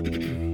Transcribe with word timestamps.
Mm. 0.00 0.38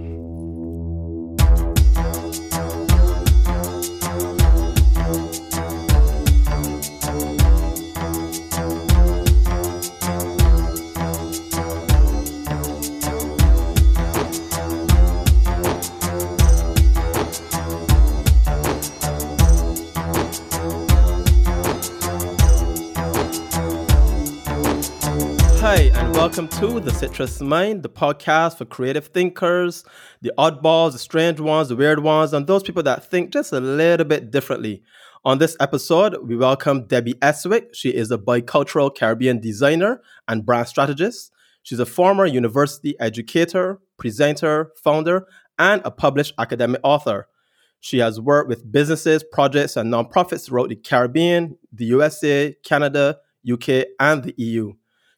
to 26.70 26.80
The 26.80 26.92
Citrus 26.92 27.42
Mind, 27.42 27.82
the 27.82 27.90
podcast 27.90 28.56
for 28.56 28.64
creative 28.64 29.08
thinkers, 29.08 29.84
the 30.22 30.32
oddballs, 30.38 30.92
the 30.92 30.98
strange 30.98 31.38
ones, 31.38 31.68
the 31.68 31.76
weird 31.76 32.02
ones, 32.02 32.32
and 32.32 32.46
those 32.46 32.62
people 32.62 32.82
that 32.84 33.04
think 33.10 33.34
just 33.34 33.52
a 33.52 33.60
little 33.60 34.06
bit 34.06 34.30
differently. 34.30 34.82
On 35.26 35.36
this 35.36 35.58
episode, 35.60 36.16
we 36.26 36.36
welcome 36.36 36.86
Debbie 36.86 37.14
Estwick. 37.14 37.74
She 37.74 37.90
is 37.90 38.10
a 38.10 38.16
bicultural 38.16 38.94
Caribbean 38.94 39.40
designer 39.40 40.00
and 40.26 40.46
brand 40.46 40.66
strategist. 40.66 41.32
She's 41.62 41.80
a 41.80 41.86
former 41.86 42.24
university 42.24 42.98
educator, 42.98 43.78
presenter, 43.98 44.70
founder, 44.82 45.26
and 45.58 45.82
a 45.84 45.90
published 45.90 46.32
academic 46.38 46.80
author. 46.82 47.28
She 47.80 47.98
has 47.98 48.18
worked 48.18 48.48
with 48.48 48.72
businesses, 48.72 49.22
projects, 49.22 49.76
and 49.76 49.92
nonprofits 49.92 50.46
throughout 50.46 50.70
the 50.70 50.76
Caribbean, 50.76 51.58
the 51.70 51.84
USA, 51.84 52.56
Canada, 52.64 53.18
UK, 53.46 53.84
and 54.00 54.22
the 54.22 54.34
EU. 54.38 54.72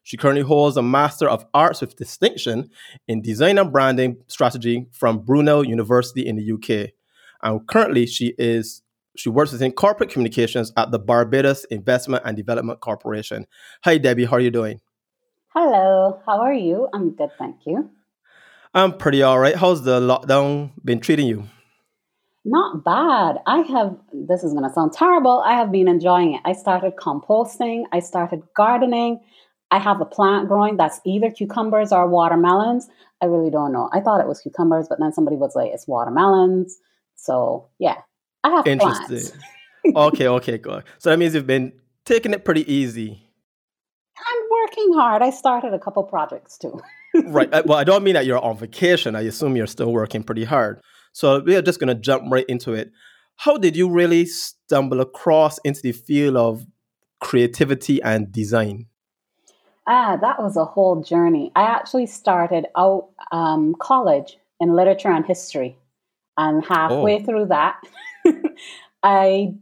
She 0.07 0.15
currently 0.15 0.41
holds 0.41 0.77
a 0.77 0.81
Master 0.81 1.27
of 1.27 1.45
Arts 1.53 1.81
with 1.81 1.97
distinction 1.97 2.69
in 3.09 3.21
Design 3.21 3.57
and 3.57 3.73
Branding 3.73 4.15
Strategy 4.27 4.87
from 4.93 5.19
Brunel 5.19 5.65
University 5.65 6.25
in 6.25 6.37
the 6.37 6.53
UK. 6.53 6.91
And 7.43 7.67
currently, 7.67 8.05
she 8.05 8.33
is 8.37 8.83
she 9.17 9.27
works 9.27 9.51
within 9.51 9.73
corporate 9.73 10.09
communications 10.09 10.71
at 10.77 10.91
the 10.91 10.97
Barbados 10.97 11.65
Investment 11.65 12.23
and 12.25 12.37
Development 12.37 12.79
Corporation. 12.79 13.47
Hi, 13.83 13.97
Debbie. 13.97 14.23
How 14.23 14.37
are 14.37 14.39
you 14.39 14.49
doing? 14.49 14.79
Hello. 15.49 16.21
How 16.25 16.39
are 16.39 16.53
you? 16.53 16.87
I'm 16.93 17.13
good, 17.13 17.31
thank 17.37 17.57
you. 17.65 17.89
I'm 18.73 18.97
pretty 18.97 19.21
all 19.23 19.39
right. 19.39 19.57
How's 19.57 19.83
the 19.83 19.99
lockdown 19.99 20.71
been 20.85 21.01
treating 21.01 21.27
you? 21.27 21.43
Not 22.45 22.85
bad. 22.85 23.39
I 23.45 23.57
have, 23.73 23.97
this 24.13 24.45
is 24.45 24.53
going 24.53 24.63
to 24.63 24.73
sound 24.73 24.93
terrible. 24.93 25.43
I 25.45 25.55
have 25.55 25.69
been 25.69 25.89
enjoying 25.89 26.35
it. 26.35 26.41
I 26.45 26.53
started 26.53 26.93
composting, 26.95 27.83
I 27.91 27.99
started 27.99 28.43
gardening, 28.55 29.19
I 29.71 29.79
have 29.79 29.99
a 29.99 30.05
plant 30.05 30.47
growing 30.47 30.77
that's 30.77 31.01
either 31.05 31.29
cucumbers 31.29 31.91
or 31.91 32.07
watermelons. 32.07 32.87
I 33.21 33.25
really 33.25 33.49
don't 33.49 33.73
know. 33.73 33.89
I 33.91 33.99
thought 33.99 34.21
it 34.21 34.27
was 34.27 34.41
cucumbers, 34.41 34.87
but 34.87 34.99
then 34.99 35.11
somebody 35.11 35.35
was 35.35 35.55
like, 35.55 35.71
it's 35.73 35.87
watermelons. 35.87 36.79
So 37.15 37.67
yeah, 37.79 37.97
I 38.43 38.49
have 38.49 38.67
Interesting. 38.67 39.39
okay, 39.95 40.27
okay, 40.37 40.57
good. 40.57 40.83
So 40.99 41.09
that 41.09 41.17
means 41.17 41.35
you've 41.35 41.47
been 41.47 41.73
taking 42.05 42.33
it 42.33 42.45
pretty 42.45 42.71
easy. 42.71 43.21
I'm 44.17 44.43
working 44.49 44.93
hard. 44.93 45.21
I 45.21 45.29
started 45.29 45.73
a 45.73 45.79
couple 45.79 46.03
projects 46.03 46.57
too. 46.57 46.79
right. 47.25 47.53
Uh, 47.53 47.63
well, 47.65 47.77
I 47.77 47.83
don't 47.83 48.03
mean 48.03 48.13
that 48.13 48.25
you're 48.25 48.43
on 48.43 48.57
vacation. 48.57 49.15
I 49.15 49.21
assume 49.21 49.55
you're 49.55 49.67
still 49.67 49.91
working 49.91 50.23
pretty 50.23 50.43
hard. 50.43 50.79
So 51.13 51.39
we 51.39 51.55
are 51.55 51.61
just 51.61 51.79
going 51.79 51.87
to 51.87 51.95
jump 51.95 52.31
right 52.31 52.45
into 52.47 52.73
it. 52.73 52.91
How 53.37 53.57
did 53.57 53.75
you 53.75 53.89
really 53.89 54.25
stumble 54.25 55.01
across 55.01 55.59
into 55.59 55.81
the 55.81 55.91
field 55.91 56.37
of 56.37 56.65
creativity 57.19 58.01
and 58.01 58.31
design? 58.31 58.87
Ah, 59.87 60.17
that 60.17 60.41
was 60.41 60.57
a 60.57 60.65
whole 60.65 61.01
journey. 61.01 61.51
I 61.55 61.63
actually 61.63 62.07
started 62.07 62.67
out 62.75 63.07
um, 63.31 63.73
college 63.79 64.37
in 64.59 64.75
literature 64.75 65.09
and 65.09 65.25
history, 65.25 65.77
and 66.37 66.65
halfway 66.65 67.21
oh. 67.21 67.23
through 67.23 67.45
that, 67.47 67.79
I 69.03 69.53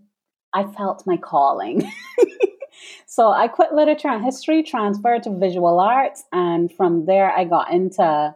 I 0.54 0.64
felt 0.64 1.06
my 1.06 1.18
calling. 1.18 1.92
so 3.06 3.30
I 3.30 3.48
quit 3.48 3.74
literature 3.74 4.08
and 4.08 4.26
history, 4.26 4.64
transferred 4.64 5.24
to 5.24 5.38
visual 5.38 5.80
arts, 5.80 6.24
and 6.32 6.72
from 6.72 7.06
there 7.06 7.32
I 7.32 7.44
got 7.44 7.72
into 7.72 8.36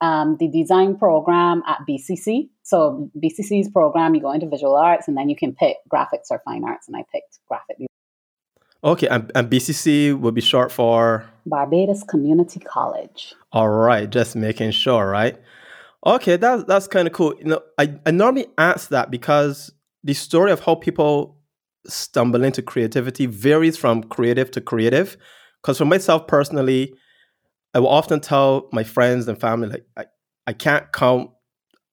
um, 0.00 0.36
the 0.40 0.48
design 0.48 0.96
program 0.96 1.62
at 1.68 1.78
BCC. 1.88 2.48
So 2.64 3.08
BCC's 3.22 3.68
program, 3.68 4.16
you 4.16 4.20
go 4.20 4.32
into 4.32 4.48
visual 4.48 4.74
arts, 4.74 5.06
and 5.06 5.16
then 5.16 5.28
you 5.28 5.36
can 5.36 5.54
pick 5.54 5.76
graphics 5.92 6.30
or 6.30 6.40
fine 6.44 6.64
arts, 6.64 6.88
and 6.88 6.96
I 6.96 7.04
picked 7.12 7.38
graphic 7.46 7.76
design. 7.78 7.89
Okay, 8.82 9.08
and, 9.08 9.30
and 9.34 9.50
BCC 9.50 10.18
will 10.18 10.32
be 10.32 10.40
short 10.40 10.72
for 10.72 11.28
Barbados 11.44 12.02
Community 12.02 12.60
College. 12.60 13.34
All 13.52 13.68
right, 13.68 14.08
just 14.08 14.34
making 14.34 14.70
sure, 14.70 15.08
right? 15.08 15.38
Okay, 16.06 16.36
that's 16.36 16.64
that's 16.64 16.86
kind 16.86 17.06
of 17.06 17.12
cool. 17.12 17.34
You 17.38 17.44
know, 17.44 17.60
I, 17.78 17.94
I 18.06 18.10
normally 18.10 18.46
ask 18.56 18.88
that 18.88 19.10
because 19.10 19.70
the 20.02 20.14
story 20.14 20.50
of 20.50 20.60
how 20.60 20.76
people 20.76 21.36
stumble 21.86 22.42
into 22.44 22.62
creativity 22.62 23.26
varies 23.26 23.76
from 23.76 24.02
creative 24.04 24.50
to 24.52 24.60
creative. 24.60 25.16
Because 25.60 25.78
for 25.78 25.84
myself 25.84 26.26
personally, 26.26 26.94
I 27.74 27.80
will 27.80 27.88
often 27.88 28.20
tell 28.20 28.68
my 28.72 28.82
friends 28.82 29.28
and 29.28 29.38
family 29.38 29.68
like 29.68 29.86
I, 29.96 30.04
I 30.46 30.52
can't 30.52 30.90
count, 30.92 31.30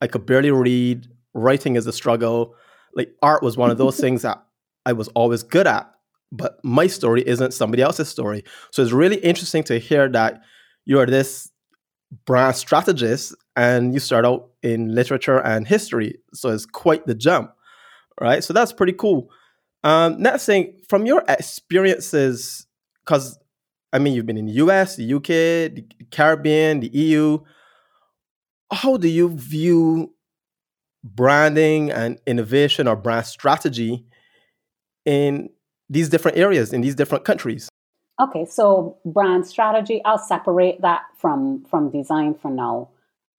I 0.01 0.07
could 0.07 0.25
barely 0.25 0.51
read, 0.51 1.07
writing 1.33 1.75
is 1.75 1.85
a 1.85 1.93
struggle. 1.93 2.55
Like 2.95 3.13
art 3.21 3.43
was 3.43 3.57
one 3.57 3.71
of 3.71 3.77
those 3.77 3.99
things 3.99 4.21
that 4.21 4.41
I 4.85 4.93
was 4.93 5.09
always 5.09 5.43
good 5.43 5.67
at 5.67 5.91
but 6.31 6.63
my 6.63 6.87
story 6.87 7.23
isn't 7.25 7.53
somebody 7.53 7.81
else's 7.81 8.09
story. 8.09 8.43
So 8.71 8.81
it's 8.81 8.91
really 8.91 9.17
interesting 9.17 9.63
to 9.65 9.79
hear 9.79 10.09
that 10.09 10.41
you 10.85 10.99
are 10.99 11.05
this 11.05 11.51
brand 12.25 12.55
strategist 12.55 13.35
and 13.55 13.93
you 13.93 13.99
start 13.99 14.25
out 14.25 14.49
in 14.63 14.93
literature 14.93 15.39
and 15.39 15.67
history. 15.67 16.19
So 16.33 16.49
it's 16.49 16.65
quite 16.65 17.05
the 17.05 17.15
jump, 17.15 17.51
right? 18.19 18.43
So 18.43 18.53
that's 18.53 18.73
pretty 18.73 18.93
cool. 18.93 19.29
Um, 19.83 20.21
next 20.21 20.45
thing, 20.45 20.79
from 20.89 21.05
your 21.05 21.23
experiences, 21.27 22.67
because 23.05 23.37
I 23.93 23.99
mean, 23.99 24.13
you've 24.13 24.25
been 24.25 24.37
in 24.37 24.47
the 24.47 24.53
US, 24.53 24.95
the 24.95 25.13
UK, 25.13 25.27
the 25.73 25.85
Caribbean, 26.11 26.81
the 26.81 26.89
EU. 26.89 27.39
How 28.71 28.97
do 28.97 29.07
you 29.07 29.29
view 29.29 30.13
branding 31.03 31.89
and 31.91 32.19
innovation 32.27 32.87
or 32.87 32.95
brand 32.95 33.25
strategy 33.25 34.05
in 35.05 35.49
these 35.89 36.09
different 36.09 36.37
areas 36.37 36.73
in 36.73 36.81
these 36.81 36.95
different 36.95 37.23
countries? 37.23 37.69
Okay, 38.19 38.45
so 38.45 38.97
brand 39.05 39.45
strategy, 39.45 40.01
I'll 40.03 40.17
separate 40.17 40.81
that 40.81 41.03
from 41.17 41.63
from 41.65 41.91
design 41.91 42.33
for 42.33 42.49
now. 42.49 42.89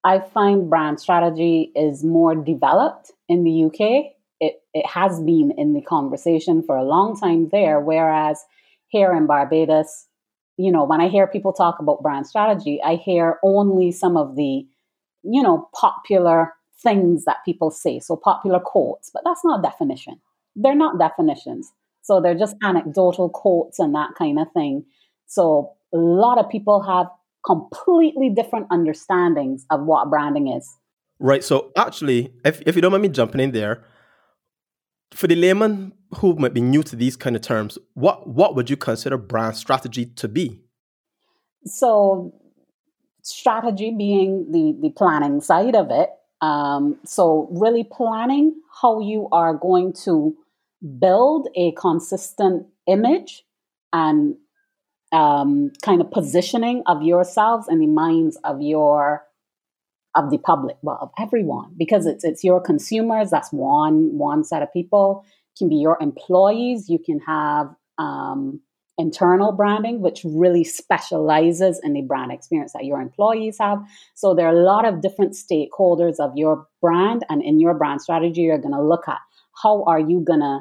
I 0.04 0.20
find 0.20 0.70
brand 0.70 1.00
strategy 1.00 1.72
is 1.74 2.04
more 2.04 2.34
developed 2.34 3.10
in 3.28 3.44
the 3.44 3.64
UK. 3.64 4.12
It 4.40 4.62
it 4.72 4.86
has 4.86 5.20
been 5.20 5.52
in 5.58 5.74
the 5.74 5.82
conversation 5.82 6.62
for 6.62 6.76
a 6.76 6.84
long 6.84 7.18
time 7.18 7.48
there, 7.48 7.80
whereas 7.80 8.44
here 8.86 9.12
in 9.12 9.26
Barbados, 9.26 10.06
you 10.56 10.72
know, 10.72 10.84
when 10.84 11.00
I 11.00 11.08
hear 11.08 11.26
people 11.26 11.52
talk 11.52 11.78
about 11.80 12.02
brand 12.02 12.26
strategy, 12.26 12.80
I 12.82 12.96
hear 12.96 13.38
only 13.42 13.92
some 13.92 14.16
of 14.16 14.36
the, 14.36 14.66
you 15.22 15.42
know, 15.42 15.68
popular 15.74 16.54
things 16.82 17.24
that 17.24 17.44
people 17.44 17.70
say. 17.70 18.00
So 18.00 18.16
popular 18.16 18.60
quotes, 18.60 19.10
but 19.10 19.22
that's 19.24 19.44
not 19.44 19.62
definition. 19.62 20.20
They're 20.56 20.74
not 20.74 20.98
definitions. 20.98 21.72
So 22.08 22.22
they're 22.22 22.38
just 22.38 22.56
anecdotal 22.62 23.28
quotes 23.28 23.78
and 23.78 23.94
that 23.94 24.14
kind 24.16 24.38
of 24.38 24.46
thing. 24.54 24.86
So 25.26 25.74
a 25.92 25.98
lot 25.98 26.38
of 26.38 26.48
people 26.48 26.80
have 26.82 27.06
completely 27.44 28.30
different 28.30 28.66
understandings 28.70 29.66
of 29.70 29.82
what 29.82 30.08
branding 30.08 30.48
is. 30.48 30.66
Right. 31.18 31.44
So 31.44 31.70
actually, 31.76 32.32
if, 32.46 32.62
if 32.64 32.76
you 32.76 32.80
don't 32.80 32.92
mind 32.92 33.02
me 33.02 33.10
jumping 33.10 33.42
in 33.42 33.52
there, 33.52 33.84
for 35.12 35.26
the 35.26 35.36
layman 35.36 35.92
who 36.16 36.34
might 36.36 36.54
be 36.54 36.62
new 36.62 36.82
to 36.84 36.96
these 36.96 37.14
kind 37.14 37.36
of 37.36 37.42
terms, 37.42 37.76
what 37.92 38.26
what 38.26 38.54
would 38.56 38.70
you 38.70 38.76
consider 38.78 39.18
brand 39.18 39.56
strategy 39.56 40.06
to 40.06 40.28
be? 40.28 40.62
So 41.66 42.32
strategy 43.20 43.94
being 43.96 44.50
the 44.50 44.76
the 44.80 44.94
planning 44.94 45.42
side 45.42 45.76
of 45.76 45.90
it. 45.90 46.08
Um, 46.40 46.98
so 47.04 47.48
really 47.50 47.84
planning 47.84 48.54
how 48.80 49.00
you 49.00 49.28
are 49.30 49.52
going 49.52 49.92
to 50.04 50.36
build 50.98 51.48
a 51.56 51.72
consistent 51.72 52.66
image 52.86 53.44
and 53.92 54.36
um, 55.12 55.72
kind 55.82 56.00
of 56.00 56.10
positioning 56.10 56.82
of 56.86 57.02
yourselves 57.02 57.66
in 57.68 57.78
the 57.78 57.86
minds 57.86 58.38
of 58.44 58.60
your 58.60 59.24
of 60.14 60.30
the 60.30 60.38
public, 60.38 60.76
well, 60.82 60.98
of 61.00 61.10
everyone, 61.18 61.72
because 61.76 62.06
it's 62.06 62.24
it's 62.24 62.42
your 62.42 62.60
consumers. 62.60 63.30
That's 63.30 63.52
one 63.52 64.16
one 64.18 64.44
set 64.44 64.62
of 64.62 64.72
people. 64.72 65.24
It 65.54 65.58
can 65.58 65.68
be 65.68 65.76
your 65.76 65.96
employees. 66.00 66.88
You 66.88 66.98
can 66.98 67.20
have 67.20 67.74
um, 67.98 68.60
internal 68.96 69.52
branding, 69.52 70.00
which 70.00 70.22
really 70.24 70.64
specializes 70.64 71.80
in 71.82 71.92
the 71.92 72.02
brand 72.02 72.32
experience 72.32 72.72
that 72.72 72.84
your 72.84 73.00
employees 73.00 73.56
have. 73.60 73.78
So 74.14 74.34
there 74.34 74.46
are 74.46 74.56
a 74.56 74.64
lot 74.64 74.84
of 74.84 75.00
different 75.00 75.34
stakeholders 75.34 76.16
of 76.18 76.32
your 76.36 76.66
brand, 76.80 77.24
and 77.28 77.42
in 77.42 77.60
your 77.60 77.74
brand 77.74 78.02
strategy, 78.02 78.42
you're 78.42 78.58
going 78.58 78.74
to 78.74 78.82
look 78.82 79.08
at 79.08 79.18
how 79.62 79.84
are 79.84 80.00
you 80.00 80.20
going 80.20 80.40
to 80.40 80.60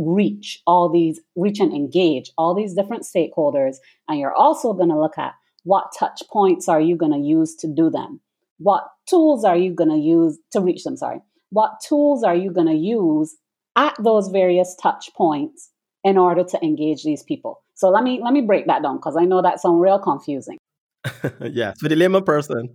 reach 0.00 0.62
all 0.66 0.88
these, 0.88 1.20
reach 1.36 1.60
and 1.60 1.72
engage 1.72 2.32
all 2.38 2.54
these 2.54 2.74
different 2.74 3.02
stakeholders. 3.04 3.76
And 4.08 4.18
you're 4.18 4.34
also 4.34 4.72
going 4.72 4.88
to 4.88 4.98
look 4.98 5.18
at 5.18 5.34
what 5.64 5.92
touch 5.98 6.22
points 6.30 6.68
are 6.68 6.80
you 6.80 6.96
going 6.96 7.12
to 7.12 7.18
use 7.18 7.54
to 7.56 7.68
do 7.68 7.90
them. 7.90 8.20
what 8.58 8.84
tools 9.06 9.44
are 9.44 9.56
you 9.56 9.72
going 9.72 9.90
to 9.90 9.96
use 9.96 10.38
to 10.52 10.60
reach 10.60 10.84
them? 10.84 10.96
Sorry. 10.96 11.20
What 11.50 11.80
tools 11.86 12.22
are 12.22 12.34
you 12.34 12.50
going 12.50 12.66
to 12.66 12.74
use 12.74 13.36
at 13.76 13.94
those 13.98 14.28
various 14.28 14.76
touch 14.80 15.10
points 15.14 15.70
in 16.04 16.16
order 16.18 16.44
to 16.44 16.62
engage 16.62 17.02
these 17.02 17.22
people? 17.22 17.62
So 17.74 17.88
let 17.88 18.04
me 18.04 18.20
let 18.22 18.32
me 18.32 18.42
break 18.42 18.66
that 18.66 18.82
down 18.82 18.96
because 18.96 19.16
I 19.16 19.24
know 19.24 19.42
that 19.42 19.60
sounds 19.60 19.80
real 19.80 19.98
confusing. 19.98 20.58
yes, 21.40 21.80
for 21.80 21.88
the 21.88 21.96
layman 21.96 22.24
person. 22.24 22.68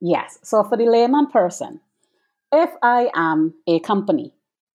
Yes. 0.00 0.38
So 0.42 0.62
for 0.64 0.76
the 0.76 0.84
layman 0.84 1.28
person, 1.28 1.80
if 2.52 2.70
I 2.82 3.10
am 3.14 3.54
a 3.66 3.80
company, 3.80 4.34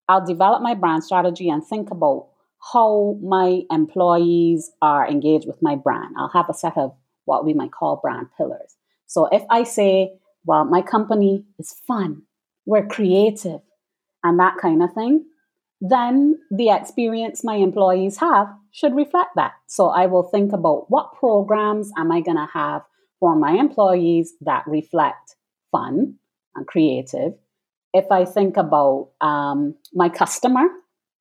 I'll 0.09 0.25
develop 0.25 0.61
my 0.61 0.73
brand 0.73 1.03
strategy 1.03 1.49
and 1.49 1.65
think 1.65 1.91
about 1.91 2.27
how 2.71 3.17
my 3.21 3.63
employees 3.71 4.71
are 4.81 5.07
engaged 5.07 5.47
with 5.47 5.61
my 5.61 5.75
brand. 5.75 6.15
I'll 6.17 6.29
have 6.29 6.49
a 6.49 6.53
set 6.53 6.77
of 6.77 6.95
what 7.25 7.45
we 7.45 7.53
might 7.53 7.71
call 7.71 7.97
brand 7.97 8.27
pillars. 8.37 8.75
So 9.05 9.27
if 9.27 9.43
I 9.49 9.63
say, 9.63 10.13
well, 10.45 10.65
my 10.65 10.81
company 10.81 11.45
is 11.59 11.73
fun, 11.85 12.23
we're 12.65 12.87
creative, 12.87 13.61
and 14.23 14.39
that 14.39 14.57
kind 14.57 14.81
of 14.81 14.93
thing, 14.93 15.25
then 15.79 16.39
the 16.49 16.69
experience 16.69 17.43
my 17.43 17.55
employees 17.55 18.17
have 18.17 18.47
should 18.71 18.95
reflect 18.95 19.31
that. 19.35 19.53
So 19.67 19.87
I 19.87 20.07
will 20.07 20.23
think 20.23 20.51
about 20.53 20.89
what 20.89 21.13
programs 21.13 21.91
am 21.97 22.11
I 22.11 22.21
going 22.21 22.37
to 22.37 22.49
have 22.53 22.81
for 23.19 23.35
my 23.35 23.51
employees 23.51 24.33
that 24.41 24.63
reflect 24.67 25.35
fun 25.71 26.15
and 26.55 26.65
creative. 26.65 27.33
If 27.93 28.11
I 28.11 28.25
think 28.25 28.57
about 28.57 29.09
um, 29.21 29.75
my 29.93 30.09
customer, 30.09 30.67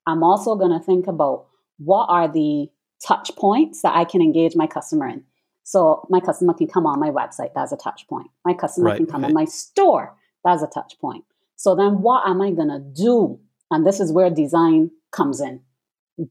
I'm 0.06 0.22
also 0.22 0.56
going 0.56 0.78
to 0.78 0.84
think 0.84 1.06
about 1.06 1.46
what 1.78 2.06
are 2.06 2.28
the 2.28 2.68
touch 3.06 3.34
points 3.36 3.82
that 3.82 3.94
I 3.94 4.04
can 4.04 4.20
engage 4.20 4.56
my 4.56 4.66
customer 4.66 5.08
in. 5.08 5.24
So 5.62 6.06
my 6.10 6.20
customer 6.20 6.54
can 6.54 6.68
come 6.68 6.86
on 6.86 7.00
my 7.00 7.10
website, 7.10 7.50
that's 7.54 7.72
a 7.72 7.76
touch 7.76 8.06
point. 8.08 8.28
My 8.44 8.54
customer 8.54 8.90
right, 8.90 8.96
can 8.96 9.06
come 9.06 9.22
right. 9.22 9.30
in 9.30 9.34
my 9.34 9.46
store, 9.46 10.16
that's 10.44 10.62
a 10.62 10.68
touch 10.68 10.94
point. 11.00 11.24
So 11.56 11.74
then 11.74 12.02
what 12.02 12.28
am 12.28 12.40
I 12.40 12.52
going 12.52 12.68
to 12.68 12.78
do 12.78 13.40
and 13.70 13.86
this 13.86 14.00
is 14.00 14.12
where 14.12 14.30
design 14.30 14.90
comes 15.12 15.40
in. 15.40 15.60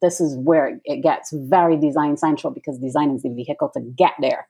This 0.01 0.19
is 0.19 0.35
where 0.37 0.79
it 0.83 1.03
gets 1.03 1.31
very 1.31 1.77
design 1.77 2.17
central 2.17 2.51
because 2.51 2.79
design 2.79 3.11
is 3.11 3.21
the 3.21 3.29
vehicle 3.29 3.69
to 3.73 3.81
get 3.81 4.13
there. 4.19 4.47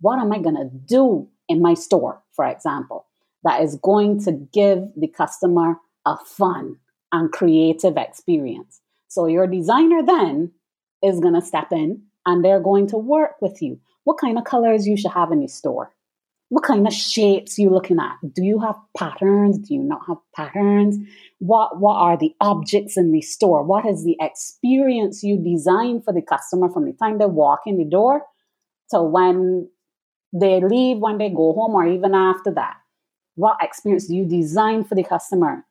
What 0.00 0.18
am 0.18 0.32
I 0.32 0.38
going 0.38 0.56
to 0.56 0.68
do 0.70 1.28
in 1.48 1.62
my 1.62 1.74
store, 1.74 2.22
for 2.32 2.44
example, 2.44 3.06
that 3.44 3.62
is 3.62 3.76
going 3.76 4.22
to 4.24 4.32
give 4.52 4.88
the 4.96 5.08
customer 5.08 5.76
a 6.06 6.16
fun 6.24 6.76
and 7.12 7.30
creative 7.32 7.96
experience? 7.96 8.80
So 9.08 9.26
your 9.26 9.46
designer 9.46 10.02
then 10.04 10.52
is 11.02 11.20
going 11.20 11.34
to 11.34 11.42
step 11.42 11.72
in 11.72 12.02
and 12.26 12.44
they're 12.44 12.60
going 12.60 12.88
to 12.88 12.96
work 12.96 13.40
with 13.40 13.62
you. 13.62 13.78
What 14.04 14.18
kind 14.18 14.38
of 14.38 14.44
colors 14.44 14.86
you 14.86 14.96
should 14.96 15.12
have 15.12 15.30
in 15.32 15.40
your 15.40 15.48
store? 15.48 15.94
what 16.54 16.62
kind 16.62 16.86
of 16.86 16.92
shapes 16.92 17.58
you 17.58 17.70
looking 17.70 17.98
at 17.98 18.16
do 18.34 18.44
you 18.44 18.60
have 18.60 18.76
patterns 18.96 19.58
do 19.58 19.74
you 19.74 19.82
not 19.82 20.00
have 20.06 20.18
patterns 20.36 20.96
what 21.38 21.80
what 21.80 21.96
are 21.96 22.16
the 22.16 22.32
objects 22.40 22.96
in 22.96 23.12
the 23.12 23.20
store 23.20 23.62
what 23.64 23.84
is 23.86 24.04
the 24.04 24.16
experience 24.20 25.22
you 25.22 25.36
design 25.36 26.00
for 26.00 26.12
the 26.12 26.22
customer 26.22 26.68
from 26.68 26.84
the 26.84 26.92
time 26.92 27.18
they 27.18 27.26
walk 27.26 27.62
in 27.66 27.76
the 27.76 27.84
door 27.84 28.22
to 28.90 29.02
when 29.02 29.68
they 30.32 30.60
leave 30.60 30.98
when 30.98 31.18
they 31.18 31.28
go 31.28 31.52
home 31.54 31.74
or 31.74 31.86
even 31.86 32.14
after 32.14 32.52
that 32.52 32.76
what 33.36 33.56
experience 33.60 34.06
do 34.06 34.14
you 34.14 34.26
design 34.26 34.84
for 34.84 34.94
the 34.94 35.04
customer 35.04 35.64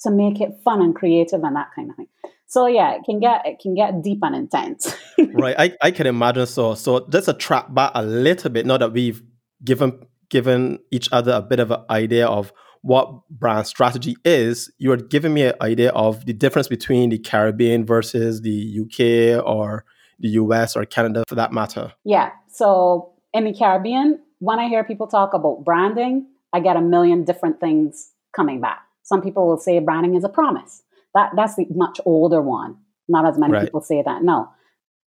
to 0.00 0.10
make 0.10 0.40
it 0.40 0.50
fun 0.64 0.80
and 0.80 0.94
creative 0.94 1.42
and 1.42 1.56
that 1.56 1.68
kind 1.74 1.90
of 1.90 1.96
thing 1.96 2.08
so 2.46 2.66
yeah 2.66 2.94
it 2.94 3.02
can 3.04 3.20
get 3.20 3.42
it 3.46 3.58
can 3.60 3.74
get 3.74 4.02
deep 4.02 4.18
and 4.22 4.34
intense 4.34 4.94
right 5.34 5.54
I, 5.58 5.76
I 5.80 5.90
can 5.90 6.06
imagine 6.06 6.46
so 6.46 6.74
so 6.74 7.06
just 7.08 7.28
a 7.28 7.34
trap 7.34 7.72
back 7.74 7.92
a 7.94 8.02
little 8.02 8.50
bit 8.50 8.66
now 8.66 8.78
that 8.78 8.92
we've 8.92 9.22
given 9.64 10.06
given 10.30 10.78
each 10.90 11.08
other 11.12 11.32
a 11.32 11.42
bit 11.42 11.60
of 11.60 11.70
an 11.70 11.84
idea 11.90 12.26
of 12.26 12.52
what 12.82 13.28
brand 13.30 13.66
strategy 13.66 14.16
is, 14.24 14.70
you 14.78 14.90
are 14.92 14.96
giving 14.96 15.32
me 15.32 15.42
an 15.42 15.54
idea 15.60 15.90
of 15.90 16.26
the 16.26 16.32
difference 16.32 16.68
between 16.68 17.10
the 17.10 17.18
Caribbean 17.18 17.86
versus 17.86 18.42
the 18.42 18.80
UK 18.80 19.44
or 19.46 19.84
the 20.18 20.30
US 20.30 20.76
or 20.76 20.84
Canada 20.84 21.24
for 21.28 21.36
that 21.36 21.52
matter. 21.52 21.92
Yeah. 22.04 22.30
So 22.48 23.12
in 23.32 23.44
the 23.44 23.52
Caribbean, 23.52 24.20
when 24.40 24.58
I 24.58 24.68
hear 24.68 24.82
people 24.84 25.06
talk 25.06 25.32
about 25.32 25.64
branding, 25.64 26.26
I 26.52 26.60
get 26.60 26.76
a 26.76 26.80
million 26.80 27.24
different 27.24 27.60
things 27.60 28.10
coming 28.34 28.60
back. 28.60 28.82
Some 29.02 29.22
people 29.22 29.46
will 29.46 29.58
say 29.58 29.78
branding 29.78 30.14
is 30.14 30.24
a 30.24 30.28
promise. 30.28 30.82
That 31.14 31.32
that's 31.36 31.56
the 31.56 31.66
much 31.70 32.00
older 32.04 32.40
one. 32.40 32.76
Not 33.08 33.26
as 33.26 33.38
many 33.38 33.52
right. 33.52 33.64
people 33.64 33.80
say 33.80 34.02
that. 34.02 34.22
No. 34.22 34.48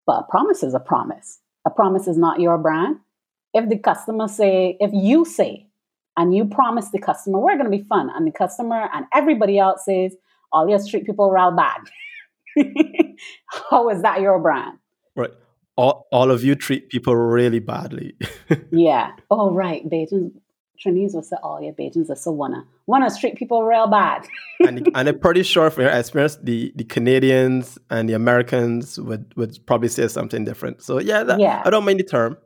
But 0.05 0.19
a 0.19 0.23
promise 0.29 0.63
is 0.63 0.73
a 0.73 0.79
promise. 0.79 1.39
A 1.65 1.69
promise 1.69 2.07
is 2.07 2.17
not 2.17 2.39
your 2.39 2.57
brand 2.57 2.97
if 3.53 3.69
the 3.69 3.77
customer 3.77 4.27
say, 4.27 4.77
if 4.79 4.91
you 4.93 5.25
say, 5.25 5.67
and 6.17 6.35
you 6.35 6.45
promise 6.45 6.89
the 6.89 6.99
customer, 6.99 7.39
we're 7.39 7.57
going 7.57 7.71
to 7.71 7.75
be 7.77 7.83
fun, 7.83 8.09
and 8.15 8.27
the 8.27 8.31
customer 8.31 8.89
and 8.93 9.05
everybody 9.13 9.57
else 9.57 9.85
says, 9.85 10.15
all 10.51 10.69
you 10.69 10.77
treat 10.87 11.05
people 11.05 11.31
real 11.31 11.51
bad. 11.51 11.81
How 13.69 13.89
is 13.89 14.01
that 14.03 14.21
your 14.21 14.39
brand? 14.39 14.77
Right. 15.15 15.31
All, 15.75 16.07
all 16.11 16.29
of 16.29 16.43
you 16.43 16.53
treat 16.53 16.89
people 16.89 17.15
really 17.15 17.57
badly. 17.57 18.15
yeah. 18.71 19.13
Oh, 19.31 19.51
right. 19.51 19.81
Trinidad 19.89 20.31
will 20.85 21.23
say, 21.23 21.35
oh, 21.43 21.59
yeah, 21.59 21.71
Bajans 21.71 22.09
are 22.09 22.15
so 22.15 22.31
wanna, 22.31 22.65
wanna 22.87 23.09
treat 23.19 23.35
people 23.35 23.63
real 23.63 23.87
bad. 23.87 24.27
and, 24.59 24.89
and 24.95 25.09
I'm 25.09 25.19
pretty 25.19 25.43
sure 25.43 25.69
from 25.69 25.83
your 25.83 25.91
experience, 25.93 26.37
the, 26.41 26.71
the 26.75 26.83
Canadians 26.83 27.77
and 27.89 28.09
the 28.09 28.13
Americans 28.13 28.99
would, 28.99 29.33
would 29.35 29.57
probably 29.65 29.89
say 29.89 30.07
something 30.07 30.45
different. 30.45 30.81
So, 30.81 30.99
yeah, 30.99 31.23
that, 31.23 31.39
yeah. 31.39 31.61
I 31.65 31.69
don't 31.69 31.85
mind 31.85 31.99
the 31.99 32.03
term. 32.03 32.37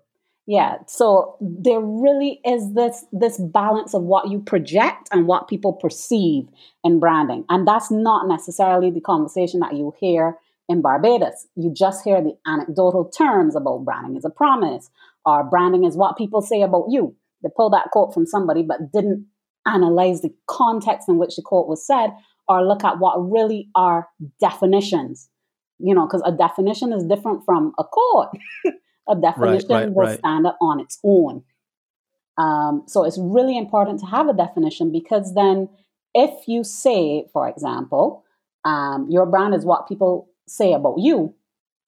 Yeah. 0.49 0.77
So 0.87 1.35
there 1.41 1.81
really 1.81 2.39
is 2.45 2.73
this 2.73 3.03
this 3.11 3.37
balance 3.37 3.93
of 3.93 4.03
what 4.03 4.29
you 4.29 4.39
project 4.39 5.09
and 5.11 5.27
what 5.27 5.49
people 5.49 5.73
perceive 5.73 6.47
in 6.85 7.01
branding. 7.01 7.43
And 7.49 7.67
that's 7.67 7.91
not 7.91 8.29
necessarily 8.29 8.89
the 8.89 9.01
conversation 9.01 9.59
that 9.59 9.75
you 9.75 9.93
hear 9.99 10.37
in 10.69 10.81
Barbados. 10.81 11.47
You 11.55 11.73
just 11.73 12.03
hear 12.05 12.21
the 12.21 12.37
anecdotal 12.45 13.09
terms 13.09 13.57
about 13.57 13.83
branding 13.83 14.15
is 14.15 14.23
a 14.23 14.29
promise 14.29 14.89
or 15.25 15.43
branding 15.43 15.83
is 15.83 15.97
what 15.97 16.17
people 16.17 16.41
say 16.41 16.61
about 16.61 16.85
you. 16.89 17.13
They 17.43 17.49
pull 17.55 17.69
that 17.71 17.89
quote 17.91 18.13
from 18.13 18.25
somebody 18.25 18.63
but 18.63 18.91
didn't 18.93 19.27
analyze 19.65 20.21
the 20.21 20.33
context 20.47 21.09
in 21.09 21.17
which 21.17 21.35
the 21.35 21.41
quote 21.41 21.67
was 21.67 21.85
said 21.85 22.11
or 22.47 22.65
look 22.65 22.83
at 22.83 22.99
what 22.99 23.17
really 23.17 23.69
are 23.75 24.07
definitions. 24.39 25.29
You 25.79 25.93
know, 25.93 26.07
because 26.07 26.23
a 26.25 26.31
definition 26.31 26.91
is 26.91 27.03
different 27.03 27.43
from 27.45 27.73
a 27.77 27.83
quote. 27.83 28.29
a 29.09 29.15
definition 29.15 29.69
right, 29.69 29.85
right, 29.85 29.93
will 29.93 30.05
right. 30.05 30.19
stand 30.19 30.47
up 30.47 30.57
on 30.59 30.79
its 30.79 30.99
own. 31.03 31.43
Um, 32.37 32.83
so 32.87 33.03
it's 33.03 33.17
really 33.19 33.57
important 33.57 33.99
to 34.01 34.05
have 34.05 34.27
a 34.27 34.33
definition 34.33 34.91
because 34.91 35.33
then, 35.33 35.69
if 36.13 36.47
you 36.47 36.63
say, 36.63 37.25
for 37.33 37.47
example, 37.47 38.23
um, 38.63 39.07
your 39.09 39.25
brand 39.25 39.53
is 39.53 39.65
what 39.65 39.87
people 39.87 40.29
say 40.47 40.73
about 40.73 40.95
you, 40.97 41.35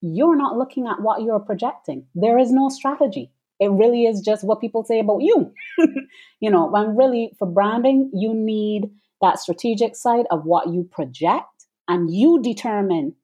you're 0.01 0.35
not 0.35 0.57
looking 0.57 0.87
at 0.87 1.01
what 1.01 1.21
you're 1.21 1.39
projecting. 1.39 2.05
There 2.15 2.37
is 2.37 2.51
no 2.51 2.69
strategy. 2.69 3.31
It 3.59 3.71
really 3.71 4.05
is 4.05 4.21
just 4.21 4.43
what 4.43 4.61
people 4.61 4.83
say 4.83 4.99
about 4.99 5.19
you. 5.21 5.53
you 6.39 6.49
know, 6.49 6.67
when 6.67 6.95
really 6.95 7.33
for 7.37 7.47
branding, 7.47 8.09
you 8.13 8.33
need 8.33 8.89
that 9.21 9.39
strategic 9.39 9.95
side 9.95 10.25
of 10.31 10.45
what 10.45 10.69
you 10.69 10.87
project 10.89 11.45
and 11.87 12.13
you 12.13 12.41
determine, 12.41 13.15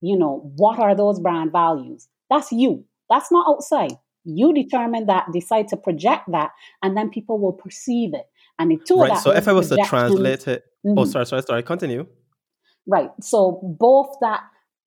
you 0.00 0.16
know, 0.18 0.50
what 0.56 0.78
are 0.78 0.94
those 0.94 1.20
brand 1.20 1.52
values. 1.52 2.08
That's 2.30 2.50
you. 2.52 2.84
That's 3.10 3.30
not 3.30 3.46
outside. 3.48 3.92
You 4.24 4.54
determine 4.54 5.06
that, 5.06 5.26
decide 5.32 5.68
to 5.68 5.76
project 5.76 6.30
that, 6.30 6.52
and 6.82 6.96
then 6.96 7.10
people 7.10 7.38
will 7.38 7.52
perceive 7.52 8.14
it. 8.14 8.26
And 8.58 8.70
the 8.70 8.78
two 8.78 9.00
right. 9.00 9.18
So 9.18 9.32
if 9.32 9.48
I 9.48 9.52
was 9.52 9.68
to 9.70 9.76
translate 9.84 10.46
it, 10.46 10.64
oh, 10.86 10.88
mm-hmm. 10.88 10.98
oh, 10.98 11.04
sorry, 11.04 11.26
sorry, 11.26 11.42
sorry. 11.42 11.62
Continue. 11.62 12.06
Right. 12.86 13.10
So 13.20 13.60
both 13.78 14.14
that 14.20 14.42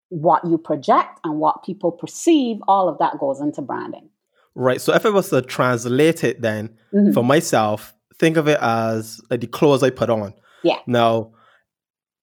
what 0.10 0.46
you 0.46 0.58
project 0.58 1.20
and 1.24 1.40
what 1.40 1.64
people 1.64 1.92
perceive, 1.92 2.58
all 2.68 2.88
of 2.88 2.98
that 3.00 3.20
goes 3.20 3.42
into 3.42 3.62
branding. 3.62 4.10
Right. 4.56 4.80
So 4.80 4.94
if 4.94 5.06
I 5.06 5.10
was 5.10 5.30
to 5.30 5.42
translate 5.42 6.24
it, 6.24 6.42
then 6.42 6.70
mm-hmm. 6.94 7.12
for 7.12 7.24
myself, 7.24 7.94
think 8.18 8.38
of 8.38 8.48
it 8.48 8.58
as 8.62 9.22
like 9.30 9.42
the 9.42 9.48
clothes 9.48 9.84
I 9.84 9.90
put 9.90 10.10
on. 10.10 10.34
Yeah. 10.64 10.80
Now, 10.88 11.34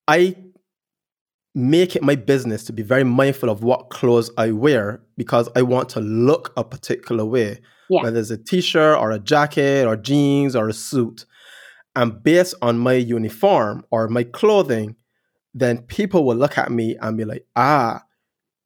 I 0.08 0.36
make 1.54 1.94
it 1.94 2.02
my 2.02 2.14
business 2.14 2.64
to 2.64 2.72
be 2.72 2.82
very 2.82 3.04
mindful 3.04 3.50
of 3.50 3.62
what 3.62 3.90
clothes 3.90 4.30
I 4.38 4.52
wear 4.52 5.02
because 5.16 5.48
I 5.54 5.62
want 5.62 5.90
to 5.90 6.00
look 6.00 6.52
a 6.56 6.64
particular 6.64 7.26
way, 7.26 7.60
yeah. 7.90 8.02
whether 8.02 8.18
it's 8.18 8.30
a 8.30 8.38
t-shirt 8.38 8.98
or 8.98 9.10
a 9.10 9.18
jacket 9.18 9.86
or 9.86 9.96
jeans 9.96 10.56
or 10.56 10.68
a 10.68 10.72
suit. 10.72 11.26
And 11.94 12.22
based 12.22 12.54
on 12.62 12.78
my 12.78 12.94
uniform 12.94 13.84
or 13.90 14.08
my 14.08 14.24
clothing, 14.24 14.96
then 15.52 15.82
people 15.82 16.24
will 16.24 16.36
look 16.36 16.56
at 16.56 16.72
me 16.72 16.96
and 16.96 17.18
be 17.18 17.26
like, 17.26 17.46
ah, 17.54 18.02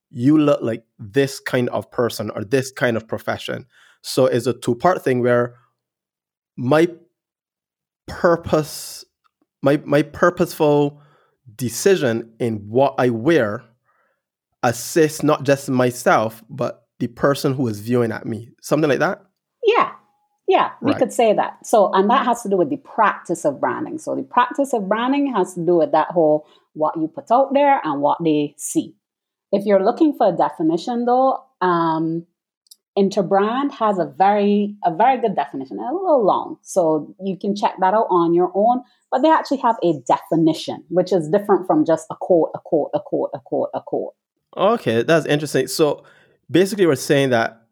you 0.09 0.37
look 0.37 0.61
like 0.61 0.85
this 0.99 1.39
kind 1.39 1.69
of 1.69 1.89
person 1.91 2.29
or 2.31 2.43
this 2.43 2.71
kind 2.71 2.97
of 2.97 3.07
profession. 3.07 3.65
So 4.01 4.25
it's 4.25 4.47
a 4.47 4.53
two-part 4.53 5.03
thing 5.03 5.21
where 5.21 5.55
my 6.55 6.87
purpose, 8.07 9.05
my 9.61 9.81
my 9.85 10.01
purposeful 10.01 11.01
decision 11.55 12.33
in 12.39 12.55
what 12.67 12.95
I 12.97 13.09
wear 13.09 13.63
assists 14.63 15.23
not 15.23 15.43
just 15.43 15.69
myself, 15.69 16.43
but 16.49 16.87
the 16.99 17.07
person 17.07 17.53
who 17.53 17.67
is 17.67 17.79
viewing 17.79 18.11
at 18.11 18.25
me. 18.25 18.49
Something 18.61 18.89
like 18.89 18.99
that? 18.99 19.21
Yeah. 19.65 19.91
Yeah, 20.47 20.71
we 20.81 20.91
right. 20.91 20.99
could 20.99 21.11
say 21.11 21.33
that. 21.33 21.65
So, 21.65 21.91
and 21.93 22.09
that 22.09 22.25
has 22.25 22.41
to 22.43 22.49
do 22.49 22.55
with 22.55 22.69
the 22.69 22.77
practice 22.77 23.43
of 23.43 23.59
branding. 23.59 23.97
So, 23.99 24.15
the 24.15 24.23
practice 24.23 24.71
of 24.73 24.87
branding 24.87 25.33
has 25.35 25.53
to 25.55 25.65
do 25.65 25.75
with 25.75 25.91
that 25.91 26.11
whole 26.11 26.47
what 26.73 26.95
you 26.95 27.09
put 27.09 27.29
out 27.31 27.53
there 27.53 27.81
and 27.83 28.01
what 28.01 28.23
they 28.23 28.55
see. 28.57 28.95
If 29.51 29.65
you're 29.65 29.83
looking 29.83 30.13
for 30.17 30.29
a 30.29 30.35
definition, 30.35 31.05
though, 31.05 31.43
um, 31.61 32.25
Interbrand 32.97 33.71
has 33.73 33.99
a 33.99 34.05
very 34.17 34.75
a 34.83 34.93
very 34.93 35.21
good 35.21 35.35
definition, 35.35 35.77
a 35.77 35.93
little 35.93 36.25
long, 36.25 36.57
so 36.63 37.15
you 37.23 37.37
can 37.37 37.55
check 37.55 37.75
that 37.79 37.93
out 37.93 38.07
on 38.09 38.33
your 38.33 38.51
own. 38.55 38.81
But 39.11 39.21
they 39.21 39.29
actually 39.29 39.59
have 39.59 39.77
a 39.83 39.93
definition, 40.07 40.83
which 40.89 41.13
is 41.13 41.29
different 41.29 41.67
from 41.67 41.85
just 41.85 42.07
a 42.09 42.15
quote, 42.19 42.49
a 42.55 42.59
quote, 42.59 42.89
a 42.93 42.99
quote, 42.99 43.29
a 43.33 43.39
quote, 43.39 43.69
a 43.73 43.81
quote. 43.81 44.15
Okay, 44.57 45.03
that's 45.03 45.27
interesting. 45.27 45.67
So 45.67 46.03
basically, 46.49 46.87
we're 46.87 46.95
saying 46.95 47.29
that 47.29 47.67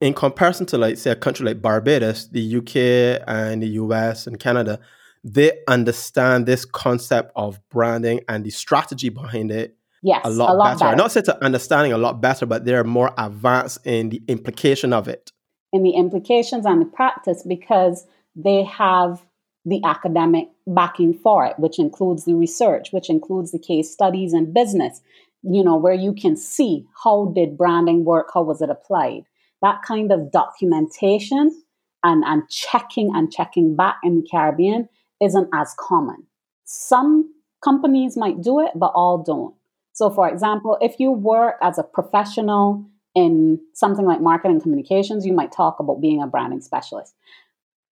in 0.00 0.14
comparison 0.14 0.66
to 0.66 0.78
like 0.78 0.96
say 0.96 1.10
a 1.10 1.16
country 1.16 1.46
like 1.46 1.60
Barbados, 1.60 2.28
the 2.28 2.56
UK 2.56 3.24
and 3.26 3.62
the 3.62 3.68
US 3.68 4.26
and 4.26 4.38
Canada, 4.38 4.78
they 5.24 5.52
understand 5.66 6.46
this 6.46 6.64
concept 6.64 7.32
of 7.34 7.60
branding 7.70 8.20
and 8.28 8.44
the 8.44 8.50
strategy 8.50 9.08
behind 9.08 9.50
it 9.50 9.76
yes, 10.02 10.20
a 10.24 10.30
lot, 10.30 10.50
a 10.50 10.54
lot 10.54 10.64
better. 10.64 10.84
better. 10.84 10.96
Not 10.96 11.12
say 11.12 11.22
to 11.22 11.44
understanding 11.44 11.92
a 11.92 11.98
lot 11.98 12.20
better, 12.20 12.46
but 12.46 12.64
they're 12.64 12.84
more 12.84 13.12
advanced 13.18 13.78
in 13.84 14.10
the 14.10 14.22
implication 14.28 14.92
of 14.92 15.08
it. 15.08 15.30
In 15.72 15.82
the 15.82 15.92
implications 15.92 16.66
and 16.66 16.80
the 16.80 16.86
practice 16.86 17.44
because 17.46 18.06
they 18.34 18.64
have 18.64 19.24
the 19.64 19.80
academic 19.84 20.48
backing 20.66 21.14
for 21.14 21.44
it, 21.44 21.58
which 21.58 21.78
includes 21.78 22.24
the 22.24 22.34
research, 22.34 22.92
which 22.92 23.10
includes 23.10 23.52
the 23.52 23.58
case 23.58 23.90
studies 23.92 24.32
and 24.32 24.54
business, 24.54 25.00
you 25.42 25.62
know, 25.62 25.76
where 25.76 25.94
you 25.94 26.14
can 26.14 26.36
see 26.36 26.86
how 27.04 27.32
did 27.34 27.56
branding 27.56 28.04
work, 28.04 28.30
how 28.34 28.42
was 28.42 28.62
it 28.62 28.70
applied 28.70 29.24
that 29.62 29.82
kind 29.86 30.12
of 30.12 30.32
documentation 30.32 31.62
and, 32.02 32.24
and 32.24 32.48
checking 32.48 33.10
and 33.14 33.30
checking 33.30 33.76
back 33.76 33.96
in 34.02 34.16
the 34.16 34.28
Caribbean 34.30 34.88
isn't 35.22 35.48
as 35.52 35.74
common. 35.78 36.26
Some 36.64 37.32
companies 37.62 38.16
might 38.16 38.40
do 38.40 38.60
it, 38.60 38.70
but 38.74 38.92
all 38.94 39.22
don't. 39.22 39.54
So, 40.00 40.08
for 40.08 40.26
example, 40.26 40.78
if 40.80 40.98
you 40.98 41.12
work 41.12 41.56
as 41.60 41.78
a 41.78 41.82
professional 41.82 42.86
in 43.14 43.60
something 43.74 44.06
like 44.06 44.22
marketing 44.22 44.62
communications, 44.62 45.26
you 45.26 45.34
might 45.34 45.52
talk 45.52 45.78
about 45.78 46.00
being 46.00 46.22
a 46.22 46.26
branding 46.26 46.62
specialist. 46.62 47.14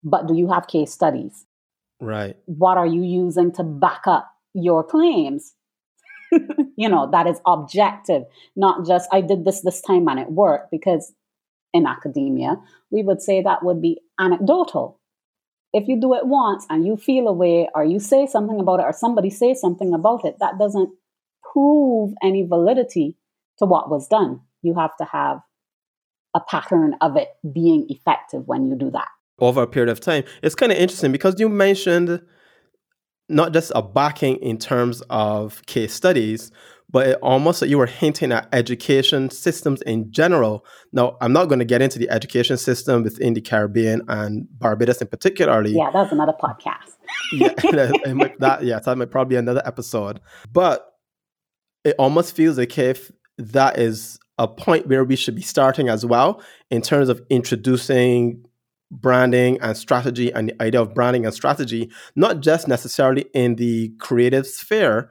But 0.03 0.27
do 0.27 0.35
you 0.35 0.51
have 0.51 0.69
case 0.69 0.91
studies? 0.91 1.45
Right. 2.01 2.35
What 2.47 2.79
are 2.79 2.87
you 2.87 3.03
using 3.03 3.53
to 3.57 3.63
back 3.63 4.07
up 4.07 4.27
your 4.55 4.83
claims? 4.83 5.53
you 6.79 6.89
know, 6.89 7.11
that 7.11 7.27
is 7.27 7.43
objective, 7.47 8.23
not 8.57 8.87
just 8.87 9.07
I 9.13 9.21
did 9.21 9.45
this 9.45 9.61
this 9.61 9.83
time 9.83 10.09
and 10.09 10.19
it 10.19 10.31
worked 10.31 10.71
because 10.71 11.13
in 11.75 11.87
academia, 11.87 12.57
we 12.91 13.03
would 13.03 13.21
say 13.21 13.43
that 13.43 13.63
would 13.63 13.83
be 13.83 14.01
anecdotal. 14.19 14.99
If 15.75 15.89
you 15.89 16.01
do 16.01 16.15
it 16.15 16.27
once 16.27 16.65
and 16.71 16.87
you 16.87 16.97
feel 16.97 17.29
a 17.29 17.35
way, 17.35 17.69
or 17.75 17.85
you 17.85 17.99
say 17.99 18.27
something 18.27 18.59
about 18.59 18.81
it, 18.81 18.85
or 18.85 18.95
somebody 18.95 19.29
says 19.29 19.61
something 19.61 19.93
about 19.93 20.25
it, 20.25 20.37
that 20.41 20.59
doesn't 20.59 20.89
prove 21.53 22.13
any 22.23 22.47
validity 22.47 23.17
to 23.59 23.67
what 23.67 23.91
was 23.91 24.09
done. 24.09 24.41
You 24.63 24.75
have 24.75 24.97
to 24.99 25.05
have 25.05 25.41
a 26.35 26.41
pattern 26.41 26.95
of 27.01 27.17
it 27.17 27.29
being 27.53 27.87
effective 27.89 28.43
when 28.47 28.67
you 28.67 28.77
do 28.77 28.91
that. 28.91 29.09
Over 29.39 29.63
a 29.63 29.67
period 29.67 29.91
of 29.91 30.01
time. 30.01 30.25
It's 30.43 30.55
kind 30.55 30.73
of 30.73 30.79
interesting 30.79 31.13
because 31.13 31.39
you 31.39 31.49
mentioned 31.49 32.21
not 33.29 33.53
just 33.53 33.71
a 33.75 33.83
backing 33.83 34.37
in 34.37 34.59
terms 34.59 35.03
of 35.11 35.65
case 35.67 35.93
studies, 35.93 36.51
but 36.91 37.07
it 37.07 37.19
almost 37.23 37.63
you 37.63 37.77
were 37.77 37.87
hinting 37.87 38.33
at 38.33 38.49
education 38.53 39.29
systems 39.31 39.83
in 39.83 40.11
general. 40.11 40.65
Now, 40.93 41.17
I'm 41.21 41.33
not 41.33 41.47
going 41.47 41.59
to 41.59 41.65
get 41.65 41.83
into 41.83 41.99
the 41.99 42.09
education 42.09 42.57
system 42.57 43.03
within 43.03 43.35
the 43.35 43.43
Caribbean 43.43 44.03
and 44.09 44.47
Barbados 44.59 45.03
in 45.03 45.09
particularly. 45.09 45.73
Yeah, 45.73 45.91
that's 45.93 46.13
another 46.13 46.33
podcast. 46.33 46.97
yeah, 47.33 47.49
that, 48.39 48.61
yeah, 48.63 48.79
that 48.79 48.99
might 48.99 49.11
probably 49.11 49.35
be 49.35 49.39
another 49.39 49.63
episode. 49.67 50.21
But 50.51 50.87
it 51.85 51.95
almost 51.99 52.35
feels 52.35 52.59
like 52.59 52.79
if 52.79 53.11
that 53.39 53.79
is 53.79 54.19
a 54.39 54.49
point 54.49 54.87
where 54.87 55.05
we 55.05 55.17
should 55.17 55.35
be 55.35 55.43
starting 55.43 55.89
as 55.89 56.05
well 56.07 56.43
in 56.71 56.83
terms 56.83 57.09
of 57.09 57.21
introducing 57.31 58.45
branding 58.91 59.59
and 59.61 59.77
strategy 59.77 60.33
and 60.33 60.49
the 60.49 60.63
idea 60.63 60.81
of 60.81 60.95
branding 60.95 61.25
and 61.25 61.35
strategy, 61.35 61.91
not 62.17 62.41
just 62.41 62.69
necessarily 62.69 63.27
in 63.35 63.57
the 63.57 63.93
creative 63.99 64.47
sphere, 64.47 65.11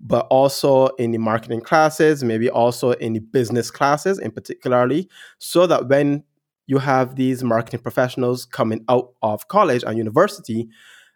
but 0.00 0.26
also 0.30 0.88
in 0.98 1.10
the 1.10 1.18
marketing 1.18 1.60
classes, 1.60 2.22
maybe 2.22 2.50
also 2.50 2.92
in 2.92 3.14
the 3.14 3.20
business 3.20 3.70
classes 3.70 4.18
in 4.18 4.30
particularly, 4.30 5.08
so 5.38 5.66
that 5.66 5.88
when 5.88 6.22
you 6.66 6.78
have 6.78 7.16
these 7.16 7.42
marketing 7.42 7.80
professionals 7.80 8.44
coming 8.44 8.84
out 8.88 9.12
of 9.22 9.48
college 9.48 9.82
and 9.84 9.96
university, 9.96 10.68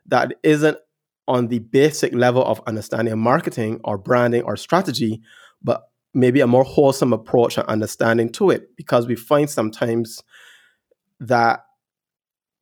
that 0.07 0.33
isn't 0.43 0.79
on 1.31 1.49
the 1.49 1.61
basic 1.61 2.13
level 2.13 2.45
of 2.45 2.61
understanding 2.67 3.19
marketing 3.19 3.81
or 3.85 3.97
branding 3.97 4.43
or 4.43 4.57
strategy, 4.57 5.23
but 5.63 5.89
maybe 6.13 6.41
a 6.41 6.47
more 6.47 6.65
wholesome 6.65 7.13
approach 7.13 7.57
and 7.57 7.67
understanding 7.69 8.31
to 8.33 8.51
it. 8.51 8.77
Because 8.77 9.07
we 9.07 9.15
find 9.15 9.49
sometimes 9.49 10.23
that 11.21 11.65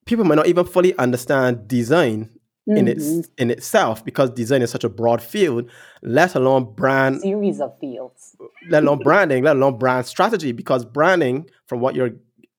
people 0.05 0.25
might 0.25 0.37
not 0.37 0.47
even 0.47 0.65
fully 0.65 0.97
understand 0.99 1.67
design 1.67 2.31
mm-hmm. 2.69 2.77
in 2.77 2.89
its 2.89 3.05
mm-hmm. 3.05 3.31
in 3.39 3.51
itself 3.51 4.05
because 4.05 4.31
design 4.31 4.63
is 4.63 4.71
such 4.71 4.85
a 4.85 4.89
broad 4.89 5.23
field, 5.23 5.71
let 6.03 6.35
alone 6.35 6.75
brand 6.75 7.21
series 7.21 7.61
of 7.61 7.79
fields. 7.81 8.37
Let 8.69 8.83
alone 8.83 8.99
branding, 8.99 9.45
let 9.45 9.57
alone 9.57 9.79
brand 9.79 10.05
strategy. 10.05 10.53
Because 10.53 10.85
branding, 10.85 11.49
from 11.67 11.81
what 11.81 11.95
you're 11.95 12.11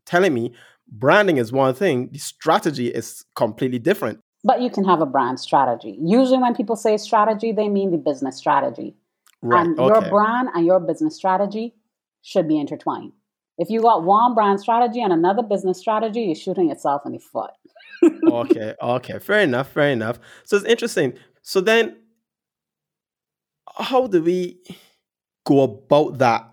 telling 0.05 0.33
me, 0.33 0.53
branding 0.87 1.37
is 1.37 1.51
one 1.51 1.75
thing, 1.75 2.09
the 2.11 2.17
strategy 2.17 2.87
is 2.87 3.25
completely 3.35 3.77
different. 3.77 4.21
But 4.43 4.61
you 4.61 4.69
can 4.69 4.85
have 4.85 5.01
a 5.01 5.05
brand 5.05 5.39
strategy. 5.39 5.97
Usually 6.01 6.37
when 6.37 6.55
people 6.55 6.75
say 6.75 6.95
strategy, 6.97 7.51
they 7.51 7.67
mean 7.67 7.91
the 7.91 7.97
business 7.97 8.37
strategy. 8.37 8.95
Right. 9.41 9.65
And 9.65 9.79
okay. 9.79 9.93
your 9.93 10.09
brand 10.09 10.49
and 10.53 10.65
your 10.65 10.79
business 10.79 11.15
strategy 11.15 11.75
should 12.21 12.47
be 12.47 12.57
intertwined. 12.57 13.13
If 13.57 13.69
you 13.69 13.81
got 13.81 14.03
one 14.03 14.35
brand 14.35 14.61
strategy 14.61 15.01
and 15.01 15.11
another 15.11 15.43
business 15.43 15.77
strategy, 15.77 16.21
you're 16.21 16.35
shooting 16.35 16.69
yourself 16.69 17.01
in 17.05 17.11
the 17.11 17.19
foot 17.19 17.51
okay, 18.31 18.75
okay, 18.81 19.19
fair 19.19 19.41
enough, 19.41 19.69
fair 19.71 19.89
enough. 19.89 20.19
So 20.45 20.57
it's 20.57 20.65
interesting. 20.65 21.13
So 21.41 21.61
then, 21.61 21.97
how 23.77 24.07
do 24.07 24.21
we 24.21 24.59
go 25.45 25.61
about 25.61 26.17
that 26.19 26.49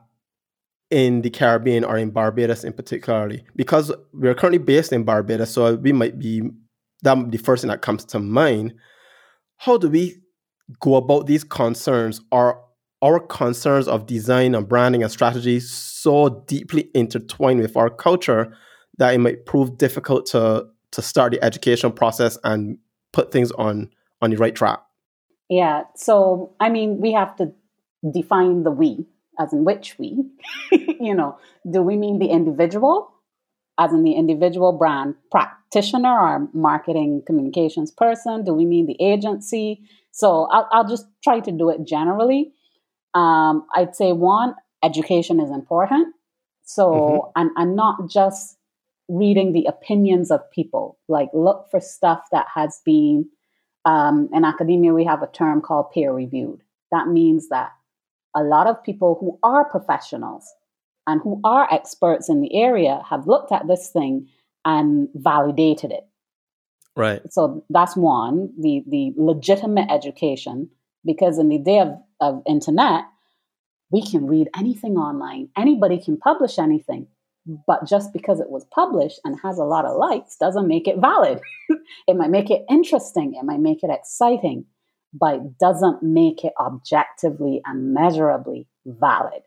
in 0.91 1.23
the 1.23 1.31
Caribbean 1.31 1.85
or 1.85 1.97
in 1.99 2.11
Barbados 2.11 2.65
in 2.65 2.73
particularly? 2.73 3.45
Because 3.55 3.93
we're 4.13 4.35
currently 4.35 4.59
based 4.59 4.93
in 4.93 5.05
Barbados, 5.05 5.51
so 5.51 5.77
we 5.77 5.93
might 5.93 6.19
be 6.19 6.43
that 7.03 7.31
the 7.31 7.39
first 7.39 7.63
thing 7.63 7.71
that 7.71 7.83
comes 7.83 8.05
to 8.07 8.19
mind. 8.19 8.75
How 9.59 9.79
do 9.79 9.89
we 9.89 10.21
go 10.81 10.97
about 10.97 11.27
these 11.27 11.45
concerns? 11.45 12.21
Are 12.33 12.61
our 13.03 13.21
concerns 13.21 13.89
of 13.89 14.07
design 14.07 14.55
and 14.55 14.69
branding 14.69 15.03
and 15.03 15.13
strategy 15.13 15.61
so 15.61 16.45
deeply 16.47 16.89
intertwined 16.95 17.61
with 17.61 17.77
our 17.77 17.91
culture 17.91 18.57
that 18.99 19.15
it 19.15 19.19
might 19.19 19.45
prove 19.45 19.77
difficult 19.79 20.27
to 20.27 20.67
to 20.93 21.03
start 21.03 21.33
the 21.33 21.45
education 21.45 21.93
process 21.93 22.39
and 22.43 22.79
put 23.13 23.33
things 23.33 23.53
on 23.53 23.91
on 24.23 24.31
the 24.31 24.37
right 24.37 24.55
track? 24.55 24.81
Yeah. 25.49 25.83
So 25.95 26.55
I 26.61 26.69
mean, 26.69 27.01
we 27.01 27.13
have 27.13 27.37
to 27.37 27.53
define 28.13 28.63
the 28.63 28.71
we, 28.71 29.07
as 29.39 29.53
in 29.53 29.65
which 29.65 29.97
we. 29.99 30.25
you 30.73 31.15
know, 31.15 31.39
do 31.71 31.83
we 31.83 31.97
mean 31.97 32.19
the 32.19 32.29
individual, 32.29 33.13
as 33.79 33.93
in 33.93 34.03
the 34.03 34.13
individual 34.13 34.73
brand 34.73 35.15
practitioner 35.71 36.19
or 36.19 36.49
marketing 36.53 37.23
communications 37.27 37.91
person? 37.91 38.45
Do 38.45 38.55
we 38.55 38.65
mean 38.65 38.87
the 38.87 38.97
agency? 39.01 39.83
So 40.13 40.45
I'll, 40.51 40.69
I'll 40.73 40.89
just 40.89 41.07
try 41.23 41.41
to 41.41 41.53
do 41.53 41.71
it 41.71 41.85
generally. 41.85 42.53
Um, 43.15 43.67
I'd 43.75 43.95
say 43.95 44.13
one, 44.13 44.55
education 44.83 45.41
is 45.41 45.51
important. 45.51 46.15
So, 46.65 46.91
mm-hmm. 46.93 47.31
and, 47.41 47.51
and 47.57 47.77
not 47.77 48.11
just 48.11 48.57
reading 49.09 49.53
the 49.53 49.67
opinions 49.67 50.31
of 50.31 50.41
people. 50.51 50.99
Like 51.09 51.29
look 51.33 51.69
for 51.71 51.81
stuff 51.81 52.25
that 52.33 52.47
has 52.55 52.81
been 52.85 53.29
um, 53.85 54.29
in 54.33 54.45
academia. 54.45 54.93
We 54.93 55.05
have 55.05 55.23
a 55.23 55.29
term 55.29 55.61
called 55.61 55.93
peer 55.93 56.13
reviewed. 56.13 56.61
That 56.91 57.09
means 57.09 57.49
that 57.49 57.71
a 58.35 58.43
lot 58.43 58.67
of 58.67 58.83
people 58.83 59.17
who 59.21 59.39
are 59.43 59.65
professionals 59.65 60.53
and 61.07 61.21
who 61.23 61.41
are 61.45 61.73
experts 61.73 62.29
in 62.29 62.41
the 62.41 62.55
area 62.55 63.01
have 63.09 63.27
looked 63.27 63.53
at 63.53 63.69
this 63.69 63.91
thing 63.91 64.29
and 64.67 65.09
validated 65.15 65.93
it. 65.93 66.07
Right. 66.97 67.23
So 67.31 67.65
that's 67.71 67.97
one, 67.97 68.51
the 68.59 68.83
the 68.87 69.13
legitimate 69.17 69.91
education, 69.91 70.69
because 71.05 71.39
in 71.39 71.49
the 71.49 71.59
day 71.59 71.79
of, 71.79 71.95
of 72.21 72.43
internet, 72.47 73.05
we 73.91 74.03
can 74.05 74.27
read 74.27 74.49
anything 74.59 74.97
online. 74.97 75.49
Anybody 75.57 76.03
can 76.03 76.19
publish 76.19 76.59
anything. 76.59 77.07
But 77.67 77.87
just 77.87 78.13
because 78.13 78.41
it 78.41 78.51
was 78.51 78.67
published 78.75 79.21
and 79.25 79.39
has 79.41 79.59
a 79.59 79.65
lot 79.65 79.85
of 79.85 79.97
likes 79.97 80.37
doesn't 80.37 80.67
make 80.67 80.89
it 80.89 80.99
valid. 80.99 81.41
it 82.09 82.17
might 82.17 82.31
make 82.31 82.51
it 82.51 82.65
interesting, 82.69 83.35
it 83.35 83.45
might 83.45 83.61
make 83.61 83.85
it 83.85 83.91
exciting, 83.91 84.65
but 85.13 85.37
it 85.37 85.59
doesn't 85.61 86.03
make 86.03 86.45
it 86.45 86.55
objectively 86.59 87.61
and 87.65 87.95
measurably 87.95 88.67
valid. 88.85 89.43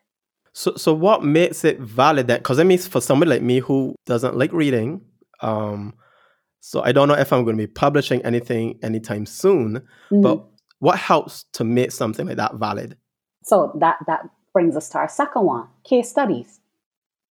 So, 0.59 0.75
so 0.75 0.93
what 0.93 1.23
makes 1.23 1.63
it 1.63 1.79
valid 1.79 2.27
then? 2.27 2.39
Because 2.39 2.59
I 2.59 2.65
mean, 2.65 2.79
for 2.79 2.99
somebody 2.99 3.31
like 3.31 3.41
me 3.41 3.59
who 3.59 3.95
doesn't 4.05 4.35
like 4.35 4.51
reading, 4.51 4.99
um, 5.39 5.93
So 6.59 6.81
I 6.81 6.91
don't 6.91 7.07
know 7.07 7.13
if 7.13 7.31
I'm 7.31 7.45
going 7.45 7.55
to 7.57 7.63
be 7.65 7.71
publishing 7.71 8.21
anything 8.25 8.77
anytime 8.83 9.25
soon, 9.25 9.75
mm-hmm. 9.75 10.21
but 10.21 10.45
what 10.79 10.99
helps 10.99 11.45
to 11.53 11.63
make 11.63 11.93
something 11.93 12.27
like 12.27 12.35
that 12.35 12.55
valid? 12.55 12.97
So 13.43 13.71
that 13.79 13.99
that 14.07 14.29
brings 14.51 14.75
us 14.75 14.89
to 14.89 14.97
our 14.97 15.07
second 15.07 15.45
one, 15.45 15.67
case 15.85 16.09
studies. 16.09 16.59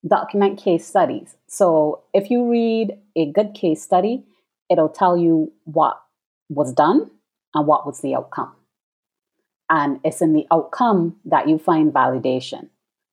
Document 0.07 0.57
case 0.57 0.85
studies. 0.85 1.35
So 1.47 2.03
if 2.13 2.29
you 2.29 2.49
read 2.49 2.97
a 3.17 3.29
good 3.33 3.53
case 3.53 3.81
study, 3.83 4.23
it'll 4.69 4.87
tell 4.87 5.17
you 5.17 5.51
what 5.65 5.99
was 6.47 6.71
done 6.71 7.11
and 7.53 7.67
what 7.67 7.85
was 7.85 7.99
the 7.99 8.15
outcome. 8.15 8.53
And 9.69 9.99
it's 10.05 10.21
in 10.21 10.31
the 10.31 10.47
outcome 10.49 11.17
that 11.25 11.49
you 11.49 11.59
find 11.59 11.93
validation. 11.93 12.69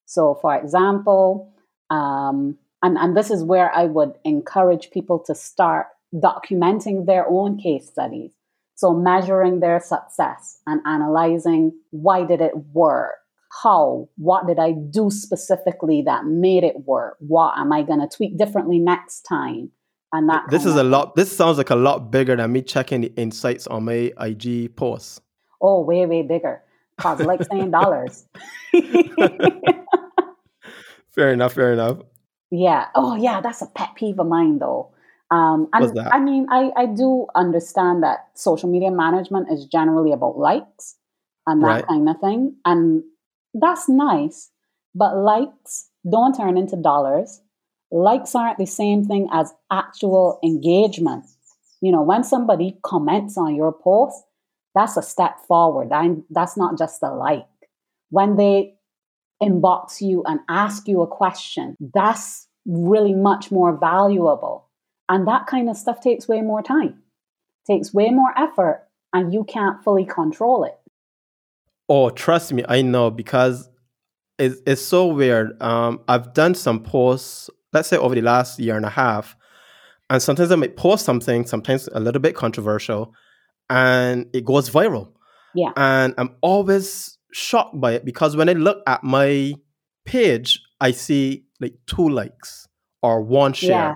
So, 0.07 0.35
for 0.41 0.55
example, 0.57 1.53
um, 1.91 2.59
and, 2.83 2.99
and 2.99 3.17
this 3.17 3.31
is 3.31 3.43
where 3.43 3.75
I 3.75 3.85
would 3.85 4.15
encourage 4.25 4.91
people 4.91 5.19
to 5.27 5.35
start 5.35 5.87
documenting 6.15 7.07
their 7.07 7.27
own 7.29 7.59
case 7.59 7.89
studies. 7.89 8.33
So, 8.75 8.93
measuring 8.93 9.61
their 9.61 9.81
success 9.81 10.61
and 10.67 10.81
analyzing 10.87 11.73
why 11.91 12.25
did 12.25 12.41
it 12.41 12.53
work? 12.73 13.15
How? 13.63 14.09
What 14.17 14.47
did 14.47 14.59
I 14.59 14.73
do 14.73 15.11
specifically 15.11 16.03
that 16.03 16.25
made 16.25 16.65
it 16.65 16.85
work? 16.85 17.17
What 17.21 17.57
am 17.57 17.73
I 17.73 17.83
going 17.83 18.01
to 18.01 18.09
tweak 18.09 18.37
differently 18.37 18.79
next 18.79 19.23
time? 19.23 19.71
And 20.13 20.29
that 20.29 20.45
this 20.49 20.65
is 20.65 20.77
a 20.77 20.85
lot. 20.85 21.15
This 21.17 21.35
sounds 21.35 21.59
like 21.59 21.71
a 21.71 21.77
lot 21.77 22.11
bigger 22.11 22.37
than 22.37 22.53
me 22.53 22.63
checking 22.63 23.01
the 23.01 23.13
insights 23.17 23.67
on 23.67 23.85
my 23.85 24.13
IG 24.21 24.77
posts. 24.77 25.21
Oh, 25.61 25.81
way, 25.81 26.05
way 26.07 26.23
bigger. 26.23 26.63
Cause 26.99 27.21
like 27.21 27.43
saying 27.51 27.71
dollars. 27.71 28.27
fair 31.15 31.33
enough. 31.33 31.55
Fair 31.55 31.73
enough. 31.73 31.99
Yeah. 32.51 32.87
Oh, 32.95 33.17
yeah. 33.17 33.41
That's 33.41 33.63
a 33.63 33.67
pet 33.67 33.95
peeve 33.97 34.19
of 34.19 34.27
mine, 34.27 34.59
though. 34.59 34.95
Um, 35.31 35.69
and 35.73 35.99
I 36.13 36.21
mean, 36.21 36.47
I, 36.51 36.71
I 36.77 36.87
do 36.87 37.27
understand 37.35 38.03
that 38.05 38.29
social 38.35 38.71
media 38.71 38.91
management 38.91 39.51
is 39.51 39.65
generally 39.65 40.13
about 40.13 40.39
likes 40.39 40.97
and 41.47 41.63
that 41.63 41.67
right. 41.67 41.87
kind 41.87 42.09
of 42.09 42.21
thing. 42.21 42.57
And 42.65 43.03
that's 43.55 43.89
nice, 43.89 44.51
but 44.95 45.17
likes 45.17 45.89
don't 46.09 46.37
turn 46.37 46.57
into 46.57 46.77
dollars. 46.77 47.41
Likes 47.91 48.35
aren't 48.35 48.59
the 48.59 48.67
same 48.67 49.05
thing 49.05 49.29
as 49.33 49.53
actual 49.73 50.39
engagement. 50.45 51.25
You 51.81 51.93
know, 51.93 52.03
when 52.03 52.25
somebody 52.25 52.79
comments 52.83 53.37
on 53.37 53.55
your 53.55 53.73
post, 53.73 54.23
that's 54.75 54.97
a 54.97 55.03
step 55.03 55.41
forward. 55.47 55.93
I'm, 55.93 56.25
that's 56.31 56.57
not 56.57 56.79
just 56.79 57.03
a 57.03 57.11
like. 57.11 57.47
When 58.11 58.37
they 58.37 58.75
inbox 59.43 60.01
you 60.01 60.23
and 60.27 60.41
ask 60.49 60.89
you 60.89 61.03
a 61.03 61.07
question, 61.07 61.77
that's 61.95 62.49
really 62.67 63.15
much 63.15 63.51
more 63.51 63.77
valuable. 63.77 64.69
And 65.09 65.29
that 65.29 65.47
kind 65.47 65.69
of 65.69 65.77
stuff 65.77 66.01
takes 66.01 66.29
way 66.29 66.41
more 66.41 66.63
time, 66.63 67.03
takes 67.67 67.93
way 67.93 68.11
more 68.11 68.33
effort, 68.39 68.87
and 69.13 69.33
you 69.33 69.45
can't 69.45 69.83
fully 69.85 70.05
control 70.05 70.65
it. 70.65 70.77
Oh, 71.89 72.11
trust 72.11 72.53
me, 72.53 72.65
I 72.69 72.83
know 72.83 73.11
because 73.11 73.69
it's, 74.39 74.61
it's 74.67 74.83
so 74.83 75.07
weird. 75.07 75.61
Um, 75.63 76.01
I've 76.09 76.33
done 76.33 76.55
some 76.55 76.83
posts, 76.83 77.51
let's 77.73 77.89
say 77.89 77.97
over 77.97 78.15
the 78.15 78.23
last 78.23 78.59
year 78.59 78.77
and 78.77 78.87
a 78.87 78.91
half, 78.91 79.37
and 80.11 80.23
sometimes 80.23 80.51
I 80.51 80.57
might 80.57 80.77
post 80.77 81.05
something, 81.05 81.47
sometimes 81.47 81.89
a 81.93 82.01
little 82.01 82.21
bit 82.21 82.35
controversial, 82.35 83.13
and 83.75 84.27
it 84.33 84.45
goes 84.45 84.71
viral. 84.71 85.11
Yeah. 85.53 85.73
And 85.77 86.15
I'm 86.17 86.37
always 86.41 87.19
shocked 87.33 87.79
by 87.81 87.93
it 87.95 88.05
because 88.05 88.37
when 88.37 88.49
I 88.49 88.53
look 88.53 88.83
at 88.87 89.03
my 89.03 89.55
page, 90.05 90.61
I 90.81 90.93
see 90.93 91.47
like 91.61 91.75
two 91.87 92.09
likes 92.09 92.69
or 93.03 93.21
one 93.21 93.53
share. 93.53 93.71
Yeah. 93.71 93.95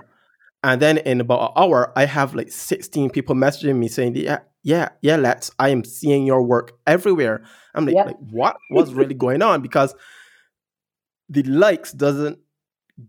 And 0.63 0.81
then 0.81 0.97
in 0.97 1.21
about 1.21 1.51
an 1.51 1.63
hour, 1.63 1.93
I 1.95 2.05
have 2.05 2.35
like 2.35 2.51
16 2.51 3.09
people 3.11 3.35
messaging 3.35 3.77
me 3.77 3.87
saying, 3.87 4.15
Yeah, 4.17 4.39
yeah, 4.63 4.89
yeah, 5.01 5.15
let's 5.15 5.51
I 5.57 5.69
am 5.69 5.85
seeing 5.85 6.25
your 6.25 6.43
work 6.43 6.73
everywhere. 6.85 7.45
I'm 7.73 7.85
like, 7.85 7.95
yep. 7.95 8.07
like 8.07 8.17
what 8.19 8.57
was 8.71 8.93
really 8.93 9.13
going 9.13 9.41
on? 9.41 9.61
Because 9.61 9.95
the 11.29 11.43
likes 11.43 11.93
doesn't 11.93 12.39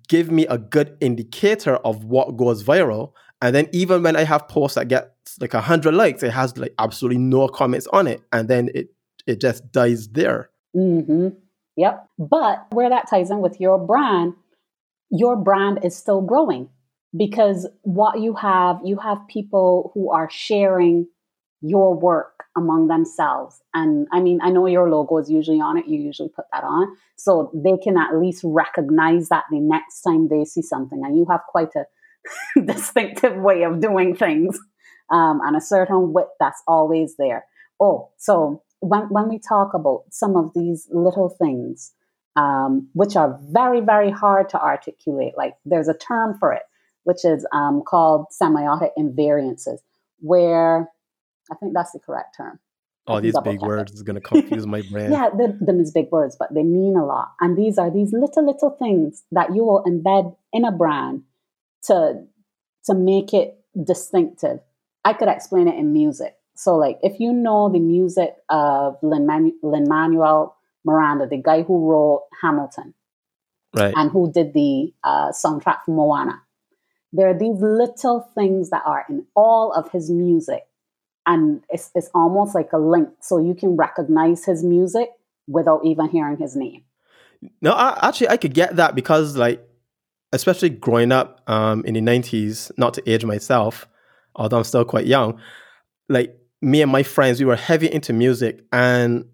give 0.08 0.30
me 0.30 0.46
a 0.46 0.58
good 0.58 0.96
indicator 1.00 1.76
of 1.78 2.04
what 2.04 2.36
goes 2.36 2.62
viral. 2.62 3.12
And 3.42 3.56
then 3.56 3.68
even 3.72 4.04
when 4.04 4.14
I 4.14 4.22
have 4.22 4.46
posts 4.46 4.76
that 4.76 4.86
get 4.86 5.16
like 5.40 5.54
a 5.54 5.60
hundred 5.60 5.94
likes, 5.94 6.22
it 6.22 6.32
has 6.32 6.56
like 6.56 6.74
absolutely 6.78 7.18
no 7.18 7.48
comments 7.48 7.86
on 7.92 8.06
it, 8.06 8.22
and 8.32 8.48
then 8.48 8.70
it 8.74 8.88
it 9.26 9.40
just 9.40 9.70
dies 9.72 10.08
there. 10.08 10.50
Mm-hmm. 10.76 11.28
Yep. 11.76 12.06
But 12.18 12.66
where 12.72 12.90
that 12.90 13.08
ties 13.08 13.30
in 13.30 13.40
with 13.40 13.60
your 13.60 13.78
brand, 13.78 14.34
your 15.10 15.36
brand 15.36 15.80
is 15.84 15.96
still 15.96 16.20
growing 16.20 16.68
because 17.16 17.68
what 17.82 18.20
you 18.20 18.34
have, 18.34 18.80
you 18.84 18.98
have 18.98 19.18
people 19.28 19.90
who 19.94 20.10
are 20.12 20.28
sharing 20.30 21.06
your 21.62 21.94
work 21.94 22.44
among 22.56 22.88
themselves. 22.88 23.60
And 23.74 24.06
I 24.12 24.20
mean, 24.20 24.40
I 24.42 24.50
know 24.50 24.66
your 24.66 24.90
logo 24.90 25.18
is 25.18 25.30
usually 25.30 25.60
on 25.60 25.76
it. 25.76 25.86
You 25.86 26.00
usually 26.00 26.30
put 26.30 26.46
that 26.52 26.64
on. 26.64 26.96
So 27.16 27.50
they 27.54 27.76
can 27.82 27.96
at 27.98 28.18
least 28.18 28.42
recognize 28.44 29.28
that 29.28 29.44
the 29.50 29.60
next 29.60 30.02
time 30.02 30.28
they 30.28 30.44
see 30.44 30.62
something. 30.62 31.02
And 31.04 31.16
you 31.16 31.26
have 31.30 31.40
quite 31.48 31.74
a 31.76 31.84
distinctive 32.64 33.36
way 33.36 33.62
of 33.62 33.80
doing 33.80 34.16
things 34.16 34.58
um, 35.10 35.40
and 35.44 35.56
a 35.56 35.60
certain 35.60 36.12
wit 36.12 36.28
that's 36.38 36.62
always 36.66 37.16
there. 37.16 37.44
Oh, 37.80 38.10
so 38.16 38.62
when, 38.80 39.02
when 39.04 39.28
we 39.28 39.38
talk 39.38 39.74
about 39.74 40.04
some 40.10 40.36
of 40.36 40.52
these 40.54 40.88
little 40.90 41.28
things, 41.28 41.92
um, 42.36 42.88
which 42.94 43.16
are 43.16 43.38
very, 43.48 43.80
very 43.80 44.10
hard 44.10 44.48
to 44.50 44.60
articulate, 44.60 45.34
like 45.36 45.54
there's 45.64 45.88
a 45.88 45.94
term 45.94 46.36
for 46.38 46.52
it, 46.52 46.62
which 47.04 47.24
is 47.24 47.46
um, 47.52 47.82
called 47.82 48.26
semiotic 48.30 48.90
invariances, 48.98 49.78
where 50.20 50.88
I 51.50 51.54
think 51.56 51.74
that's 51.74 51.92
the 51.92 51.98
correct 51.98 52.36
term. 52.36 52.58
All 53.06 53.20
these 53.20 53.38
big 53.42 53.60
words 53.60 53.90
it. 53.90 53.94
is 53.96 54.02
going 54.02 54.14
to 54.14 54.20
confuse 54.20 54.66
my 54.66 54.82
brain. 54.90 55.10
yeah, 55.10 55.30
them 55.30 55.80
is 55.80 55.90
big 55.90 56.10
words, 56.12 56.36
but 56.38 56.54
they 56.54 56.62
mean 56.62 56.96
a 56.96 57.04
lot. 57.04 57.32
And 57.40 57.56
these 57.56 57.76
are 57.78 57.90
these 57.90 58.12
little, 58.12 58.46
little 58.46 58.70
things 58.70 59.24
that 59.32 59.54
you 59.54 59.64
will 59.64 59.82
embed 59.84 60.36
in 60.52 60.64
a 60.64 60.70
brand 60.70 61.22
to 61.84 62.24
to 62.84 62.94
make 62.94 63.34
it 63.34 63.58
distinctive. 63.84 64.60
I 65.04 65.12
could 65.12 65.28
explain 65.28 65.68
it 65.68 65.76
in 65.76 65.92
music. 65.92 66.36
So, 66.54 66.76
like, 66.76 66.98
if 67.02 67.20
you 67.20 67.32
know 67.32 67.70
the 67.70 67.78
music 67.78 68.34
of 68.50 68.98
Lin 69.02 69.26
Manuel 69.26 70.56
Miranda, 70.84 71.26
the 71.26 71.38
guy 71.38 71.62
who 71.62 71.90
wrote 71.90 72.24
Hamilton, 72.42 72.94
right, 73.74 73.94
and 73.96 74.10
who 74.10 74.30
did 74.30 74.52
the 74.52 74.92
uh, 75.02 75.30
soundtrack 75.30 75.84
for 75.86 75.92
Moana, 75.92 76.42
there 77.12 77.28
are 77.28 77.38
these 77.38 77.60
little 77.60 78.28
things 78.34 78.70
that 78.70 78.82
are 78.84 79.06
in 79.08 79.26
all 79.34 79.72
of 79.72 79.90
his 79.90 80.10
music, 80.10 80.66
and 81.26 81.62
it's 81.70 81.90
it's 81.94 82.10
almost 82.14 82.54
like 82.54 82.72
a 82.72 82.78
link, 82.78 83.08
so 83.20 83.38
you 83.38 83.54
can 83.54 83.76
recognize 83.76 84.44
his 84.44 84.62
music 84.62 85.10
without 85.46 85.80
even 85.84 86.08
hearing 86.08 86.36
his 86.36 86.56
name. 86.56 86.82
No, 87.62 87.72
I, 87.72 87.98
actually, 88.02 88.28
I 88.28 88.36
could 88.36 88.54
get 88.54 88.76
that 88.76 88.94
because, 88.94 89.36
like, 89.36 89.66
especially 90.32 90.68
growing 90.68 91.12
up 91.12 91.40
um, 91.46 91.84
in 91.84 91.94
the 91.94 92.00
90s, 92.00 92.70
not 92.76 92.94
to 92.94 93.10
age 93.10 93.24
myself, 93.24 93.88
although 94.40 94.56
I'm 94.56 94.64
still 94.64 94.84
quite 94.84 95.06
young, 95.06 95.38
like 96.08 96.36
me 96.62 96.82
and 96.82 96.90
my 96.90 97.02
friends, 97.02 97.38
we 97.38 97.46
were 97.46 97.56
heavy 97.56 97.92
into 97.92 98.12
music 98.12 98.64
and 98.72 99.26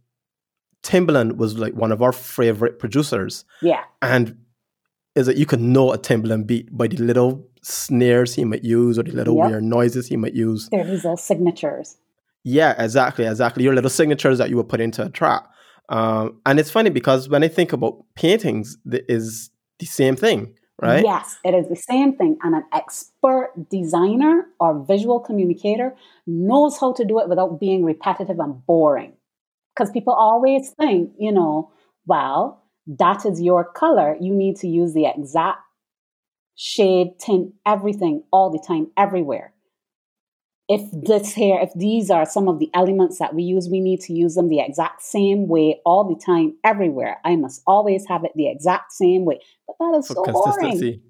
Timbaland 0.83 1.37
was 1.37 1.57
like 1.57 1.75
one 1.75 1.93
of 1.93 2.03
our 2.03 2.13
favorite 2.13 2.79
producers. 2.79 3.45
Yeah. 3.63 3.85
And 4.03 4.37
is 5.15 5.27
that 5.27 5.39
you 5.39 5.47
could 5.47 5.61
know 5.61 5.93
a 5.93 5.99
Timbaland 5.99 6.47
beat 6.47 6.77
by 6.77 6.89
the 6.89 6.99
little 6.99 7.49
snares 7.63 8.35
he 8.35 8.45
might 8.45 8.65
use 8.65 8.99
or 8.99 9.05
the 9.05 9.13
little 9.13 9.37
yep. 9.37 9.49
weird 9.49 9.63
noises 9.63 10.09
he 10.09 10.17
might 10.17 10.35
use. 10.35 10.69
They're 10.69 10.85
these 10.85 11.05
little 11.05 11.17
signatures. 11.17 11.97
Yeah, 12.45 12.81
exactly, 12.83 13.27
exactly. 13.27 13.65
Your 13.65 13.75
little 13.75 13.91
signatures 13.91 14.39
that 14.39 14.51
you 14.51 14.57
would 14.57 14.69
put 14.69 14.81
into 14.81 15.05
a 15.05 15.09
track. 15.09 15.45
Um, 15.89 16.41
and 16.45 16.59
it's 16.61 16.71
funny 16.71 16.91
because 16.91 17.29
when 17.29 17.43
I 17.43 17.49
think 17.49 17.73
about 17.73 18.05
paintings, 18.15 18.77
it 18.93 19.05
is 19.09 19.51
the 19.79 19.87
same 19.87 20.17
thing 20.17 20.56
right? 20.81 21.05
Yes, 21.05 21.39
it 21.45 21.55
is 21.55 21.69
the 21.69 21.77
same 21.77 22.17
thing. 22.17 22.39
And 22.43 22.55
an 22.55 22.65
expert 22.73 23.53
designer 23.71 24.47
or 24.61 24.85
visual 24.85 25.21
communicator 25.21 25.95
knows 26.27 26.79
how 26.79 26.93
to 26.95 27.05
do 27.05 27.19
it 27.21 27.29
without 27.29 27.59
being 27.61 27.85
repetitive 27.85 28.39
and 28.39 28.65
boring. 28.67 29.13
Because 29.75 29.91
people 29.91 30.13
always 30.15 30.71
think, 30.71 31.13
you 31.19 31.33
know, 31.33 31.71
well, 32.07 32.63
that 32.87 33.27
is 33.27 33.43
your 33.43 33.65
color. 33.65 34.17
You 34.21 34.35
need 34.35 34.57
to 34.57 34.69
use 34.69 34.95
the 34.95 35.07
exact 35.07 35.61
shade, 36.55 37.19
tint, 37.19 37.53
everything, 37.67 38.23
all 38.33 38.51
the 38.51 38.63
time, 38.67 38.91
everywhere 38.97 39.53
if 40.69 40.83
this 40.93 41.33
here, 41.35 41.59
if 41.61 41.71
these 41.77 42.11
are 42.11 42.27
some 42.27 42.49
of 42.49 42.59
the 42.59 42.71
elements 42.75 43.19
that 43.19 43.35
we 43.35 43.45
use, 43.45 43.69
we 43.71 43.81
need 43.81 44.01
to 44.01 44.13
use 44.13 44.35
them 44.35 44.49
the 44.49 44.61
exact 44.61 45.03
same 45.03 45.47
way 45.47 45.81
all 45.87 46.05
the 46.09 46.21
time, 46.25 46.57
everywhere. 46.65 47.19
I 47.25 47.37
must 47.37 47.63
always 47.67 48.05
have 48.09 48.25
it 48.25 48.33
the 48.35 48.49
exact 48.49 48.93
same 48.93 49.25
way. 49.25 49.39
But 49.67 49.77
that 49.79 49.99
is 49.99 50.09
For 50.09 50.15
so 50.15 50.25
boring. 50.25 51.01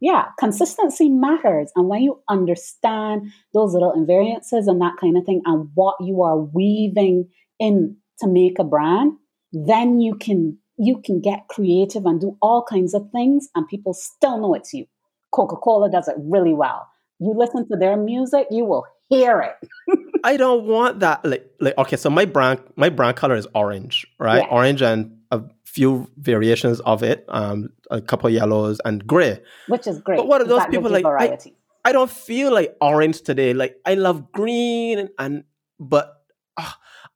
Yeah, 0.00 0.26
consistency 0.38 1.08
matters. 1.10 1.70
And 1.76 1.88
when 1.88 2.02
you 2.02 2.22
understand 2.28 3.32
those 3.52 3.74
little 3.74 3.92
invariances 3.92 4.66
and 4.66 4.80
that 4.80 4.96
kind 4.98 5.16
of 5.16 5.24
thing 5.24 5.42
and 5.44 5.68
what 5.74 5.96
you 6.00 6.22
are 6.22 6.38
weaving 6.38 7.28
in 7.58 7.96
to 8.20 8.28
make 8.28 8.58
a 8.58 8.64
brand, 8.64 9.12
then 9.52 10.00
you 10.00 10.14
can 10.14 10.58
you 10.78 11.02
can 11.04 11.20
get 11.20 11.48
creative 11.48 12.06
and 12.06 12.20
do 12.20 12.38
all 12.40 12.64
kinds 12.64 12.94
of 12.94 13.10
things 13.12 13.48
and 13.54 13.68
people 13.68 13.92
still 13.92 14.40
know 14.40 14.54
it's 14.54 14.72
you. 14.72 14.86
Coca-Cola 15.30 15.90
does 15.90 16.08
it 16.08 16.16
really 16.18 16.54
well. 16.54 16.89
You 17.20 17.34
listen 17.36 17.68
to 17.68 17.76
their 17.76 17.96
music, 17.96 18.46
you 18.50 18.64
will 18.64 18.86
hear 19.10 19.40
it. 19.40 19.68
I 20.24 20.36
don't 20.36 20.64
want 20.64 21.00
that. 21.00 21.24
Like, 21.24 21.50
like 21.60 21.76
okay, 21.78 21.96
so 21.96 22.08
my 22.08 22.24
brand, 22.24 22.60
my 22.76 22.88
brand 22.88 23.16
color 23.16 23.34
is 23.34 23.46
orange, 23.54 24.06
right? 24.18 24.42
Yeah. 24.42 24.50
Orange 24.50 24.82
and 24.82 25.18
a 25.30 25.42
few 25.64 26.10
variations 26.16 26.80
of 26.80 27.02
it, 27.02 27.24
um, 27.28 27.70
a 27.90 28.00
couple 28.00 28.30
yellows 28.30 28.80
and 28.84 29.06
gray, 29.06 29.40
which 29.68 29.86
is 29.86 30.00
great. 30.00 30.16
But 30.16 30.28
what 30.28 30.40
are 30.40 30.44
those 30.44 30.66
people 30.66 30.90
like? 30.90 31.04
I, 31.04 31.38
I, 31.84 31.92
don't 31.92 32.10
feel 32.10 32.52
like 32.52 32.76
orange 32.80 33.22
today. 33.22 33.52
Like 33.52 33.76
I 33.84 33.94
love 33.94 34.32
green, 34.32 34.98
and, 34.98 35.10
and 35.18 35.44
but 35.78 36.22
uh, 36.56 36.72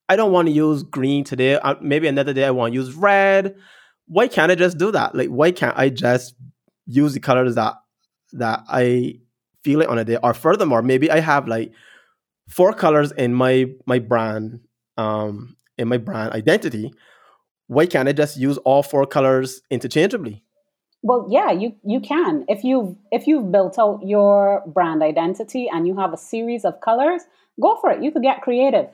I 0.08 0.16
don't 0.16 0.32
want 0.32 0.48
to 0.48 0.52
use 0.52 0.82
green 0.82 1.24
today. 1.24 1.54
Uh, 1.54 1.74
maybe 1.80 2.08
another 2.08 2.32
day 2.32 2.44
I 2.44 2.50
want 2.50 2.72
to 2.72 2.74
use 2.78 2.94
red. 2.94 3.56
Why 4.06 4.28
can't 4.28 4.52
I 4.52 4.54
just 4.54 4.76
do 4.76 4.92
that? 4.92 5.14
Like, 5.14 5.28
why 5.28 5.50
can't 5.50 5.76
I 5.78 5.88
just 5.88 6.34
use 6.86 7.14
the 7.14 7.20
colors 7.20 7.54
that 7.54 7.74
that 8.34 8.60
I 8.68 9.20
feel 9.64 9.80
it 9.80 9.88
on 9.88 9.98
a 9.98 10.04
day? 10.04 10.18
Or 10.22 10.34
furthermore, 10.34 10.82
maybe 10.82 11.10
I 11.10 11.20
have 11.20 11.48
like 11.48 11.72
four 12.48 12.72
colors 12.72 13.10
in 13.12 13.34
my 13.34 13.66
my 13.86 13.98
brand 13.98 14.60
um 14.96 15.56
in 15.78 15.88
my 15.88 15.96
brand 15.96 16.32
identity. 16.32 16.92
Why 17.66 17.86
can't 17.86 18.08
i 18.08 18.12
just 18.12 18.36
use 18.36 18.58
all 18.58 18.82
four 18.82 19.06
colors 19.06 19.62
interchangeably? 19.70 20.44
Well 21.02 21.26
yeah 21.30 21.50
you 21.50 21.74
you 21.84 22.00
can. 22.00 22.44
If 22.48 22.62
you 22.62 22.98
if 23.10 23.26
you've 23.26 23.50
built 23.50 23.78
out 23.78 24.00
your 24.04 24.62
brand 24.66 25.02
identity 25.02 25.68
and 25.72 25.86
you 25.88 25.96
have 25.96 26.12
a 26.12 26.18
series 26.18 26.64
of 26.64 26.80
colors 26.80 27.22
go 27.60 27.76
for 27.80 27.90
it. 27.90 28.02
You 28.02 28.12
could 28.12 28.22
get 28.22 28.42
creative. 28.42 28.88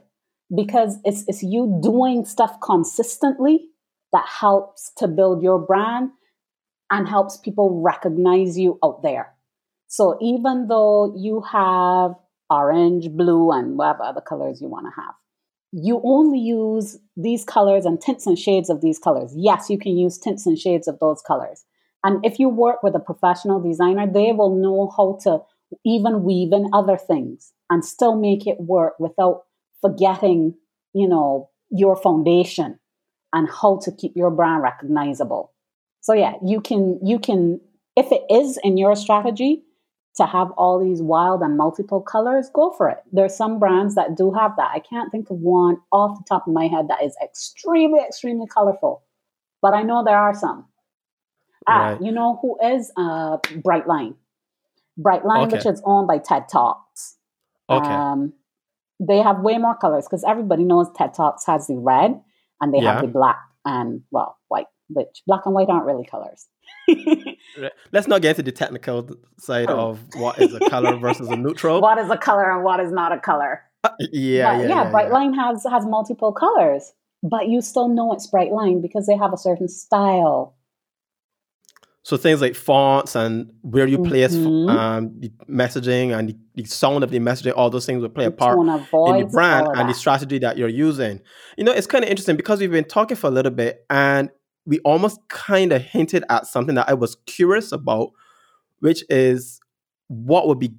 Because 0.55 0.99
it's 1.05 1.25
it's 1.29 1.45
you 1.45 1.79
doing 1.81 2.25
stuff 2.25 2.59
consistently 2.61 3.69
that 4.13 4.27
helps 4.27 4.91
to 4.97 5.07
build 5.07 5.45
your 5.45 5.61
brand 5.61 6.11
and 6.91 7.09
helps 7.09 7.37
people 7.37 7.81
recognize 7.81 8.59
you 8.59 8.77
out 8.85 9.03
there 9.05 9.33
so 9.91 10.17
even 10.23 10.69
though 10.69 11.13
you 11.17 11.43
have 11.43 12.15
orange, 12.51 13.09
blue, 13.11 13.53
and 13.53 13.79
whatever 13.79 14.03
other 14.03 14.21
colors 14.21 14.61
you 14.61 14.69
want 14.69 14.87
to 14.87 15.01
have. 15.01 15.15
You 15.73 16.01
only 16.05 16.41
use 16.41 16.99
these 17.17 17.45
colors 17.45 17.87
and 17.87 18.01
tints 18.01 18.27
and 18.27 18.37
shades 18.37 18.69
of 18.69 18.81
these 18.81 18.99
colors. 18.99 19.33
Yes, 19.37 19.71
you 19.71 19.79
can 19.79 19.97
use 19.97 20.19
tints 20.19 20.45
and 20.47 20.59
shades 20.59 20.89
of 20.89 20.99
those 20.99 21.23
colors. 21.23 21.65
And 22.03 22.25
if 22.25 22.39
you 22.39 22.49
work 22.49 22.83
with 22.83 22.97
a 22.97 23.01
professional 23.01 23.61
designer, 23.61 24.07
they 24.13 24.33
will 24.33 24.57
know 24.57 24.93
how 24.97 25.19
to 25.23 25.43
even 25.85 26.25
weave 26.25 26.53
in 26.53 26.71
other 26.73 26.97
things 26.97 27.53
and 27.71 27.85
still 27.85 28.17
make 28.17 28.49
it 28.49 28.59
work 28.59 28.99
without 28.99 29.45
forgetting, 29.81 30.55
you 30.93 31.09
know, 31.09 31.51
your 31.71 31.95
foundation 31.95 32.81
and 33.33 33.49
how 33.49 33.79
to 33.85 33.93
keep 33.93 34.17
your 34.17 34.31
brand 34.31 34.63
recognizable. 34.63 35.53
So 36.01 36.15
yeah, 36.15 36.33
you 36.45 36.61
can 36.61 36.99
you 37.05 37.21
can 37.21 37.61
if 37.97 38.11
it 38.11 38.23
is 38.29 38.59
in 38.65 38.77
your 38.77 38.97
strategy, 38.97 39.63
to 40.17 40.27
have 40.27 40.51
all 40.53 40.83
these 40.83 41.01
wild 41.01 41.41
and 41.41 41.57
multiple 41.57 42.01
colors, 42.01 42.51
go 42.53 42.73
for 42.73 42.89
it. 42.89 42.99
There's 43.13 43.35
some 43.35 43.59
brands 43.59 43.95
that 43.95 44.17
do 44.17 44.33
have 44.33 44.57
that. 44.57 44.71
I 44.75 44.81
can't 44.81 45.11
think 45.13 45.31
of 45.31 45.39
one 45.39 45.77
off 45.93 46.19
the 46.19 46.25
top 46.29 46.47
of 46.47 46.53
my 46.53 46.67
head 46.67 46.89
that 46.89 47.03
is 47.03 47.17
extremely, 47.23 48.01
extremely 48.01 48.47
colorful, 48.47 49.03
but 49.63 49.73
I 49.75 49.83
know 49.83 50.05
there 50.05 50.19
are 50.19 50.35
some. 50.35 50.67
Ah, 51.69 51.91
right. 51.91 52.03
you 52.03 52.11
know 52.11 52.39
who 52.43 52.59
is 52.67 52.91
uh, 52.97 53.39
Brightline? 53.39 54.15
Brightline, 54.99 55.47
okay. 55.47 55.57
which 55.57 55.67
is 55.67 55.81
owned 55.85 56.09
by 56.09 56.19
TED 56.19 56.49
Talks. 56.49 57.17
Okay. 57.69 57.89
Um, 57.89 58.33
they 58.99 59.19
have 59.19 59.41
way 59.41 59.59
more 59.59 59.77
colors 59.77 60.07
because 60.07 60.25
everybody 60.25 60.65
knows 60.65 60.89
TED 60.97 61.15
Talks 61.15 61.47
has 61.47 61.67
the 61.67 61.77
red 61.77 62.21
and 62.61 62.75
they 62.75 62.81
yeah. 62.81 62.95
have 62.95 63.03
the 63.03 63.09
black 63.09 63.39
and 63.65 64.03
well 64.11 64.39
white, 64.49 64.67
which 64.93 65.23
black 65.27 65.43
and 65.47 65.55
white 65.55 65.69
aren't 65.69 65.87
really 65.87 66.05
colors. 66.05 66.47
Let's 67.93 68.09
not 68.09 68.23
get 68.23 68.31
into 68.31 68.43
the 68.43 68.53
technical 68.53 69.09
side 69.39 69.71
oh. 69.71 69.91
of 69.91 70.01
what 70.17 70.41
is 70.41 70.55
a 70.55 70.61
color 70.71 70.97
versus 70.97 71.29
a 71.29 71.37
neutral. 71.37 71.81
What 71.91 71.99
is 71.99 72.11
a 72.11 72.17
color 72.17 72.51
and 72.51 72.65
what 72.65 72.81
is 72.81 72.93
not 72.93 73.13
a 73.13 73.19
color? 73.19 73.63
Uh, 73.83 73.91
yeah, 73.99 74.11
yeah, 74.11 74.63
yeah, 74.63 74.69
yeah, 74.69 74.93
Brightline 74.93 75.35
yeah. 75.35 75.53
has 75.53 75.65
has 75.71 75.87
multiple 75.87 76.33
colors, 76.33 76.93
but 77.23 77.49
you 77.49 77.63
still 77.63 77.89
know 77.89 78.13
it's 78.13 78.31
Brightline 78.31 78.83
because 78.83 79.07
they 79.07 79.17
have 79.17 79.33
a 79.33 79.39
certain 79.39 79.69
style. 79.69 80.57
So 82.03 82.17
things 82.17 82.41
like 82.41 82.55
fonts 82.55 83.15
and 83.15 83.53
where 83.61 83.87
you 83.87 83.99
place 83.99 84.35
mm-hmm. 84.35 84.71
um, 84.71 85.21
the 85.21 85.31
messaging 85.49 86.17
and 86.17 86.31
the, 86.31 86.37
the, 86.55 86.65
sound 86.65 87.05
of 87.05 87.11
the 87.11 87.19
messaging, 87.19 87.53
all 87.55 87.69
those 87.69 87.85
things 87.85 88.01
will 88.01 88.09
play 88.09 88.25
a 88.25 88.31
part 88.31 88.59
in 88.59 88.67
the 88.67 89.29
brand 89.31 89.69
and 89.75 89.89
the 89.89 89.93
strategy 89.93 90.39
that 90.39 90.57
you're 90.57 90.69
using. 90.69 91.21
You 91.59 91.65
know, 91.65 91.73
it's 91.73 91.87
kind 91.87 92.03
of 92.03 92.11
interesting 92.11 92.37
because 92.37 92.59
we've 92.61 92.71
been 92.71 92.85
talking 92.85 93.19
for 93.19 93.27
a 93.27 93.31
little 93.31 93.53
bit, 93.53 93.85
and 93.91 94.31
we 94.71 94.79
almost 94.81 95.19
kind 95.29 95.73
of 95.73 95.83
hinted 95.83 96.23
at 96.31 96.47
something 96.47 96.77
that 96.77 96.89
I 96.89 96.95
was 96.95 97.17
curious 97.27 97.73
about, 97.73 98.13
which 98.79 99.05
is 99.11 99.61
what 100.07 100.47
would 100.47 100.61
be 100.61 100.73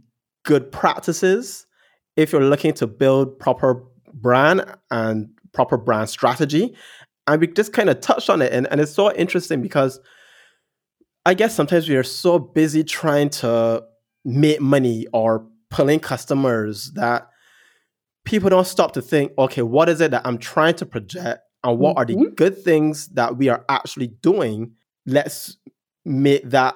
good 0.43 0.71
practices 0.71 1.67
if 2.15 2.32
you're 2.32 2.41
looking 2.41 2.73
to 2.75 2.88
build 2.88 3.38
proper 3.38 3.84
brand 4.13 4.63
and 4.91 5.27
proper 5.54 5.77
brand 5.77 6.10
strategy. 6.10 6.73
And 7.27 7.41
we 7.41 7.47
just 7.47 7.73
kind 7.73 7.89
of 7.89 7.99
touched 7.99 8.30
on 8.30 8.41
it. 8.41 8.54
And, 8.54 8.65
and 8.71 8.80
it's 8.80 8.93
so 8.93 9.13
interesting 9.13 9.62
because 9.62 9.99
I 11.25 11.34
guess 11.34 11.54
sometimes 11.54 11.89
we 11.89 11.97
are 11.97 12.04
so 12.04 12.39
busy 12.39 12.86
trying 12.86 13.30
to 13.41 13.84
make 14.23 14.62
money 14.62 15.06
or 15.12 15.45
pulling 15.69 15.99
customers 15.99 16.93
that 16.95 17.27
people 18.23 18.49
don't 18.49 18.65
stop 18.65 18.93
to 18.93 19.01
think, 19.01 19.34
okay, 19.38 19.63
what 19.63 19.89
is 19.89 19.99
it 19.99 20.12
that 20.12 20.21
I'm 20.25 20.38
trying 20.38 20.75
to 20.75 20.86
project? 20.86 21.41
And 21.63 21.78
what 21.78 21.91
mm-hmm. 21.91 22.00
are 22.00 22.06
the 22.06 22.15
mm-hmm. 22.15 22.34
good 22.36 22.58
things 22.58 23.08
that 23.10 23.38
we 23.38 23.50
are 23.50 23.65
actually 23.69 24.08
doing? 24.08 24.74
Let's 25.06 25.58
make 26.06 26.50
that 26.50 26.76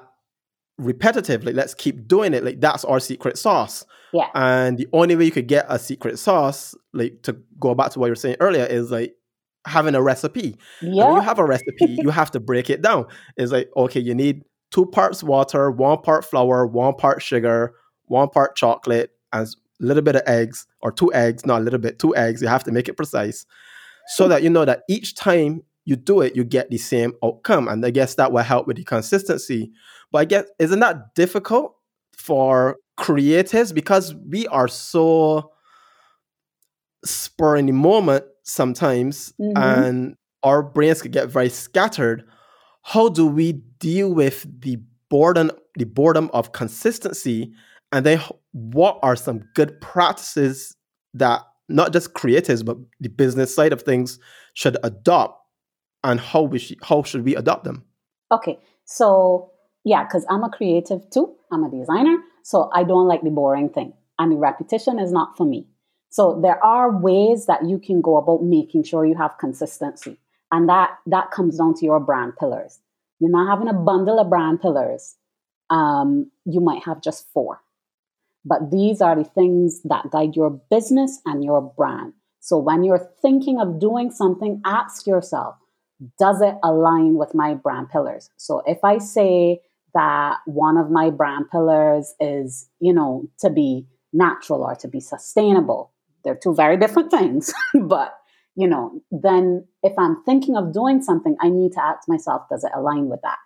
repetitive 0.77 1.43
like 1.43 1.55
let's 1.55 1.73
keep 1.73 2.07
doing 2.07 2.33
it. 2.33 2.43
Like 2.43 2.59
that's 2.59 2.85
our 2.85 2.99
secret 2.99 3.37
sauce. 3.37 3.85
Yeah. 4.13 4.27
And 4.33 4.77
the 4.77 4.87
only 4.93 5.15
way 5.15 5.25
you 5.25 5.31
could 5.31 5.47
get 5.47 5.65
a 5.69 5.79
secret 5.79 6.19
sauce 6.19 6.75
like 6.93 7.21
to 7.23 7.37
go 7.59 7.75
back 7.75 7.91
to 7.91 7.99
what 7.99 8.07
you 8.07 8.11
were 8.11 8.15
saying 8.15 8.37
earlier 8.39 8.65
is 8.65 8.91
like 8.91 9.15
having 9.65 9.95
a 9.95 10.01
recipe. 10.01 10.57
Yeah 10.81 11.15
you 11.15 11.21
have 11.21 11.39
a 11.39 11.45
recipe 11.45 11.85
you 12.01 12.09
have 12.09 12.31
to 12.31 12.39
break 12.39 12.69
it 12.69 12.81
down. 12.81 13.05
It's 13.37 13.51
like 13.51 13.69
okay 13.75 13.99
you 13.99 14.13
need 14.13 14.43
two 14.71 14.85
parts 14.85 15.23
water 15.23 15.71
one 15.71 16.01
part 16.01 16.25
flour 16.25 16.65
one 16.67 16.95
part 16.95 17.21
sugar 17.21 17.73
one 18.05 18.29
part 18.29 18.55
chocolate 18.55 19.11
and 19.33 19.47
a 19.47 19.85
little 19.85 20.03
bit 20.03 20.15
of 20.15 20.23
eggs 20.25 20.67
or 20.81 20.91
two 20.91 21.13
eggs 21.13 21.45
not 21.45 21.61
a 21.61 21.63
little 21.63 21.79
bit 21.79 21.99
two 21.99 22.15
eggs. 22.15 22.41
You 22.41 22.47
have 22.47 22.63
to 22.65 22.71
make 22.71 22.89
it 22.89 22.97
precise 22.97 23.45
so 24.07 24.27
that 24.27 24.43
you 24.43 24.49
know 24.49 24.65
that 24.65 24.83
each 24.89 25.15
time 25.15 25.61
you 25.85 25.95
do 25.95 26.21
it, 26.21 26.35
you 26.35 26.43
get 26.43 26.69
the 26.69 26.77
same 26.77 27.13
outcome. 27.23 27.67
And 27.67 27.85
I 27.85 27.91
guess 27.91 28.15
that 28.15 28.31
will 28.31 28.43
help 28.43 28.67
with 28.67 28.77
the 28.77 28.83
consistency. 28.83 29.71
But 30.11 30.19
I 30.19 30.25
guess, 30.25 30.45
isn't 30.59 30.79
that 30.79 31.15
difficult 31.15 31.75
for 32.17 32.77
creators 32.97 33.71
because 33.71 34.15
we 34.15 34.47
are 34.47 34.67
so 34.67 35.51
spur 37.03 37.57
in 37.57 37.67
the 37.67 37.73
moment 37.73 38.25
sometimes 38.43 39.33
mm-hmm. 39.39 39.57
and 39.57 40.15
our 40.43 40.63
brains 40.63 41.01
could 41.01 41.11
get 41.11 41.29
very 41.29 41.49
scattered. 41.49 42.23
How 42.83 43.09
do 43.09 43.25
we 43.25 43.53
deal 43.79 44.13
with 44.13 44.45
the 44.61 44.77
boredom, 45.09 45.51
the 45.75 45.85
boredom 45.85 46.29
of 46.33 46.51
consistency? 46.51 47.53
And 47.91 48.05
then 48.05 48.21
what 48.51 48.99
are 49.01 49.15
some 49.15 49.43
good 49.55 49.79
practices 49.81 50.75
that 51.15 51.41
not 51.67 51.93
just 51.93 52.13
creators 52.13 52.63
but 52.63 52.77
the 52.99 53.09
business 53.09 53.53
side 53.53 53.73
of 53.73 53.81
things 53.81 54.19
should 54.53 54.77
adopt 54.83 55.41
and 56.03 56.19
how 56.19 56.43
we 56.43 56.59
sh- 56.59 56.75
how 56.83 57.03
should 57.03 57.23
we 57.23 57.35
adopt 57.35 57.63
them. 57.63 57.83
Okay 58.31 58.59
so 58.85 59.51
yeah 59.83 60.03
because 60.03 60.25
i'm 60.29 60.43
a 60.43 60.49
creative 60.49 61.09
too. 61.09 61.35
I'm 61.51 61.63
a 61.63 61.71
designer 61.71 62.17
so 62.43 62.69
i 62.73 62.83
don't 62.83 63.07
like 63.07 63.23
the 63.23 63.29
boring 63.29 63.69
thing 63.69 63.93
and 64.19 64.31
the 64.31 64.37
repetition 64.37 64.99
is 64.99 65.11
not 65.11 65.35
for 65.37 65.45
me. 65.45 65.67
So 66.09 66.39
there 66.41 66.63
are 66.63 66.97
ways 66.97 67.47
that 67.47 67.65
you 67.65 67.77
can 67.77 68.01
go 68.01 68.15
about 68.15 68.43
making 68.43 68.83
sure 68.83 69.05
you 69.05 69.15
have 69.15 69.37
consistency 69.37 70.17
and 70.51 70.69
that 70.69 70.91
that 71.07 71.31
comes 71.31 71.57
down 71.57 71.73
to 71.75 71.85
your 71.85 71.99
brand 71.99 72.37
pillars. 72.37 72.79
You're 73.19 73.31
not 73.31 73.49
having 73.49 73.67
a 73.67 73.73
bundle 73.73 74.19
of 74.19 74.29
brand 74.29 74.61
pillars. 74.61 75.15
Um, 75.69 76.31
you 76.45 76.61
might 76.61 76.83
have 76.83 77.01
just 77.01 77.27
four 77.33 77.61
but 78.45 78.71
these 78.71 79.01
are 79.01 79.15
the 79.15 79.23
things 79.23 79.81
that 79.83 80.11
guide 80.11 80.35
your 80.35 80.61
business 80.69 81.19
and 81.25 81.43
your 81.43 81.61
brand. 81.75 82.13
So 82.39 82.59
when 82.59 82.83
you're 82.83 83.09
thinking 83.21 83.59
of 83.59 83.79
doing 83.79 84.11
something, 84.11 84.61
ask 84.65 85.07
yourself, 85.07 85.55
does 86.19 86.41
it 86.41 86.55
align 86.63 87.15
with 87.15 87.33
my 87.33 87.55
brand 87.55 87.89
pillars? 87.89 88.29
So 88.37 88.61
if 88.67 88.83
I 88.83 88.99
say 88.99 89.61
that 89.95 90.37
one 90.45 90.77
of 90.77 90.91
my 90.91 91.09
brand 91.09 91.49
pillars 91.51 92.13
is, 92.19 92.69
you 92.79 92.93
know, 92.93 93.29
to 93.39 93.49
be 93.49 93.87
natural 94.13 94.61
or 94.61 94.75
to 94.75 94.87
be 94.87 94.99
sustainable, 94.99 95.91
they're 96.23 96.35
two 96.35 96.53
very 96.53 96.77
different 96.77 97.09
things. 97.09 97.51
but, 97.73 98.15
you 98.55 98.67
know, 98.67 99.01
then 99.09 99.65
if 99.81 99.93
I'm 99.97 100.23
thinking 100.23 100.55
of 100.55 100.71
doing 100.73 101.01
something, 101.01 101.35
I 101.41 101.49
need 101.49 101.71
to 101.73 101.83
ask 101.83 102.07
myself, 102.07 102.43
does 102.51 102.63
it 102.63 102.71
align 102.75 103.07
with 103.07 103.21
that? 103.23 103.37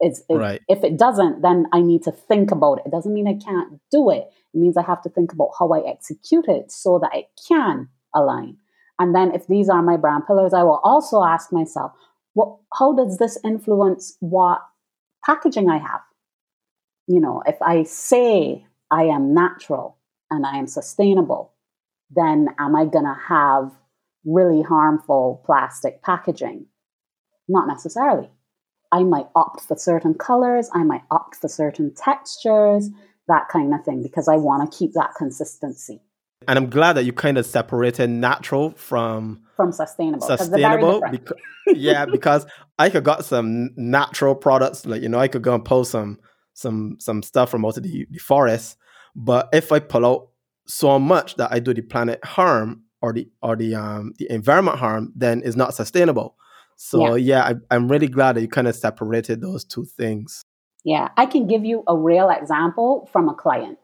It's, 0.00 0.22
it, 0.28 0.34
right. 0.34 0.62
If 0.68 0.82
it 0.82 0.98
doesn't, 0.98 1.42
then 1.42 1.66
I 1.72 1.82
need 1.82 2.02
to 2.04 2.12
think 2.12 2.50
about 2.50 2.78
it. 2.78 2.86
It 2.86 2.92
doesn't 2.92 3.12
mean 3.12 3.28
I 3.28 3.34
can't 3.34 3.80
do 3.90 4.10
it. 4.10 4.30
It 4.54 4.58
means 4.58 4.76
I 4.76 4.82
have 4.82 5.02
to 5.02 5.10
think 5.10 5.32
about 5.32 5.50
how 5.58 5.70
I 5.72 5.86
execute 5.86 6.46
it 6.48 6.72
so 6.72 6.98
that 7.00 7.14
it 7.14 7.26
can 7.46 7.88
align. 8.14 8.56
And 8.98 9.14
then 9.14 9.34
if 9.34 9.46
these 9.46 9.68
are 9.68 9.82
my 9.82 9.96
brand 9.96 10.26
pillars, 10.26 10.54
I 10.54 10.62
will 10.62 10.80
also 10.82 11.22
ask 11.22 11.52
myself, 11.52 11.92
what, 12.32 12.56
how 12.78 12.94
does 12.94 13.18
this 13.18 13.38
influence 13.44 14.16
what 14.20 14.60
packaging 15.24 15.68
I 15.68 15.78
have? 15.78 16.00
You 17.06 17.20
know, 17.20 17.42
if 17.46 17.60
I 17.60 17.82
say 17.82 18.66
I 18.90 19.04
am 19.04 19.34
natural 19.34 19.98
and 20.30 20.46
I 20.46 20.56
am 20.56 20.66
sustainable, 20.66 21.54
then 22.10 22.48
am 22.58 22.74
I 22.74 22.84
going 22.86 23.04
to 23.04 23.16
have 23.28 23.72
really 24.24 24.62
harmful 24.62 25.42
plastic 25.44 26.02
packaging? 26.02 26.66
Not 27.48 27.66
necessarily. 27.66 28.30
I 28.92 29.02
might 29.02 29.26
opt 29.34 29.62
for 29.62 29.76
certain 29.76 30.14
colors, 30.14 30.68
I 30.74 30.82
might 30.82 31.02
opt 31.10 31.36
for 31.36 31.48
certain 31.48 31.94
textures, 31.94 32.90
that 33.28 33.48
kind 33.48 33.72
of 33.72 33.84
thing, 33.84 34.02
because 34.02 34.28
I 34.28 34.36
want 34.36 34.70
to 34.70 34.78
keep 34.78 34.92
that 34.94 35.14
consistency. 35.16 36.00
And 36.48 36.58
I'm 36.58 36.70
glad 36.70 36.94
that 36.94 37.04
you 37.04 37.12
kind 37.12 37.38
of 37.38 37.46
separated 37.46 38.08
natural 38.08 38.70
from 38.72 39.42
from 39.56 39.72
sustainable. 39.72 40.26
Sustainable, 40.26 41.02
because, 41.10 41.36
yeah, 41.66 42.06
because 42.06 42.46
I 42.78 42.88
could 42.88 43.04
got 43.04 43.24
some 43.24 43.70
natural 43.76 44.34
products, 44.34 44.86
like 44.86 45.02
you 45.02 45.08
know, 45.08 45.18
I 45.18 45.28
could 45.28 45.42
go 45.42 45.54
and 45.54 45.64
pull 45.64 45.84
some 45.84 46.18
some 46.54 46.96
some 46.98 47.22
stuff 47.22 47.50
from 47.50 47.64
out 47.64 47.76
of 47.76 47.82
the, 47.82 48.06
the 48.10 48.18
forest, 48.18 48.78
but 49.14 49.48
if 49.52 49.70
I 49.70 49.80
pull 49.80 50.06
out 50.06 50.28
so 50.66 50.98
much 50.98 51.36
that 51.36 51.52
I 51.52 51.58
do 51.58 51.74
the 51.74 51.82
planet 51.82 52.24
harm 52.24 52.84
or 53.02 53.12
the 53.12 53.28
or 53.42 53.54
the 53.54 53.74
um 53.74 54.14
the 54.18 54.32
environment 54.32 54.78
harm, 54.78 55.12
then 55.14 55.42
it's 55.44 55.56
not 55.56 55.74
sustainable. 55.74 56.36
So 56.82 57.14
yeah, 57.14 57.44
yeah 57.44 57.44
I, 57.70 57.74
I'm 57.74 57.88
really 57.88 58.08
glad 58.08 58.36
that 58.36 58.40
you 58.40 58.48
kind 58.48 58.66
of 58.66 58.74
separated 58.74 59.42
those 59.42 59.66
two 59.66 59.84
things. 59.84 60.42
Yeah, 60.82 61.08
I 61.18 61.26
can 61.26 61.46
give 61.46 61.62
you 61.62 61.84
a 61.86 61.94
real 61.94 62.30
example 62.30 63.06
from 63.12 63.28
a 63.28 63.34
client. 63.34 63.78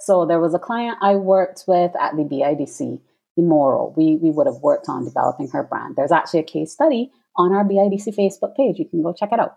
So 0.00 0.26
there 0.26 0.38
was 0.38 0.52
a 0.52 0.58
client 0.58 0.98
I 1.00 1.16
worked 1.16 1.64
with 1.66 1.92
at 1.98 2.14
the 2.14 2.24
BIDC, 2.24 3.00
Immoral. 3.38 3.94
We 3.96 4.16
we 4.16 4.30
would 4.30 4.46
have 4.46 4.56
worked 4.56 4.90
on 4.90 5.06
developing 5.06 5.48
her 5.48 5.62
brand. 5.62 5.96
There's 5.96 6.12
actually 6.12 6.40
a 6.40 6.44
case 6.44 6.70
study 6.72 7.10
on 7.36 7.52
our 7.52 7.64
BIDC 7.64 8.14
Facebook 8.14 8.54
page. 8.54 8.78
You 8.78 8.86
can 8.86 9.02
go 9.02 9.14
check 9.14 9.30
it 9.32 9.40
out. 9.40 9.56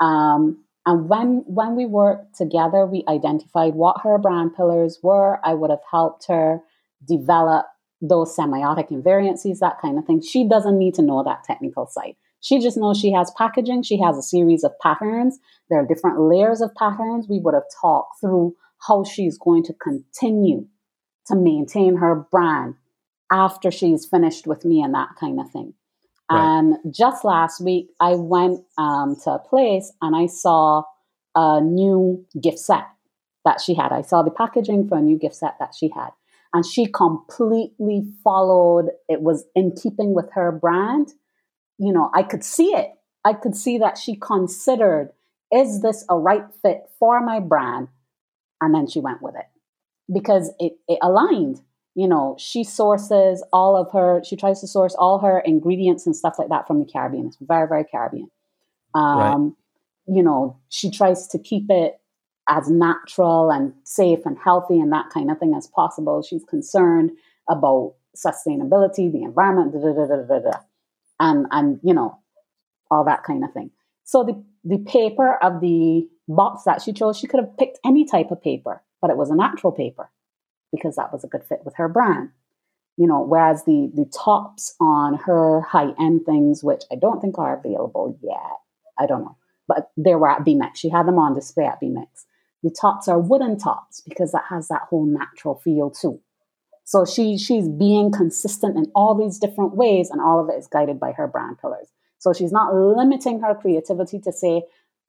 Um, 0.00 0.64
and 0.84 1.08
when 1.08 1.44
when 1.46 1.76
we 1.76 1.86
worked 1.86 2.36
together, 2.36 2.86
we 2.86 3.04
identified 3.08 3.74
what 3.74 4.00
her 4.02 4.18
brand 4.18 4.56
pillars 4.56 4.98
were. 5.00 5.38
I 5.46 5.54
would 5.54 5.70
have 5.70 5.86
helped 5.88 6.26
her 6.26 6.58
develop 7.06 7.66
those 8.00 8.36
semiotic 8.36 8.90
invariances, 8.90 9.60
that 9.60 9.80
kind 9.80 9.96
of 9.96 10.06
thing. 10.06 10.20
She 10.20 10.48
doesn't 10.48 10.76
need 10.76 10.94
to 10.94 11.02
know 11.02 11.22
that 11.22 11.44
technical 11.44 11.86
side. 11.86 12.16
She 12.42 12.58
just 12.58 12.76
knows 12.76 12.98
she 12.98 13.12
has 13.12 13.32
packaging. 13.38 13.84
She 13.84 13.98
has 14.00 14.18
a 14.18 14.22
series 14.22 14.64
of 14.64 14.72
patterns. 14.82 15.38
There 15.70 15.80
are 15.80 15.86
different 15.86 16.20
layers 16.20 16.60
of 16.60 16.74
patterns. 16.74 17.26
We 17.30 17.40
would 17.40 17.54
have 17.54 17.62
talked 17.80 18.20
through 18.20 18.54
how 18.86 19.04
she's 19.04 19.38
going 19.38 19.62
to 19.64 19.74
continue 19.74 20.66
to 21.28 21.36
maintain 21.36 21.96
her 21.96 22.26
brand 22.30 22.74
after 23.30 23.70
she's 23.70 24.04
finished 24.04 24.46
with 24.46 24.64
me 24.64 24.82
and 24.82 24.92
that 24.92 25.10
kind 25.18 25.40
of 25.40 25.50
thing. 25.50 25.72
Right. 26.30 26.58
And 26.58 26.94
just 26.94 27.24
last 27.24 27.60
week, 27.60 27.88
I 28.00 28.14
went 28.14 28.60
um, 28.76 29.16
to 29.24 29.30
a 29.30 29.38
place 29.38 29.92
and 30.02 30.16
I 30.16 30.26
saw 30.26 30.82
a 31.36 31.60
new 31.60 32.26
gift 32.42 32.58
set 32.58 32.84
that 33.44 33.60
she 33.60 33.74
had. 33.74 33.92
I 33.92 34.02
saw 34.02 34.22
the 34.22 34.30
packaging 34.30 34.88
for 34.88 34.98
a 34.98 35.02
new 35.02 35.18
gift 35.18 35.36
set 35.36 35.54
that 35.60 35.74
she 35.78 35.90
had. 35.94 36.10
And 36.54 36.66
she 36.66 36.86
completely 36.86 38.02
followed, 38.22 38.90
it 39.08 39.22
was 39.22 39.44
in 39.54 39.74
keeping 39.80 40.12
with 40.14 40.28
her 40.34 40.52
brand. 40.52 41.12
You 41.78 41.92
know, 41.92 42.10
I 42.14 42.22
could 42.22 42.44
see 42.44 42.68
it. 42.68 42.90
I 43.24 43.34
could 43.34 43.56
see 43.56 43.78
that 43.78 43.98
she 43.98 44.16
considered, 44.16 45.12
is 45.52 45.80
this 45.80 46.04
a 46.08 46.18
right 46.18 46.44
fit 46.62 46.82
for 46.98 47.20
my 47.20 47.40
brand? 47.40 47.88
And 48.60 48.74
then 48.74 48.86
she 48.86 49.00
went 49.00 49.22
with 49.22 49.34
it 49.36 49.46
because 50.12 50.52
it, 50.58 50.74
it 50.88 50.98
aligned 51.02 51.60
you 51.94 52.08
know, 52.08 52.36
she 52.38 52.64
sources 52.64 53.44
all 53.52 53.76
of 53.76 53.92
her, 53.92 54.22
she 54.24 54.36
tries 54.36 54.60
to 54.60 54.66
source 54.66 54.94
all 54.94 55.18
her 55.18 55.40
ingredients 55.40 56.06
and 56.06 56.16
stuff 56.16 56.38
like 56.38 56.48
that 56.48 56.66
from 56.66 56.78
the 56.78 56.86
Caribbean. 56.86 57.26
It's 57.26 57.36
very, 57.40 57.68
very 57.68 57.84
Caribbean. 57.84 58.30
Um, 58.94 59.18
right. 59.18 60.16
You 60.16 60.22
know, 60.22 60.58
she 60.68 60.90
tries 60.90 61.26
to 61.28 61.38
keep 61.38 61.66
it 61.68 62.00
as 62.48 62.70
natural 62.70 63.50
and 63.50 63.74
safe 63.84 64.20
and 64.24 64.38
healthy 64.42 64.80
and 64.80 64.92
that 64.92 65.10
kind 65.10 65.30
of 65.30 65.38
thing 65.38 65.54
as 65.54 65.68
possible. 65.68 66.22
She's 66.22 66.44
concerned 66.44 67.12
about 67.48 67.94
sustainability, 68.16 69.12
the 69.12 69.22
environment, 69.22 69.72
da, 69.72 69.80
da, 69.80 70.40
da, 70.50 70.58
and 71.22 71.46
and 71.52 71.80
you 71.82 71.94
know, 71.94 72.18
all 72.90 73.04
that 73.04 73.24
kind 73.24 73.44
of 73.44 73.52
thing. 73.52 73.70
So 74.04 74.24
the 74.24 74.44
the 74.64 74.84
paper 74.84 75.36
of 75.42 75.60
the 75.60 76.08
box 76.28 76.64
that 76.64 76.82
she 76.82 76.92
chose, 76.92 77.18
she 77.18 77.26
could 77.26 77.40
have 77.40 77.56
picked 77.56 77.78
any 77.84 78.04
type 78.04 78.30
of 78.30 78.42
paper, 78.42 78.82
but 79.00 79.10
it 79.10 79.16
was 79.16 79.30
a 79.30 79.36
natural 79.36 79.72
paper 79.72 80.10
because 80.72 80.96
that 80.96 81.12
was 81.12 81.24
a 81.24 81.28
good 81.28 81.44
fit 81.44 81.60
with 81.64 81.74
her 81.76 81.88
brand. 81.88 82.30
You 82.96 83.06
know, 83.06 83.22
whereas 83.22 83.64
the 83.64 83.90
the 83.94 84.04
tops 84.04 84.74
on 84.80 85.14
her 85.14 85.62
high 85.62 85.92
end 85.98 86.26
things, 86.26 86.62
which 86.62 86.82
I 86.90 86.96
don't 86.96 87.20
think 87.20 87.38
are 87.38 87.58
available 87.58 88.18
yet, 88.20 88.58
I 88.98 89.06
don't 89.06 89.22
know, 89.22 89.36
but 89.68 89.90
they 89.96 90.14
were 90.14 90.30
at 90.30 90.44
BMEX. 90.44 90.76
She 90.76 90.90
had 90.90 91.06
them 91.06 91.18
on 91.18 91.34
display 91.34 91.64
at 91.64 91.80
BMEX. 91.80 92.26
The 92.62 92.74
tops 92.78 93.08
are 93.08 93.18
wooden 93.18 93.58
tops 93.58 94.02
because 94.08 94.32
that 94.32 94.44
has 94.50 94.68
that 94.68 94.82
whole 94.90 95.06
natural 95.06 95.54
feel 95.54 95.90
too. 95.90 96.20
So 96.84 97.04
she 97.04 97.38
she's 97.38 97.68
being 97.68 98.10
consistent 98.10 98.76
in 98.76 98.86
all 98.94 99.14
these 99.14 99.38
different 99.38 99.76
ways, 99.76 100.10
and 100.10 100.20
all 100.20 100.40
of 100.40 100.48
it 100.48 100.58
is 100.58 100.66
guided 100.66 100.98
by 100.98 101.12
her 101.12 101.26
brand 101.26 101.58
pillars. 101.60 101.88
So 102.18 102.32
she's 102.32 102.52
not 102.52 102.72
limiting 102.72 103.40
her 103.40 103.54
creativity 103.54 104.20
to 104.20 104.32
say, 104.32 104.62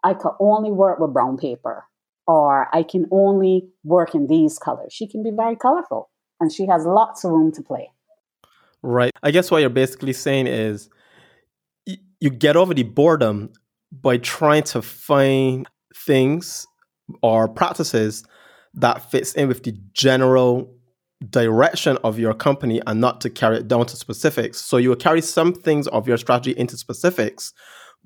I 0.03 0.15
could 0.15 0.33
only 0.39 0.71
work 0.71 0.97
with 0.97 1.13
brown 1.13 1.37
paper 1.37 1.85
or 2.25 2.75
I 2.75 2.81
can 2.83 3.05
only 3.11 3.69
work 3.83 4.15
in 4.15 4.25
these 4.25 4.57
colors. 4.57 4.93
She 4.93 5.07
can 5.07 5.21
be 5.21 5.29
very 5.29 5.55
colorful 5.55 6.09
and 6.39 6.51
she 6.51 6.65
has 6.65 6.85
lots 6.85 7.23
of 7.23 7.31
room 7.31 7.51
to 7.53 7.61
play. 7.61 7.91
Right. 8.81 9.11
I 9.21 9.29
guess 9.29 9.51
what 9.51 9.59
you're 9.61 9.69
basically 9.69 10.13
saying 10.13 10.47
is 10.47 10.89
y- 11.87 11.97
you 12.19 12.31
get 12.31 12.55
over 12.55 12.73
the 12.73 12.83
boredom 12.83 13.51
by 13.91 14.17
trying 14.17 14.63
to 14.63 14.81
find 14.81 15.69
things 15.95 16.65
or 17.21 17.47
practices 17.47 18.23
that 18.73 19.11
fits 19.11 19.33
in 19.33 19.47
with 19.47 19.63
the 19.63 19.73
general 19.93 20.75
direction 21.29 21.97
of 22.03 22.19
your 22.19 22.33
company 22.33 22.81
and 22.87 22.99
not 22.99 23.21
to 23.21 23.29
carry 23.29 23.57
it 23.57 23.67
down 23.67 23.85
to 23.85 23.95
specifics. 23.95 24.59
So 24.59 24.77
you 24.77 24.89
will 24.89 24.95
carry 24.95 25.21
some 25.21 25.53
things 25.53 25.87
of 25.87 26.07
your 26.07 26.17
strategy 26.17 26.51
into 26.57 26.77
specifics, 26.77 27.53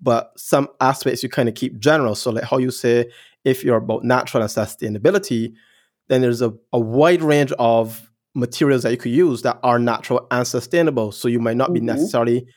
but 0.02 0.32
some 0.38 0.68
aspects 0.82 1.24
you 1.24 1.30
kind 1.30 1.50
of 1.50 1.56
keep 1.56 1.80
general. 1.80 2.16
So 2.16 2.32
like 2.32 2.44
how 2.44 2.58
you 2.58 2.72
say 2.72 3.12
if 3.44 3.64
you're 3.64 3.78
about 3.78 4.04
natural 4.04 4.44
and 4.44 4.52
sustainability, 4.52 5.54
then 6.10 6.22
there's 6.22 6.42
a, 6.42 6.54
a 6.74 6.80
wide 6.80 7.22
range 7.22 7.52
of 7.60 8.12
materials 8.36 8.84
that 8.84 8.92
you 8.92 8.98
could 8.98 9.12
use 9.12 9.42
that 9.42 9.60
are 9.64 9.80
natural 9.80 10.28
and 10.32 10.48
sustainable. 10.48 11.12
So 11.12 11.28
you 11.28 11.40
might 11.40 11.58
not 11.58 11.68
mm-hmm. 11.68 11.74
be 11.76 11.80
necessarily 11.82 12.48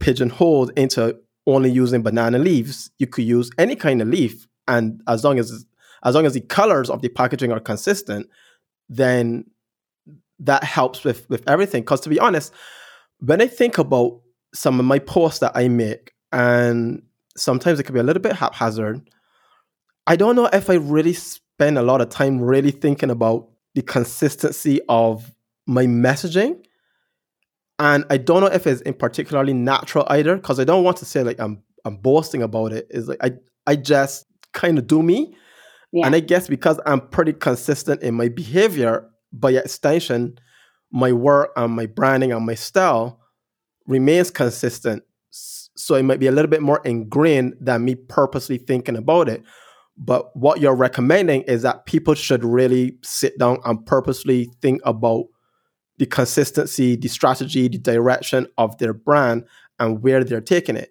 pigeonholed 0.00 0.70
into 0.76 1.18
only 1.46 1.70
using 1.70 2.02
banana 2.02 2.38
leaves. 2.38 2.90
You 2.98 3.06
could 3.06 3.24
use 3.24 3.50
any 3.58 3.76
kind 3.76 4.00
of 4.00 4.08
leaf, 4.08 4.46
and 4.66 5.02
as 5.06 5.24
long 5.24 5.38
as 5.38 5.64
as 6.04 6.14
long 6.14 6.26
as 6.26 6.34
the 6.34 6.40
colors 6.40 6.90
of 6.90 7.02
the 7.02 7.08
packaging 7.08 7.50
are 7.52 7.60
consistent, 7.60 8.28
then 8.88 9.44
that 10.40 10.64
helps 10.64 11.04
with 11.04 11.28
with 11.30 11.48
everything. 11.48 11.82
Because 11.82 12.00
to 12.02 12.08
be 12.08 12.18
honest, 12.18 12.52
when 13.18 13.40
I 13.40 13.46
think 13.46 13.78
about 13.78 14.20
some 14.54 14.78
of 14.78 14.86
my 14.86 14.98
posts 14.98 15.40
that 15.40 15.52
I 15.54 15.68
make, 15.68 16.12
and 16.32 17.02
sometimes 17.36 17.80
it 17.80 17.84
can 17.84 17.94
be 17.94 18.00
a 18.00 18.04
little 18.04 18.22
bit 18.22 18.36
haphazard, 18.36 19.08
I 20.06 20.16
don't 20.16 20.36
know 20.36 20.48
if 20.52 20.70
I 20.70 20.74
really 20.74 21.12
spend 21.12 21.78
a 21.78 21.82
lot 21.82 22.00
of 22.00 22.10
time 22.10 22.40
really 22.40 22.70
thinking 22.70 23.10
about 23.10 23.48
the 23.74 23.82
consistency 23.82 24.80
of 24.88 25.32
my 25.66 25.86
messaging. 25.86 26.64
And 27.78 28.04
I 28.10 28.18
don't 28.18 28.40
know 28.40 28.46
if 28.46 28.66
it's 28.66 28.82
in 28.82 28.94
particularly 28.94 29.52
natural 29.52 30.06
either, 30.08 30.36
because 30.36 30.60
I 30.60 30.64
don't 30.64 30.84
want 30.84 30.98
to 30.98 31.04
say 31.04 31.22
like 31.22 31.40
I'm 31.40 31.62
I'm 31.84 31.96
boasting 31.96 32.42
about 32.42 32.72
it. 32.72 32.86
Is 32.90 33.08
like 33.08 33.22
I 33.22 33.32
I 33.66 33.76
just 33.76 34.26
kind 34.52 34.78
of 34.78 34.86
do 34.86 35.02
me. 35.02 35.36
Yeah. 35.92 36.06
And 36.06 36.14
I 36.14 36.20
guess 36.20 36.48
because 36.48 36.80
I'm 36.86 37.00
pretty 37.08 37.32
consistent 37.32 38.02
in 38.02 38.14
my 38.14 38.28
behavior, 38.28 39.08
by 39.40 39.52
extension, 39.52 40.38
my 40.90 41.12
work 41.12 41.50
and 41.56 41.74
my 41.74 41.86
branding 41.86 42.32
and 42.32 42.46
my 42.46 42.54
style 42.54 43.20
remains 43.86 44.30
consistent. 44.30 45.02
So 45.30 45.96
it 45.96 46.04
might 46.04 46.20
be 46.20 46.28
a 46.28 46.32
little 46.32 46.50
bit 46.50 46.62
more 46.62 46.80
ingrained 46.84 47.54
than 47.60 47.84
me 47.84 47.96
purposely 47.96 48.58
thinking 48.58 48.96
about 48.96 49.28
it. 49.28 49.42
But 49.96 50.34
what 50.36 50.60
you're 50.60 50.74
recommending 50.74 51.42
is 51.42 51.62
that 51.62 51.86
people 51.86 52.14
should 52.14 52.44
really 52.44 52.96
sit 53.02 53.38
down 53.38 53.58
and 53.64 53.84
purposely 53.84 54.50
think 54.62 54.80
about 54.84 55.26
the 55.98 56.06
consistency, 56.06 56.96
the 56.96 57.08
strategy, 57.08 57.68
the 57.68 57.78
direction 57.78 58.46
of 58.58 58.78
their 58.78 58.92
brand 58.92 59.44
and 59.78 60.02
where 60.02 60.24
they're 60.24 60.40
taking 60.40 60.76
it. 60.76 60.90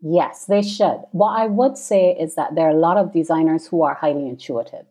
Yes, 0.00 0.46
they 0.46 0.62
should. 0.62 1.00
What 1.12 1.38
I 1.38 1.46
would 1.46 1.76
say 1.78 2.16
is 2.18 2.34
that 2.34 2.54
there 2.54 2.66
are 2.66 2.70
a 2.70 2.78
lot 2.78 2.96
of 2.96 3.12
designers 3.12 3.68
who 3.68 3.82
are 3.82 3.94
highly 3.94 4.28
intuitive. 4.28 4.86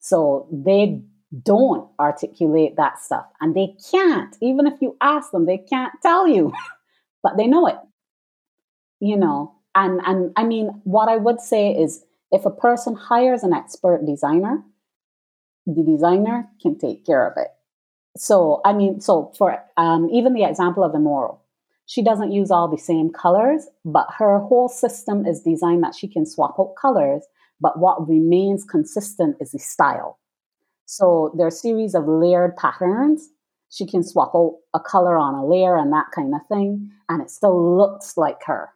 So 0.00 0.48
they 0.52 1.02
don't 1.42 1.88
articulate 1.98 2.76
that 2.76 3.00
stuff 3.00 3.26
and 3.40 3.54
they 3.54 3.74
can't. 3.90 4.36
Even 4.40 4.66
if 4.66 4.74
you 4.80 4.96
ask 5.00 5.30
them, 5.30 5.46
they 5.46 5.58
can't 5.58 5.92
tell 6.02 6.26
you, 6.26 6.52
but 7.22 7.36
they 7.36 7.46
know 7.46 7.66
it. 7.66 7.78
You 9.00 9.16
know, 9.16 9.54
and 9.74 10.00
and 10.04 10.32
I 10.36 10.44
mean 10.44 10.82
what 10.84 11.08
I 11.08 11.16
would 11.16 11.40
say 11.40 11.70
is 11.70 12.04
if 12.30 12.44
a 12.44 12.50
person 12.50 12.94
hires 12.94 13.42
an 13.42 13.52
expert 13.52 14.04
designer, 14.06 14.62
the 15.66 15.82
designer 15.82 16.48
can 16.60 16.78
take 16.78 17.04
care 17.04 17.26
of 17.26 17.34
it. 17.36 17.48
So, 18.16 18.60
I 18.64 18.72
mean, 18.72 19.00
so 19.00 19.32
for 19.38 19.58
um, 19.76 20.08
even 20.12 20.34
the 20.34 20.44
example 20.44 20.84
of 20.84 20.94
Immoral, 20.94 21.42
she 21.86 22.02
doesn't 22.02 22.32
use 22.32 22.52
all 22.52 22.68
the 22.68 22.78
same 22.78 23.10
colors, 23.10 23.66
but 23.84 24.06
her 24.18 24.38
whole 24.38 24.68
system 24.68 25.26
is 25.26 25.42
designed 25.42 25.82
that 25.82 25.94
she 25.94 26.06
can 26.06 26.24
swap 26.24 26.54
out 26.58 26.74
colors. 26.80 27.24
But 27.60 27.78
what 27.78 28.08
remains 28.08 28.64
consistent 28.64 29.36
is 29.40 29.50
the 29.50 29.58
style. 29.58 30.19
So 30.90 31.32
there 31.36 31.46
are 31.46 31.48
a 31.48 31.52
series 31.52 31.94
of 31.94 32.08
layered 32.08 32.56
patterns. 32.56 33.28
She 33.68 33.86
can 33.86 34.02
swap 34.02 34.32
out 34.34 34.56
a 34.74 34.80
color 34.80 35.16
on 35.16 35.36
a 35.36 35.46
layer 35.46 35.76
and 35.76 35.92
that 35.92 36.06
kind 36.12 36.34
of 36.34 36.40
thing, 36.48 36.90
and 37.08 37.22
it 37.22 37.30
still 37.30 37.76
looks 37.76 38.16
like 38.16 38.42
her. 38.46 38.70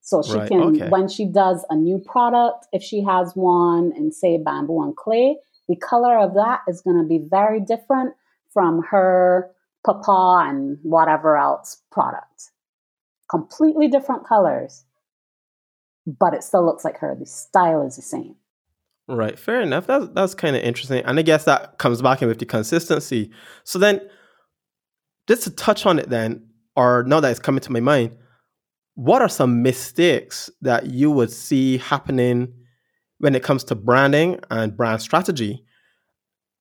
So 0.00 0.20
she 0.20 0.32
Right. 0.34 0.48
can, 0.48 0.60
Okay. 0.62 0.88
when 0.88 1.06
she 1.06 1.24
does 1.24 1.64
a 1.70 1.76
new 1.76 2.00
product, 2.00 2.66
if 2.72 2.82
she 2.82 3.02
has 3.04 3.36
one 3.36 3.92
in, 3.92 4.10
say, 4.10 4.36
bamboo 4.36 4.82
and 4.82 4.96
clay, 4.96 5.38
the 5.68 5.76
color 5.76 6.18
of 6.18 6.34
that 6.34 6.62
is 6.66 6.80
going 6.80 6.98
to 6.98 7.04
be 7.04 7.18
very 7.18 7.60
different 7.60 8.16
from 8.52 8.82
her 8.90 9.54
papa 9.86 10.48
and 10.48 10.78
whatever 10.82 11.36
else 11.36 11.82
product. 11.92 12.50
Completely 13.30 13.86
different 13.86 14.26
colors, 14.26 14.84
but 16.04 16.34
it 16.34 16.42
still 16.42 16.66
looks 16.66 16.84
like 16.84 16.98
her. 16.98 17.14
The 17.14 17.26
style 17.26 17.86
is 17.86 17.94
the 17.94 18.02
same. 18.02 18.34
Right. 19.08 19.38
Fair 19.38 19.60
enough. 19.60 19.86
That's 19.86 20.08
that's 20.14 20.34
kind 20.34 20.56
of 20.56 20.62
interesting. 20.62 21.04
And 21.04 21.18
I 21.18 21.22
guess 21.22 21.44
that 21.44 21.78
comes 21.78 22.00
back 22.00 22.22
in 22.22 22.28
with 22.28 22.38
the 22.38 22.46
consistency. 22.46 23.30
So 23.64 23.78
then 23.78 24.00
just 25.28 25.42
to 25.44 25.50
touch 25.50 25.86
on 25.86 25.98
it 25.98 26.08
then, 26.08 26.48
or 26.76 27.04
now 27.06 27.20
that 27.20 27.30
it's 27.30 27.40
coming 27.40 27.60
to 27.60 27.72
my 27.72 27.80
mind, 27.80 28.16
what 28.94 29.22
are 29.22 29.28
some 29.28 29.62
mistakes 29.62 30.50
that 30.60 30.86
you 30.86 31.10
would 31.10 31.30
see 31.32 31.78
happening 31.78 32.52
when 33.18 33.34
it 33.34 33.42
comes 33.42 33.64
to 33.64 33.74
branding 33.74 34.38
and 34.50 34.76
brand 34.76 35.02
strategy? 35.02 35.64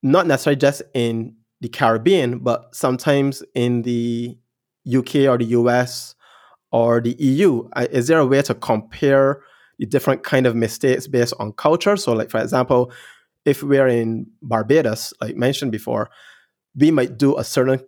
Not 0.03 0.25
necessarily 0.25 0.59
just 0.59 0.81
in 0.93 1.35
the 1.61 1.69
Caribbean, 1.69 2.39
but 2.39 2.73
sometimes 2.73 3.43
in 3.53 3.83
the 3.83 4.37
UK 4.87 5.27
or 5.27 5.37
the 5.37 5.45
US 5.45 6.15
or 6.71 7.01
the 7.01 7.15
EU. 7.19 7.69
Uh, 7.73 7.87
Is 7.91 8.07
there 8.07 8.19
a 8.19 8.25
way 8.25 8.41
to 8.41 8.55
compare 8.55 9.43
different 9.89 10.23
kind 10.23 10.45
of 10.45 10.55
mistakes 10.55 11.07
based 11.07 11.33
on 11.39 11.53
culture? 11.53 11.95
So, 11.97 12.13
like 12.13 12.29
for 12.29 12.39
example, 12.39 12.91
if 13.45 13.63
we're 13.63 13.87
in 13.87 14.27
Barbados, 14.41 15.13
like 15.21 15.35
mentioned 15.35 15.71
before, 15.71 16.09
we 16.75 16.91
might 16.91 17.17
do 17.17 17.37
a 17.37 17.43
certain 17.43 17.81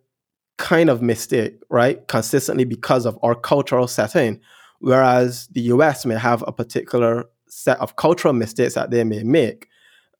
kind 0.57 0.89
of 0.89 1.01
mistake, 1.01 1.59
right, 1.69 2.07
consistently 2.07 2.65
because 2.65 3.05
of 3.05 3.17
our 3.23 3.35
cultural 3.35 3.87
setting, 3.87 4.39
whereas 4.79 5.47
the 5.51 5.61
US 5.61 6.05
may 6.05 6.15
have 6.15 6.43
a 6.47 6.51
particular 6.51 7.25
set 7.47 7.79
of 7.79 7.95
cultural 7.95 8.33
mistakes 8.33 8.73
that 8.73 8.91
they 8.91 9.03
may 9.03 9.23
make. 9.23 9.67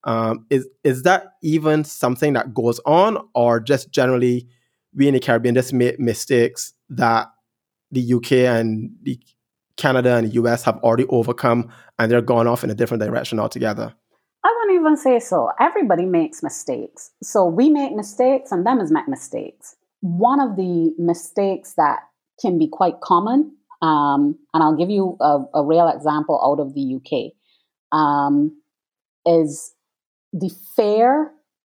Um, 0.06 0.46
is 0.50 0.68
is 0.84 1.04
that 1.04 1.34
even 1.42 1.84
something 1.84 2.34
that 2.34 2.54
goes 2.54 2.80
on, 2.86 3.18
or 3.34 3.60
just 3.60 3.92
generally 3.92 4.48
we 4.94 5.08
in 5.08 5.14
the 5.14 5.20
Caribbean 5.20 5.56
just 5.56 5.74
make 5.74 6.00
mistakes 6.00 6.74
that 6.90 7.28
the 7.92 8.14
UK 8.14 8.32
and 8.32 8.92
the 9.02 9.20
Canada 9.78 10.16
and 10.16 10.28
the 10.28 10.34
US 10.34 10.64
have 10.64 10.78
already 10.78 11.06
overcome, 11.10 11.70
and 11.98 12.12
they're 12.12 12.22
gone 12.22 12.48
off 12.48 12.64
in 12.64 12.70
a 12.70 12.76
different 12.76 13.02
direction 13.04 13.40
altogether? 13.40 13.94
I 14.44 14.54
wouldn't 14.60 14.80
even 14.80 14.98
say 14.98 15.20
so. 15.20 15.50
Everybody 15.60 16.06
makes 16.06 16.44
mistakes. 16.44 17.12
So 17.22 17.46
we 17.46 17.70
make 17.70 17.94
mistakes 17.94 18.52
and 18.52 18.66
them 18.66 18.80
is 18.80 18.92
make 18.92 19.08
mistakes. 19.08 19.76
One 20.02 20.42
of 20.42 20.58
the 20.58 20.94
mistakes 20.98 21.76
that 21.78 22.00
can 22.42 22.60
be 22.60 22.68
quite 22.68 23.00
common, 23.02 23.56
um, 23.82 24.38
and 24.54 24.62
I'll 24.62 24.76
give 24.76 24.90
you 24.90 25.16
a, 25.22 25.46
a 25.54 25.66
real 25.66 25.88
example 25.88 26.40
out 26.44 26.62
of 26.62 26.74
the 26.74 26.96
UK, 26.98 27.98
um, 27.98 28.62
is 29.26 29.74
the 30.34 30.52
fear 30.76 31.32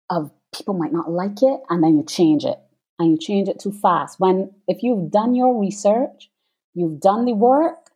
of 0.10 0.32
people 0.54 0.74
might 0.74 0.92
not 0.92 1.10
like 1.10 1.42
it 1.42 1.60
and 1.70 1.84
then 1.84 1.96
you 1.98 2.04
change 2.04 2.44
it 2.44 2.58
and 3.00 3.12
you 3.12 3.18
change 3.18 3.48
it 3.48 3.60
too 3.60 3.72
fast. 3.72 4.20
When 4.20 4.52
if 4.68 4.84
you've 4.84 5.12
done 5.12 5.36
your 5.36 5.60
research, 5.60 6.30
you've 6.74 7.00
done 7.00 7.26
the 7.26 7.34
work, 7.34 7.87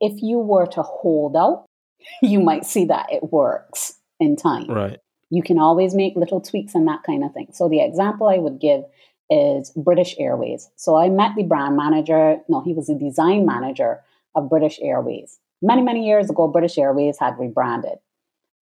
if 0.00 0.22
you 0.22 0.38
were 0.38 0.66
to 0.66 0.82
hold 0.82 1.36
out, 1.36 1.66
you 2.22 2.40
might 2.40 2.64
see 2.64 2.84
that 2.86 3.06
it 3.12 3.32
works 3.32 3.98
in 4.20 4.36
time. 4.36 4.66
Right. 4.68 4.98
You 5.30 5.42
can 5.42 5.58
always 5.58 5.94
make 5.94 6.14
little 6.16 6.40
tweaks 6.40 6.74
and 6.74 6.86
that 6.86 7.02
kind 7.02 7.24
of 7.24 7.32
thing. 7.32 7.48
So 7.52 7.68
the 7.68 7.80
example 7.80 8.28
I 8.28 8.38
would 8.38 8.60
give 8.60 8.84
is 9.30 9.70
British 9.70 10.14
Airways. 10.18 10.70
So 10.76 10.96
I 10.96 11.08
met 11.08 11.32
the 11.34 11.42
brand 11.42 11.76
manager, 11.76 12.38
no, 12.48 12.60
he 12.62 12.74
was 12.74 12.86
the 12.86 12.94
design 12.94 13.46
manager 13.46 14.00
of 14.34 14.50
British 14.50 14.78
Airways. 14.80 15.38
Many, 15.62 15.82
many 15.82 16.06
years 16.06 16.28
ago, 16.28 16.46
British 16.46 16.76
Airways 16.76 17.18
had 17.18 17.38
rebranded. 17.38 17.98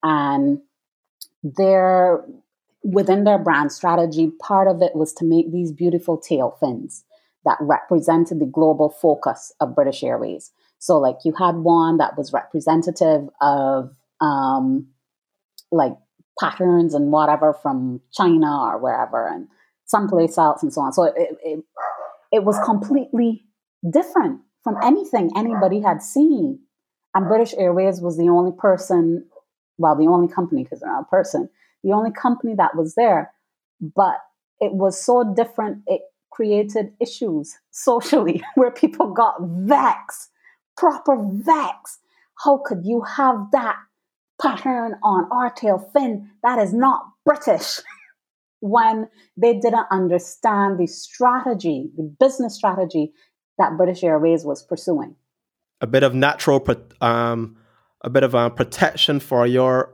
And 0.03 0.61
their 1.43 2.23
within 2.83 3.23
their 3.23 3.37
brand 3.37 3.71
strategy, 3.71 4.31
part 4.39 4.67
of 4.67 4.81
it 4.81 4.95
was 4.95 5.13
to 5.13 5.25
make 5.25 5.51
these 5.51 5.71
beautiful 5.71 6.17
tail 6.17 6.57
fins 6.59 7.03
that 7.45 7.57
represented 7.59 8.39
the 8.39 8.45
global 8.45 8.89
focus 8.89 9.53
of 9.59 9.75
British 9.75 10.03
Airways. 10.03 10.51
So, 10.79 10.97
like, 10.97 11.17
you 11.23 11.33
had 11.37 11.55
one 11.55 11.97
that 11.97 12.17
was 12.17 12.33
representative 12.33 13.29
of 13.41 13.95
um, 14.21 14.87
like 15.71 15.93
patterns 16.39 16.93
and 16.93 17.11
whatever 17.11 17.53
from 17.53 18.01
China 18.13 18.63
or 18.63 18.77
wherever, 18.79 19.27
and 19.27 19.47
someplace 19.85 20.37
else, 20.37 20.63
and 20.63 20.73
so 20.73 20.81
on. 20.81 20.93
So, 20.93 21.03
it, 21.03 21.37
it, 21.43 21.63
it 22.31 22.43
was 22.43 22.57
completely 22.65 23.43
different 23.89 24.41
from 24.63 24.77
anything 24.83 25.31
anybody 25.35 25.81
had 25.81 26.01
seen. 26.01 26.59
And 27.15 27.27
British 27.27 27.53
Airways 27.57 28.01
was 28.01 28.17
the 28.17 28.29
only 28.29 28.51
person, 28.51 29.25
well, 29.77 29.95
the 29.95 30.07
only 30.07 30.31
company, 30.31 30.63
because 30.63 30.81
they're 30.81 30.91
not 30.91 31.03
a 31.03 31.15
person, 31.15 31.49
the 31.83 31.93
only 31.93 32.11
company 32.11 32.53
that 32.55 32.75
was 32.75 32.95
there. 32.95 33.31
But 33.81 34.17
it 34.59 34.73
was 34.73 35.01
so 35.03 35.33
different, 35.35 35.83
it 35.87 36.01
created 36.31 36.93
issues 36.99 37.57
socially 37.71 38.43
where 38.55 38.71
people 38.71 39.11
got 39.11 39.35
vexed, 39.41 40.29
proper 40.79 41.17
vexed. 41.19 41.99
How 42.43 42.61
could 42.65 42.85
you 42.85 43.01
have 43.01 43.51
that 43.51 43.75
pattern 44.41 44.95
on 45.03 45.27
our 45.31 45.49
tail 45.49 45.77
fin? 45.93 46.31
That 46.43 46.59
is 46.59 46.73
not 46.73 47.01
British. 47.25 47.79
when 48.61 49.07
they 49.37 49.53
didn't 49.53 49.87
understand 49.91 50.79
the 50.79 50.87
strategy, 50.87 51.89
the 51.95 52.03
business 52.19 52.55
strategy 52.55 53.13
that 53.57 53.77
British 53.77 54.03
Airways 54.03 54.43
was 54.43 54.63
pursuing. 54.63 55.15
A 55.81 55.87
bit 55.87 56.03
of 56.03 56.13
natural, 56.13 56.65
um, 57.01 57.57
a 58.01 58.09
bit 58.09 58.23
of 58.23 58.35
uh, 58.35 58.49
protection 58.49 59.19
for 59.19 59.47
your 59.47 59.93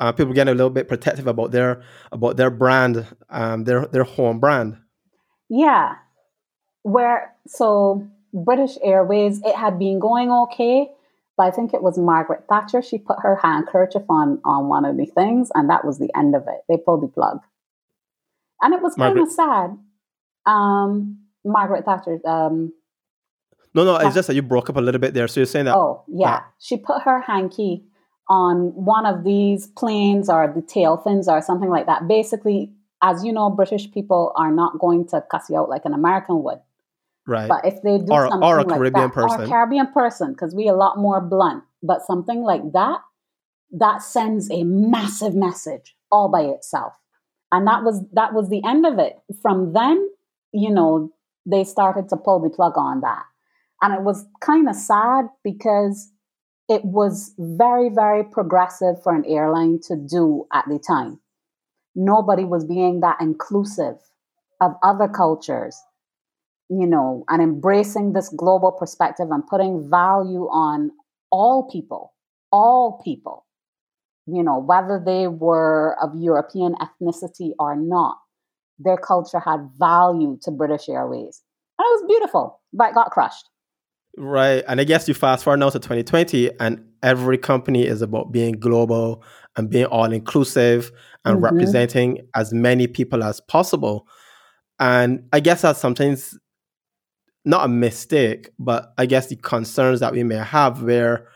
uh, 0.00 0.12
people 0.12 0.32
getting 0.32 0.52
a 0.52 0.54
little 0.56 0.70
bit 0.70 0.88
protective 0.88 1.26
about 1.26 1.50
their 1.50 1.82
about 2.12 2.36
their 2.36 2.50
brand, 2.50 3.06
um, 3.30 3.64
their 3.64 3.86
their 3.86 4.04
home 4.04 4.38
brand. 4.38 4.76
Yeah. 5.48 5.94
Where 6.82 7.34
so 7.46 8.06
British 8.34 8.76
Airways, 8.82 9.40
it 9.44 9.54
had 9.54 9.78
been 9.78 10.00
going 10.00 10.30
okay, 10.30 10.88
but 11.36 11.44
I 11.44 11.50
think 11.52 11.72
it 11.72 11.82
was 11.82 11.96
Margaret 11.96 12.44
Thatcher. 12.48 12.82
She 12.82 12.98
put 12.98 13.16
her 13.20 13.36
handkerchief 13.36 14.02
on 14.08 14.40
on 14.44 14.68
one 14.68 14.84
of 14.84 14.96
the 14.96 15.06
things, 15.06 15.50
and 15.54 15.70
that 15.70 15.84
was 15.84 15.98
the 15.98 16.10
end 16.16 16.34
of 16.34 16.42
it. 16.48 16.62
They 16.68 16.76
pulled 16.76 17.02
the 17.02 17.08
plug, 17.08 17.38
and 18.60 18.74
it 18.74 18.82
was 18.82 18.94
kind 18.96 19.18
of 19.18 19.30
sad. 19.30 19.78
Um, 20.46 21.20
Margaret 21.44 21.84
Thatcher. 21.84 22.18
Um, 22.26 22.72
No, 23.74 23.84
no, 23.84 23.96
it's 23.96 24.14
just 24.14 24.26
that 24.28 24.34
you 24.34 24.42
broke 24.42 24.68
up 24.68 24.76
a 24.76 24.80
little 24.80 25.00
bit 25.00 25.14
there. 25.14 25.28
So 25.28 25.40
you're 25.40 25.46
saying 25.46 25.66
that 25.66 25.76
oh 25.76 26.04
yeah, 26.08 26.42
she 26.58 26.76
put 26.76 27.02
her 27.02 27.20
hanky 27.20 27.84
on 28.28 28.72
one 28.74 29.06
of 29.06 29.22
these 29.24 29.66
planes 29.68 30.28
or 30.28 30.52
the 30.52 30.62
tail 30.62 30.96
fins 30.96 31.28
or 31.28 31.40
something 31.42 31.68
like 31.70 31.86
that. 31.86 32.08
Basically, 32.08 32.72
as 33.02 33.24
you 33.24 33.32
know, 33.32 33.50
British 33.50 33.90
people 33.92 34.32
are 34.36 34.50
not 34.50 34.78
going 34.78 35.06
to 35.08 35.22
cuss 35.30 35.50
you 35.50 35.58
out 35.58 35.68
like 35.68 35.84
an 35.84 35.92
American 35.94 36.42
would. 36.42 36.60
Right? 37.26 37.48
But 37.48 37.64
if 37.64 37.82
they 37.82 37.98
do 37.98 38.12
Or- 38.12 38.28
something 38.28 38.48
or 38.48 38.58
a 38.58 38.62
like 38.64 38.76
Caribbean 38.76 39.10
that, 39.14 39.22
or 39.22 39.42
a 39.42 39.48
Caribbean 39.48 39.86
person, 39.88 40.32
because 40.32 40.54
we 40.54 40.68
are 40.68 40.74
a 40.74 40.78
lot 40.78 40.98
more 40.98 41.20
blunt, 41.20 41.64
but 41.82 42.02
something 42.02 42.42
like 42.42 42.72
that, 42.72 43.00
that 43.70 44.02
sends 44.02 44.50
a 44.50 44.62
massive 44.64 45.34
message 45.34 45.96
all 46.10 46.28
by 46.28 46.42
itself. 46.42 46.92
And 47.50 47.66
that 47.66 47.84
was 47.84 48.02
that 48.12 48.34
was 48.34 48.48
the 48.48 48.62
end 48.64 48.86
of 48.86 48.98
it. 48.98 49.18
From 49.42 49.72
then, 49.72 50.08
you 50.52 50.70
know, 50.70 51.10
they 51.46 51.64
started 51.64 52.08
to 52.08 52.16
pull 52.16 52.40
the 52.40 52.50
plug 52.50 52.76
on 52.76 53.00
that. 53.00 53.24
And 53.82 53.94
it 53.94 54.02
was 54.02 54.26
kind 54.40 54.68
of 54.68 54.74
sad 54.74 55.28
because 55.42 56.10
it 56.68 56.84
was 56.84 57.34
very, 57.38 57.90
very 57.90 58.24
progressive 58.24 59.02
for 59.02 59.14
an 59.14 59.24
airline 59.26 59.80
to 59.88 59.96
do 59.96 60.46
at 60.52 60.64
the 60.66 60.78
time. 60.78 61.20
Nobody 61.94 62.44
was 62.44 62.64
being 62.64 63.00
that 63.00 63.18
inclusive 63.20 63.96
of 64.60 64.74
other 64.82 65.08
cultures 65.08 65.76
you 66.68 66.86
know, 66.86 67.24
and 67.28 67.42
embracing 67.42 68.12
this 68.12 68.28
global 68.30 68.72
perspective 68.72 69.28
and 69.30 69.46
putting 69.46 69.88
value 69.90 70.48
on 70.50 70.90
all 71.30 71.68
people, 71.70 72.14
all 72.50 73.00
people, 73.04 73.46
you 74.26 74.42
know, 74.42 74.58
whether 74.58 75.02
they 75.04 75.28
were 75.28 75.96
of 76.02 76.10
European 76.16 76.74
ethnicity 76.76 77.52
or 77.58 77.76
not, 77.76 78.16
their 78.78 78.96
culture 78.96 79.40
had 79.40 79.68
value 79.78 80.38
to 80.42 80.50
British 80.50 80.88
Airways. 80.88 81.42
And 81.78 81.84
it 81.84 82.02
was 82.02 82.04
beautiful, 82.08 82.60
but 82.72 82.90
it 82.90 82.94
got 82.94 83.10
crushed. 83.10 83.48
Right. 84.16 84.62
And 84.68 84.80
I 84.80 84.84
guess 84.84 85.08
you 85.08 85.14
fast 85.14 85.44
forward 85.44 85.58
now 85.58 85.70
to 85.70 85.78
2020, 85.78 86.50
and 86.60 86.84
every 87.02 87.36
company 87.36 87.84
is 87.84 88.00
about 88.00 88.32
being 88.32 88.52
global 88.52 89.22
and 89.56 89.68
being 89.68 89.86
all 89.86 90.12
inclusive 90.12 90.92
and 91.24 91.38
Mhm. 91.38 91.42
representing 91.42 92.20
as 92.34 92.52
many 92.52 92.86
people 92.86 93.22
as 93.24 93.40
possible. 93.40 94.06
And 94.78 95.24
I 95.32 95.40
guess 95.40 95.62
that's 95.62 95.80
sometimes 95.80 96.38
not 97.44 97.64
a 97.64 97.68
mistake, 97.68 98.50
but 98.58 98.92
I 98.96 99.06
guess 99.06 99.26
the 99.26 99.36
concerns 99.36 100.00
that 100.00 100.12
we 100.12 100.22
may 100.22 100.36
have 100.36 100.82
where 100.82 101.28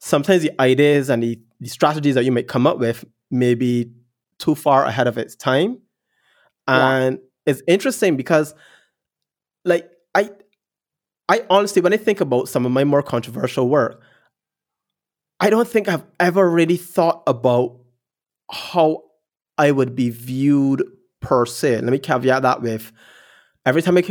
sometimes 0.00 0.42
the 0.42 0.52
ideas 0.60 1.10
and 1.10 1.22
the, 1.22 1.40
the 1.60 1.68
strategies 1.68 2.14
that 2.14 2.24
you 2.24 2.32
may 2.32 2.42
come 2.42 2.66
up 2.66 2.78
with 2.78 3.04
may 3.30 3.54
be 3.54 3.92
too 4.38 4.54
far 4.54 4.84
ahead 4.84 5.06
of 5.06 5.18
its 5.18 5.36
time. 5.36 5.80
And 6.66 7.18
yeah. 7.18 7.52
it's 7.52 7.62
interesting 7.66 8.16
because 8.16 8.54
like 9.64 9.90
I 10.14 10.30
I 11.28 11.44
honestly 11.50 11.82
when 11.82 11.92
I 11.92 11.96
think 11.96 12.20
about 12.20 12.48
some 12.48 12.66
of 12.66 12.72
my 12.72 12.84
more 12.84 13.02
controversial 13.02 13.68
work, 13.68 14.02
I 15.40 15.50
don't 15.50 15.68
think 15.68 15.88
I've 15.88 16.04
ever 16.18 16.48
really 16.48 16.76
thought 16.76 17.22
about 17.26 17.78
how 18.50 19.04
I 19.56 19.70
would 19.70 19.94
be 19.94 20.10
viewed 20.10 20.84
per 21.20 21.46
se. 21.46 21.80
Let 21.80 21.90
me 21.90 21.98
caveat 21.98 22.42
that 22.42 22.62
with 22.62 22.92
every 23.66 23.82
time 23.82 23.96
I 23.96 24.02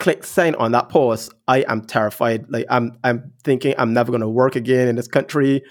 click 0.00 0.24
send 0.24 0.56
on 0.56 0.72
that 0.72 0.88
post, 0.88 1.32
I 1.46 1.64
am 1.68 1.82
terrified. 1.82 2.46
Like 2.48 2.66
I'm 2.68 2.98
I'm 3.04 3.32
thinking 3.44 3.74
I'm 3.78 3.92
never 3.92 4.10
gonna 4.10 4.28
work 4.28 4.56
again 4.56 4.88
in 4.88 4.96
this 4.96 5.06
country. 5.06 5.62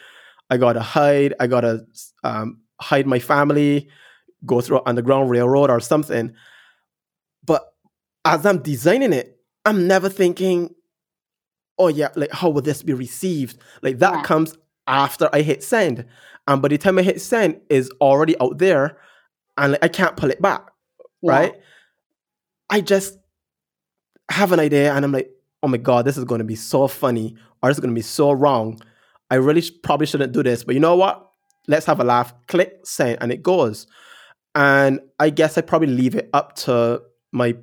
I 0.50 0.58
gotta 0.58 0.80
hide. 0.80 1.34
I 1.40 1.48
gotta 1.48 1.86
um, 2.24 2.62
hide 2.80 3.08
my 3.08 3.20
family, 3.20 3.90
go 4.46 4.62
through 4.62 4.82
underground 4.86 5.30
railroad 5.30 5.70
or 5.70 5.82
something. 5.82 6.34
But 7.44 7.74
as 8.24 8.46
I'm 8.46 8.62
designing 8.62 9.14
it, 9.14 9.38
I'm 9.66 9.88
never 9.88 10.08
thinking, 10.08 10.74
oh 11.78 11.90
yeah, 11.90 12.10
like 12.16 12.32
how 12.32 12.50
will 12.50 12.62
this 12.62 12.84
be 12.84 12.94
received? 12.94 13.60
Like 13.82 14.00
that 14.00 14.14
yeah. 14.14 14.24
comes 14.24 14.56
after 14.88 15.30
I 15.34 15.42
hit 15.42 15.64
send. 15.64 16.06
And 16.48 16.62
by 16.62 16.70
the 16.70 16.78
time 16.78 16.98
I 16.98 17.04
hit 17.04 17.22
send 17.22 17.62
is 17.70 17.92
already 18.02 18.40
out 18.40 18.58
there 18.60 18.98
and 19.58 19.74
like, 19.74 19.84
I 19.84 19.88
can't 19.88 20.18
pull 20.18 20.32
it 20.32 20.42
back. 20.42 20.68
Yeah. 21.22 21.32
Right. 21.32 21.54
I 22.70 22.82
just 22.82 23.19
have 24.30 24.52
an 24.52 24.60
idea 24.60 24.94
and 24.94 25.04
I'm 25.04 25.12
like, 25.12 25.32
oh 25.62 25.68
my 25.68 25.78
God, 25.78 26.06
this 26.06 26.18
is 26.18 26.24
going 26.24 26.40
to 26.40 26.46
be 26.46 26.56
so 26.56 26.88
funny 26.88 27.36
or 27.62 27.70
this 27.70 27.78
is 27.78 27.82
going 27.82 27.94
to 27.94 28.00
be 28.00 28.02
so 28.02 28.32
wrong. 28.32 28.80
I 29.30 29.36
really 29.36 29.62
sh- 29.62 29.72
probably 29.84 30.08
shouldn't 30.08 30.34
do 30.34 30.44
this, 30.44 30.64
but 30.64 30.76
you 30.76 30.82
know 30.82 30.96
what? 30.96 31.30
Let's 31.68 31.86
have 31.86 32.00
a 32.00 32.04
laugh. 32.04 32.34
Click 32.48 32.80
send, 32.84 33.18
and 33.22 33.32
it 33.32 33.44
goes. 33.44 33.86
And 34.56 35.02
I 35.20 35.30
guess 35.30 35.58
I 35.58 35.62
probably 35.62 35.90
leave 35.90 36.16
it 36.16 36.30
up 36.34 36.56
to 36.58 37.04
my 37.32 37.56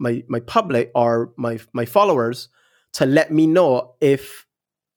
my 0.00 0.24
my 0.28 0.40
public 0.40 0.90
or 0.94 1.32
my 1.36 1.58
my 1.72 1.84
followers 1.84 2.48
to 2.94 3.06
let 3.06 3.32
me 3.32 3.46
know 3.46 3.94
if 4.00 4.46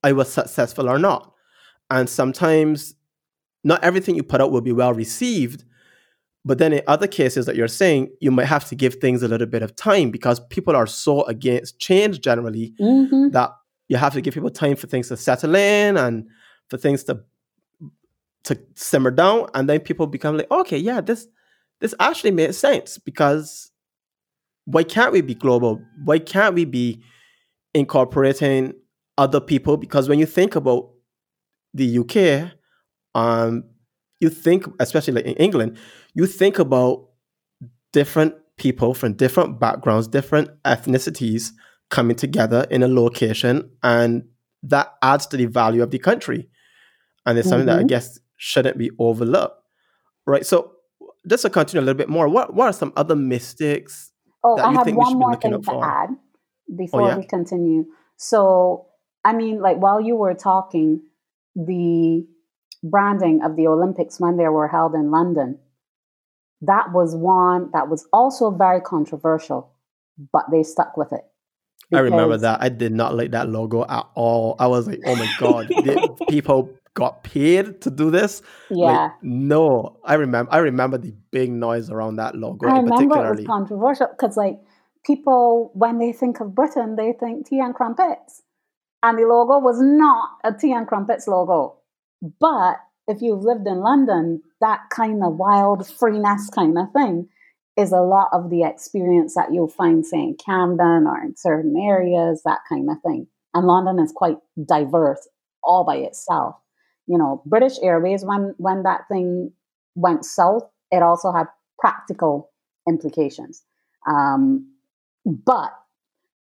I 0.04 0.14
was 0.14 0.32
successful 0.32 0.90
or 0.90 0.98
not. 0.98 1.34
And 1.90 2.10
sometimes 2.10 2.96
not 3.64 3.84
everything 3.84 4.16
you 4.16 4.24
put 4.24 4.42
out 4.42 4.52
will 4.52 4.62
be 4.62 4.72
well 4.72 4.94
received, 4.94 5.66
but 6.44 6.58
then 6.58 6.74
in 6.74 6.82
other 6.88 7.08
cases 7.08 7.46
that 7.46 7.56
you're 7.56 7.68
saying, 7.68 8.10
you 8.20 8.32
might 8.32 8.46
have 8.48 8.66
to 8.70 8.76
give 8.76 8.96
things 8.96 9.22
a 9.22 9.28
little 9.28 9.48
bit 9.48 9.62
of 9.62 9.76
time 9.76 10.10
because 10.10 10.40
people 10.40 10.76
are 10.76 10.88
so 10.88 11.24
against 11.24 11.80
change 11.80 12.20
generally 12.20 12.74
mm-hmm. 12.80 13.30
that 13.30 13.52
you 13.90 13.98
have 13.98 14.14
to 14.14 14.22
give 14.22 14.34
people 14.34 14.50
time 14.50 14.76
for 14.76 14.88
things 14.88 15.08
to 15.10 15.18
settle 15.18 15.56
in 15.56 15.98
and 15.98 16.28
for 16.70 16.78
things 16.78 17.04
to 17.04 17.22
to 18.44 18.60
simmer 18.74 19.12
down. 19.12 19.48
And 19.54 19.70
then 19.70 19.82
people 19.82 20.08
become 20.08 20.38
like 20.38 20.50
okay 20.50 20.78
yeah 20.78 21.00
this 21.00 21.28
this 21.80 21.94
actually 22.00 22.32
makes 22.32 22.58
sense 22.58 22.98
because 22.98 23.72
why 24.66 24.84
can't 24.84 25.14
we 25.14 25.22
be 25.22 25.36
global? 25.36 25.82
Why 26.04 26.18
can't 26.20 26.56
we 26.56 26.66
be 26.66 27.04
incorporating 27.74 28.74
other 29.18 29.42
people? 29.42 29.78
Because 29.78 30.10
when 30.10 30.18
you 30.18 30.26
think 30.26 30.56
about 30.56 30.90
the 31.74 32.00
UK 32.00 32.52
um 33.14 33.64
you 34.20 34.30
think 34.30 34.66
especially 34.80 35.14
like 35.14 35.26
in 35.26 35.36
England 35.36 35.78
you 36.14 36.26
think 36.26 36.60
about 36.60 37.08
different 37.92 38.36
people 38.58 38.94
from 38.94 39.14
different 39.14 39.60
backgrounds 39.60 40.08
different 40.08 40.50
ethnicities 40.64 41.52
coming 41.90 42.16
together 42.16 42.66
in 42.70 42.84
a 42.84 42.88
location 42.88 43.70
and 43.84 44.24
that 44.64 44.94
adds 45.02 45.26
to 45.26 45.38
the 45.38 45.46
value 45.46 45.82
of 45.82 45.92
the 45.92 46.00
country 46.00 46.48
and 47.26 47.38
it's 47.38 47.50
something 47.50 47.68
mm-hmm. 47.68 47.76
that 47.76 47.76
i 47.76 47.80
mm-hmm. 47.80 47.88
guess 47.88 48.20
shouldn't 48.38 48.78
be 48.78 48.92
overlooked 49.00 49.62
right 50.26 50.46
so 50.46 50.74
just 51.28 51.44
to 51.44 51.50
continue 51.50 51.84
a 51.84 51.86
little 51.86 51.98
bit 51.98 52.10
more 52.10 52.28
what, 52.28 52.54
what 52.54 52.66
are 52.66 52.74
some 52.74 52.94
other 52.96 53.16
mystics 53.16 54.12
oh 54.44 54.58
i 54.60 54.72
have 54.72 54.88
one 54.96 55.18
more 55.18 55.36
thing 55.36 55.52
to 55.52 55.62
for? 55.62 55.84
add 55.84 56.10
before 56.78 57.02
oh, 57.02 57.08
yeah? 57.08 57.18
we 57.18 57.26
continue 57.26 57.86
so 58.18 58.88
i 59.26 59.34
mean 59.34 59.60
like 59.60 59.78
while 59.78 60.00
you 60.00 60.16
were 60.16 60.34
talking 60.34 61.02
the 61.56 62.26
branding 62.84 63.42
of 63.44 63.56
the 63.56 63.68
olympics 63.68 64.20
when 64.20 64.38
they 64.38 64.48
were 64.48 64.68
held 64.68 64.94
in 64.94 65.12
london 65.12 65.60
that 66.62 66.92
was 66.92 67.16
one 67.16 67.70
that 67.74 67.90
was 67.90 68.08
also 68.14 68.52
very 68.52 68.82
controversial 68.82 69.72
but 70.32 70.46
they 70.52 70.64
stuck 70.64 70.98
with 70.98 71.12
it 71.12 71.26
I 71.94 72.00
remember 72.00 72.38
that. 72.38 72.62
I 72.62 72.70
did 72.70 72.94
not 72.94 73.16
like 73.16 73.32
that 73.32 73.50
logo 73.50 73.84
at 73.84 74.08
all. 74.16 74.56
I 74.60 74.68
was 74.68 74.88
like, 74.88 75.02
oh 75.06 75.16
my 75.16 75.30
God, 75.40 75.70
people 76.30 76.70
got 76.94 77.24
paid 77.24 77.82
to 77.82 77.92
do 77.92 78.12
this? 78.12 78.42
Yeah. 78.70 78.86
Like, 78.86 79.12
no, 79.22 79.98
I 80.04 80.16
remember. 80.16 80.54
I 80.54 80.60
remember 80.60 80.98
the 80.98 81.14
big 81.32 81.52
noise 81.52 81.90
around 81.90 82.18
that 82.18 82.36
logo. 82.36 82.68
I 82.68 82.78
remember 82.78 83.26
it 83.26 83.38
was 83.38 83.46
controversial 83.46 84.08
because, 84.08 84.38
like, 84.38 84.60
people 85.06 85.72
when 85.74 86.00
they 86.00 86.12
think 86.12 86.40
of 86.40 86.56
Britain, 86.56 86.96
they 86.96 87.14
think 87.14 87.48
tea 87.48 87.60
and 87.60 87.76
crumpets, 87.76 88.44
and 89.04 89.18
the 89.18 89.24
logo 89.24 89.60
was 89.60 89.82
not 89.82 90.30
a 90.44 90.54
tea 90.54 90.72
and 90.72 90.88
crumpets 90.88 91.28
logo. 91.28 91.78
But 92.40 92.76
if 93.08 93.22
you've 93.22 93.44
lived 93.44 93.68
in 93.68 93.80
London, 93.80 94.44
that 94.62 94.82
kind 94.90 95.24
of 95.24 95.36
wild 95.36 95.88
freeness 95.88 96.50
kind 96.50 96.78
of 96.78 96.92
thing 96.94 97.28
is 97.78 97.92
a 97.92 98.02
lot 98.02 98.30
of 98.34 98.50
the 98.50 98.64
experience 98.64 99.36
that 99.36 99.54
you'll 99.54 99.68
find, 99.68 100.06
say, 100.06 100.18
in 100.18 100.38
Camden 100.44 101.08
or 101.08 101.22
in 101.24 101.36
certain 101.36 101.76
areas, 101.78 102.42
that 102.44 102.60
kind 102.68 102.90
of 102.90 102.98
thing. 103.02 103.28
And 103.54 103.68
London 103.68 104.00
is 104.00 104.12
quite 104.12 104.38
diverse 104.66 105.28
all 105.64 105.84
by 105.84 105.98
itself. 105.98 106.56
You 107.08 107.18
know, 107.18 107.42
British 107.46 107.78
Airways, 107.82 108.24
when 108.24 108.54
when 108.58 108.84
that 108.84 109.02
thing 109.10 109.52
went 109.96 110.26
south, 110.26 110.64
it 110.92 111.02
also 111.02 111.32
had 111.32 111.48
practical 111.80 112.52
implications. 112.88 113.64
Um, 114.10 114.72
but 115.26 115.74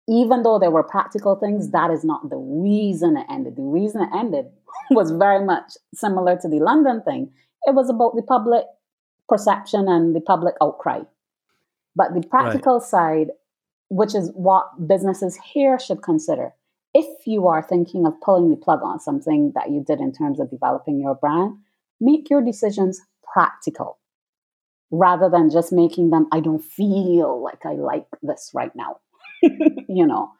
even 0.07 0.43
though 0.43 0.59
there 0.59 0.71
were 0.71 0.83
practical 0.83 1.35
things, 1.35 1.71
that 1.71 1.91
is 1.91 2.03
not 2.03 2.29
the 2.29 2.37
reason 2.37 3.17
it 3.17 3.25
ended. 3.29 3.55
The 3.55 3.63
reason 3.63 4.01
it 4.01 4.09
ended 4.15 4.45
was 4.91 5.11
very 5.11 5.43
much 5.43 5.73
similar 5.93 6.37
to 6.41 6.47
the 6.47 6.59
London 6.59 7.01
thing. 7.03 7.31
It 7.65 7.73
was 7.73 7.89
about 7.89 8.15
the 8.15 8.21
public 8.21 8.65
perception 9.27 9.87
and 9.87 10.15
the 10.15 10.21
public 10.21 10.55
outcry. 10.61 11.01
But 11.95 12.13
the 12.13 12.27
practical 12.27 12.79
right. 12.79 12.87
side, 12.87 13.27
which 13.89 14.13
is 14.13 14.31
what 14.33 14.87
businesses 14.87 15.39
here 15.53 15.79
should 15.79 16.01
consider, 16.01 16.53
if 16.93 17.27
you 17.27 17.47
are 17.47 17.61
thinking 17.61 18.05
of 18.05 18.19
pulling 18.21 18.49
the 18.49 18.57
plug 18.57 18.81
on 18.83 18.99
something 18.99 19.51
that 19.55 19.69
you 19.69 19.83
did 19.85 19.99
in 19.99 20.13
terms 20.13 20.39
of 20.39 20.49
developing 20.49 20.99
your 20.99 21.15
brand, 21.15 21.57
make 21.99 22.29
your 22.29 22.41
decisions 22.41 23.01
practical 23.33 23.99
rather 24.91 25.29
than 25.29 25.49
just 25.49 25.73
making 25.73 26.09
them, 26.09 26.27
I 26.31 26.39
don't 26.39 26.63
feel 26.63 27.43
like 27.43 27.65
I 27.65 27.73
like 27.73 28.07
this 28.21 28.51
right 28.53 28.71
now. 28.75 28.99
you 29.41 30.05
know, 30.05 30.31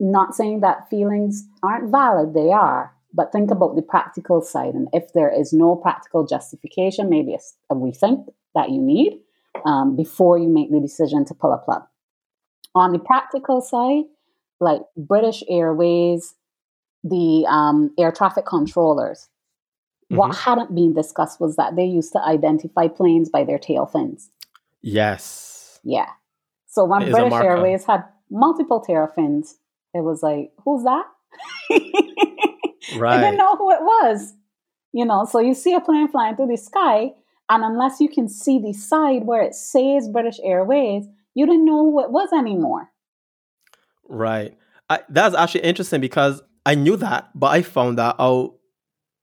not 0.00 0.34
saying 0.34 0.60
that 0.60 0.90
feelings 0.90 1.46
aren't 1.62 1.90
valid, 1.90 2.34
they 2.34 2.50
are, 2.50 2.95
but 3.16 3.32
think 3.32 3.50
about 3.50 3.74
the 3.74 3.82
practical 3.82 4.42
side. 4.42 4.74
And 4.74 4.88
if 4.92 5.14
there 5.14 5.32
is 5.32 5.52
no 5.52 5.74
practical 5.74 6.26
justification, 6.26 7.08
maybe 7.08 7.34
a, 7.34 7.38
a 7.70 7.74
rethink 7.74 8.26
that 8.54 8.70
you 8.70 8.80
need, 8.80 9.20
um, 9.64 9.96
before 9.96 10.38
you 10.38 10.48
make 10.48 10.70
the 10.70 10.80
decision 10.80 11.24
to 11.24 11.34
pull 11.34 11.52
a 11.52 11.58
plug. 11.58 11.82
On 12.74 12.92
the 12.92 12.98
practical 12.98 13.62
side, 13.62 14.04
like 14.60 14.82
British 14.96 15.42
Airways, 15.48 16.34
the 17.02 17.46
um, 17.48 17.90
air 17.98 18.12
traffic 18.12 18.44
controllers, 18.44 19.28
mm-hmm. 20.04 20.16
what 20.16 20.36
hadn't 20.36 20.74
been 20.74 20.92
discussed 20.92 21.40
was 21.40 21.56
that 21.56 21.74
they 21.74 21.86
used 21.86 22.12
to 22.12 22.20
identify 22.22 22.86
planes 22.86 23.30
by 23.30 23.44
their 23.44 23.58
tail 23.58 23.86
fins. 23.86 24.30
Yes. 24.82 25.80
Yeah. 25.82 26.10
So 26.66 26.84
when 26.84 27.10
British 27.10 27.32
Airways 27.32 27.84
had 27.84 28.04
multiple 28.30 28.80
tail 28.80 29.06
fins, 29.06 29.56
it 29.94 30.02
was 30.02 30.22
like, 30.22 30.52
who's 30.62 30.84
that? 30.84 31.06
right. 32.96 33.18
I 33.18 33.20
didn't 33.22 33.38
know 33.38 33.56
who 33.56 33.70
it 33.70 33.80
was. 33.80 34.34
You 34.92 35.04
know, 35.04 35.26
so 35.26 35.40
you 35.40 35.54
see 35.54 35.74
a 35.74 35.80
plane 35.80 36.08
flying 36.08 36.36
through 36.36 36.46
the 36.46 36.56
sky, 36.56 37.12
and 37.50 37.64
unless 37.64 38.00
you 38.00 38.08
can 38.08 38.28
see 38.28 38.58
the 38.58 38.72
side 38.72 39.24
where 39.24 39.42
it 39.42 39.54
says 39.54 40.08
British 40.08 40.38
Airways, 40.42 41.04
you 41.34 41.44
didn't 41.44 41.66
know 41.66 41.90
who 41.90 42.02
it 42.02 42.10
was 42.10 42.32
anymore. 42.32 42.90
Right. 44.08 44.56
I, 44.88 45.00
that's 45.08 45.34
actually 45.34 45.62
interesting 45.62 46.00
because 46.00 46.42
I 46.64 46.74
knew 46.74 46.96
that, 46.96 47.28
but 47.34 47.48
I 47.48 47.62
found 47.62 47.98
that 47.98 48.16
out 48.18 48.54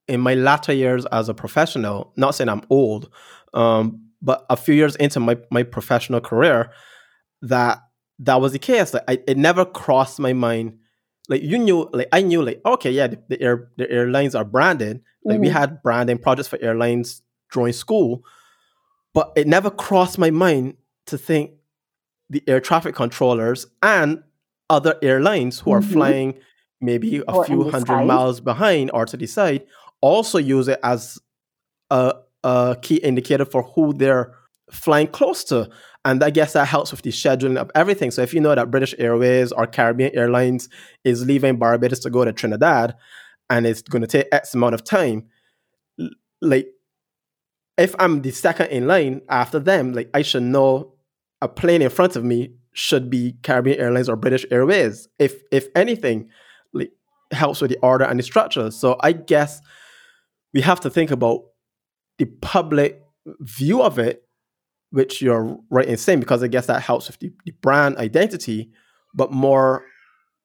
in 0.07 0.20
my 0.22 0.36
latter 0.36 0.74
years 0.74 1.05
as 1.07 1.30
a 1.30 1.34
professional. 1.34 2.14
Not 2.16 2.36
saying 2.36 2.49
I'm 2.49 2.64
old, 2.70 3.09
um, 3.53 4.09
but 4.22 4.45
a 4.49 4.57
few 4.57 4.76
years 4.76 4.95
into 4.97 5.20
my, 5.20 5.38
my 5.49 5.64
professional 5.64 6.22
career, 6.22 6.72
that 7.41 7.80
that 8.20 8.39
was 8.39 8.51
the 8.51 8.59
case. 8.59 8.93
Like 8.93 9.03
I, 9.07 9.20
it 9.28 9.38
never 9.38 9.66
crossed 9.66 10.20
my 10.20 10.34
mind. 10.34 10.78
Like 11.30 11.41
you 11.41 11.57
knew, 11.57 11.89
like 11.93 12.09
I 12.11 12.21
knew, 12.21 12.41
like 12.41 12.61
okay, 12.65 12.91
yeah, 12.91 13.07
the, 13.07 13.19
the 13.30 13.41
air 13.41 13.69
the 13.78 13.89
airlines 13.89 14.36
are 14.36 14.43
branded. 14.43 15.01
Like 15.24 15.36
mm-hmm. 15.36 15.41
we 15.43 15.49
had 15.49 15.82
branding 15.82 16.17
projects 16.17 16.49
for 16.49 16.59
airlines 16.61 17.21
during 17.51 17.74
school, 17.74 18.24
but 19.13 19.32
it 19.36 19.47
never 19.47 19.69
crossed 19.69 20.17
my 20.17 20.32
mind 20.32 20.76
to 21.07 21.17
think 21.17 21.51
the 22.30 22.43
air 22.47 22.59
traffic 22.59 22.95
controllers 22.95 23.65
and 23.82 24.24
other 24.69 24.95
airlines 25.01 25.59
who 25.59 25.71
are 25.71 25.82
mm-hmm. 25.82 25.93
flying 25.93 26.34
maybe 26.82 27.17
a 27.19 27.32
or 27.32 27.45
few 27.45 27.69
hundred 27.69 28.03
miles 28.05 28.41
behind 28.41 28.91
or 28.93 29.05
to 29.05 29.15
the 29.15 29.28
side 29.28 29.63
also 30.01 30.38
use 30.38 30.67
it 30.67 30.80
as 30.84 31.17
a 31.89 32.13
a 32.43 32.78
key 32.82 32.97
indicator 32.97 33.45
for 33.45 33.63
who 33.63 33.93
they're 33.93 34.34
flying 34.69 35.07
close 35.07 35.43
to. 35.45 35.69
And 36.05 36.23
I 36.23 36.29
guess 36.29 36.53
that 36.53 36.67
helps 36.67 36.91
with 36.91 37.01
the 37.01 37.11
scheduling 37.11 37.57
of 37.57 37.71
everything. 37.75 38.11
So 38.11 38.21
if 38.21 38.33
you 38.33 38.41
know 38.41 38.53
that 38.53 38.69
British 38.71 38.93
Airways 38.97 39.51
or 39.51 39.65
Caribbean 39.65 40.15
Airlines 40.15 40.67
is 41.03 41.25
leaving 41.25 41.57
Barbados 41.57 41.99
to 41.99 42.09
go 42.09 42.25
to 42.25 42.33
Trinidad 42.33 42.95
and 43.49 43.65
it's 43.65 43.81
going 43.81 44.01
to 44.01 44.07
take 44.07 44.27
X 44.31 44.53
amount 44.53 44.75
of 44.75 44.83
time, 44.83 45.27
like 46.41 46.67
if 47.77 47.95
I'm 47.99 48.21
the 48.21 48.31
second 48.31 48.67
in 48.67 48.87
line 48.87 49.21
after 49.29 49.59
them, 49.59 49.93
like 49.93 50.09
I 50.13 50.21
should 50.23 50.43
know 50.43 50.93
a 51.41 51.47
plane 51.47 51.81
in 51.81 51.89
front 51.89 52.15
of 52.15 52.23
me 52.23 52.55
should 52.73 53.09
be 53.09 53.37
Caribbean 53.43 53.79
Airlines 53.79 54.09
or 54.09 54.15
British 54.15 54.45
Airways. 54.51 55.07
If 55.19 55.41
if 55.51 55.67
anything, 55.75 56.29
like 56.73 56.91
helps 57.31 57.61
with 57.61 57.71
the 57.71 57.79
order 57.81 58.05
and 58.05 58.19
the 58.19 58.23
structure. 58.23 58.71
So 58.71 58.97
I 58.99 59.13
guess 59.13 59.61
we 60.53 60.61
have 60.61 60.81
to 60.81 60.89
think 60.89 61.11
about 61.11 61.45
the 62.17 62.25
public 62.25 63.01
view 63.39 63.81
of 63.81 63.99
it 63.99 64.27
which 64.93 65.23
you're 65.23 65.57
right 65.71 65.87
in 65.87 65.97
saying, 65.97 66.19
because 66.19 66.43
I 66.43 66.47
guess 66.47 66.67
that 66.67 66.83
helps 66.83 67.07
with 67.07 67.17
the, 67.17 67.33
the 67.45 67.51
brand 67.61 67.97
identity. 67.97 68.69
But 69.15 69.31
more 69.31 69.83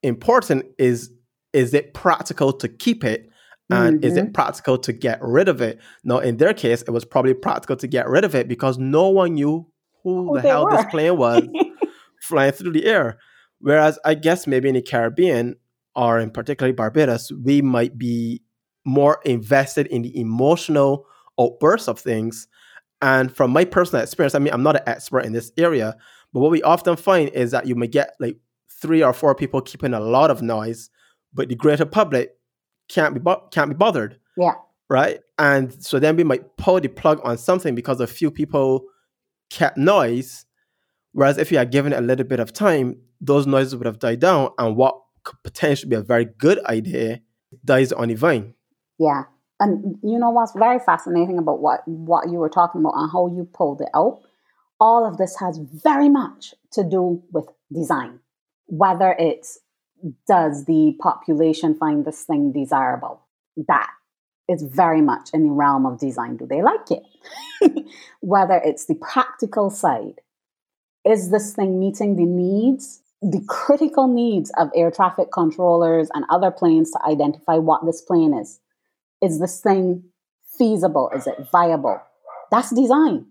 important 0.03 0.65
is 0.79 1.13
is 1.53 1.75
it 1.75 1.93
practical 1.93 2.55
to 2.55 2.69
keep 2.69 3.05
it? 3.05 3.29
And 3.71 3.99
mm-hmm. 3.99 4.07
is 4.07 4.17
it 4.17 4.25
mm-hmm. 4.25 4.33
practical 4.33 4.79
to 4.79 4.93
get 4.95 5.19
rid 5.21 5.49
of 5.49 5.61
it? 5.61 5.79
Now, 6.03 6.21
in 6.21 6.39
their 6.39 6.55
case, 6.55 6.81
it 6.81 6.91
was 6.91 7.05
probably 7.05 7.35
practical 7.35 7.77
to 7.77 7.87
get 7.87 8.09
rid 8.09 8.25
of 8.25 8.35
it 8.35 8.49
because 8.49 8.79
no 8.79 9.11
one 9.11 9.35
knew 9.35 9.67
who, 10.03 10.29
who 10.29 10.41
the 10.41 10.49
hell 10.49 10.65
were. 10.65 10.77
this 10.77 10.87
plane 10.87 11.19
was 11.19 11.47
flying 12.23 12.53
through 12.53 12.73
the 12.73 12.87
air. 12.87 13.19
Whereas 13.61 13.99
I 14.03 14.15
guess 14.15 14.47
maybe 14.47 14.71
in 14.71 14.77
the 14.77 14.83
Caribbean 14.83 15.57
or 15.95 16.19
in 16.19 16.31
particularly 16.31 16.73
Barbados, 16.73 17.31
we 17.45 17.61
might 17.61 17.99
be 17.99 18.43
more 18.87 19.21
invested 19.27 19.87
in 19.89 20.01
the 20.01 20.19
emotional 20.19 21.05
outbursts 21.39 21.89
of 21.89 21.99
things 21.99 22.49
and 23.01 23.35
from 23.35 23.51
my 23.53 23.65
personal 23.65 24.03
experience, 24.03 24.35
I 24.35 24.39
mean, 24.39 24.53
I'm 24.53 24.63
not 24.63 24.77
an 24.77 24.83
expert 24.87 25.21
in 25.21 25.33
this 25.33 25.53
area, 25.57 25.97
but 26.33 26.41
what 26.41 26.51
we 26.51 26.63
often 26.63 26.97
find 26.97 27.29
is 27.31 27.53
that 27.53 27.67
you 27.67 27.75
may 27.75 27.87
get 27.87 28.15
like 28.19 28.39
three 28.71 29.03
or 29.03 29.13
four 29.13 29.35
people 29.35 29.61
keeping 29.61 29.95
a 29.95 30.01
lot 30.01 30.31
of 30.31 30.43
noise, 30.43 30.91
but 31.33 31.49
the 31.49 31.55
greater 31.55 31.87
public 31.87 32.37
can't 32.89 33.15
be 33.15 33.21
bo- 33.21 33.47
can't 33.51 33.71
be 33.71 33.77
bothered. 33.77 34.19
Yeah. 34.37 34.55
Right. 34.91 35.21
And 35.39 35.73
so 35.85 35.99
then 35.99 36.17
we 36.17 36.25
might 36.25 36.57
pull 36.57 36.81
the 36.81 36.89
plug 36.89 37.21
on 37.23 37.39
something 37.39 37.75
because 37.75 38.01
a 38.01 38.07
few 38.07 38.31
people 38.31 38.85
kept 39.51 39.77
noise. 39.77 40.47
Whereas 41.13 41.39
if 41.39 41.53
you 41.53 41.59
had 41.59 41.71
given 41.71 41.93
it 41.93 41.99
a 41.99 42.03
little 42.03 42.27
bit 42.27 42.41
of 42.41 42.53
time, 42.53 42.97
those 43.21 43.47
noises 43.47 43.77
would 43.77 43.87
have 43.87 43.99
died 43.99 44.21
down, 44.21 44.51
and 44.59 44.77
what 44.77 45.01
could 45.25 45.43
potentially 45.43 45.91
be 45.91 45.97
a 45.97 46.03
very 46.03 46.25
good 46.25 46.65
idea 46.67 47.21
dies 47.65 47.93
on 47.93 48.09
the 48.09 48.15
vine. 48.15 48.55
Yeah 48.99 49.25
and 49.61 49.97
you 50.03 50.19
know 50.19 50.31
what's 50.31 50.53
very 50.53 50.79
fascinating 50.79 51.39
about 51.39 51.61
what 51.61 51.87
what 51.87 52.31
you 52.31 52.39
were 52.39 52.49
talking 52.49 52.81
about 52.81 52.95
and 52.97 53.11
how 53.11 53.29
you 53.29 53.49
pulled 53.53 53.81
it 53.81 53.89
out? 53.95 54.21
All 54.81 55.05
of 55.05 55.17
this 55.17 55.37
has 55.41 55.59
very 55.59 56.09
much 56.09 56.55
to 56.73 56.85
do 56.85 57.23
with 57.33 57.47
design 57.73 58.21
whether 58.69 59.17
it's 59.19 59.59
does 60.29 60.67
the 60.67 60.97
population 61.01 61.75
find 61.75 62.05
this 62.05 62.23
thing 62.23 62.53
desirable? 62.53 63.21
That 63.67 63.91
is 64.49 64.63
very 64.63 65.03
much 65.03 65.31
in 65.35 65.45
the 65.45 65.53
realm 65.53 65.85
of 65.85 65.99
design. 65.99 66.37
Do 66.37 66.47
they 66.47 66.63
like 66.63 66.91
it? 66.91 67.85
Whether 68.21 68.55
it's 68.65 68.87
the 68.87 68.95
practical 68.95 69.71
side 69.71 70.21
is 71.05 71.31
this 71.31 71.55
thing 71.55 71.81
meeting 71.81 72.17
the 72.17 72.25
needs 72.25 73.03
the 73.21 73.45
critical 73.49 74.07
needs 74.07 74.53
of 74.57 74.71
air 74.77 74.93
traffic 74.93 75.33
controllers 75.33 76.09
and 76.15 76.25
other 76.31 76.53
planes 76.53 76.93
to 76.93 77.01
identify 77.05 77.57
what 77.57 77.85
this 77.85 78.01
plane 78.01 78.33
is 78.33 78.61
is 79.23 79.41
this 79.41 79.61
thing 79.61 80.05
feasible? 80.59 81.11
Is 81.15 81.27
it 81.27 81.37
viable? 81.53 82.01
That's 82.51 82.75
design. 82.75 83.27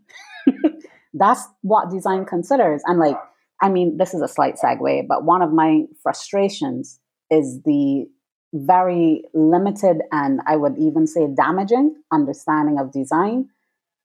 That's 1.13 1.47
what 1.61 1.89
design 1.89 2.25
considers. 2.25 2.81
And 2.85 2.99
like, 2.99 3.17
I 3.61 3.69
mean, 3.69 3.97
this 3.97 4.13
is 4.13 4.21
a 4.21 4.27
slight 4.27 4.55
segue, 4.63 5.07
but 5.07 5.23
one 5.23 5.41
of 5.41 5.51
my 5.51 5.85
frustrations 6.03 6.99
is 7.31 7.61
the 7.63 8.05
very 8.53 9.23
limited 9.33 9.97
and 10.11 10.39
I 10.47 10.55
would 10.55 10.77
even 10.77 11.05
say 11.05 11.27
damaging 11.35 11.95
understanding 12.11 12.79
of 12.79 12.93
design 12.93 13.49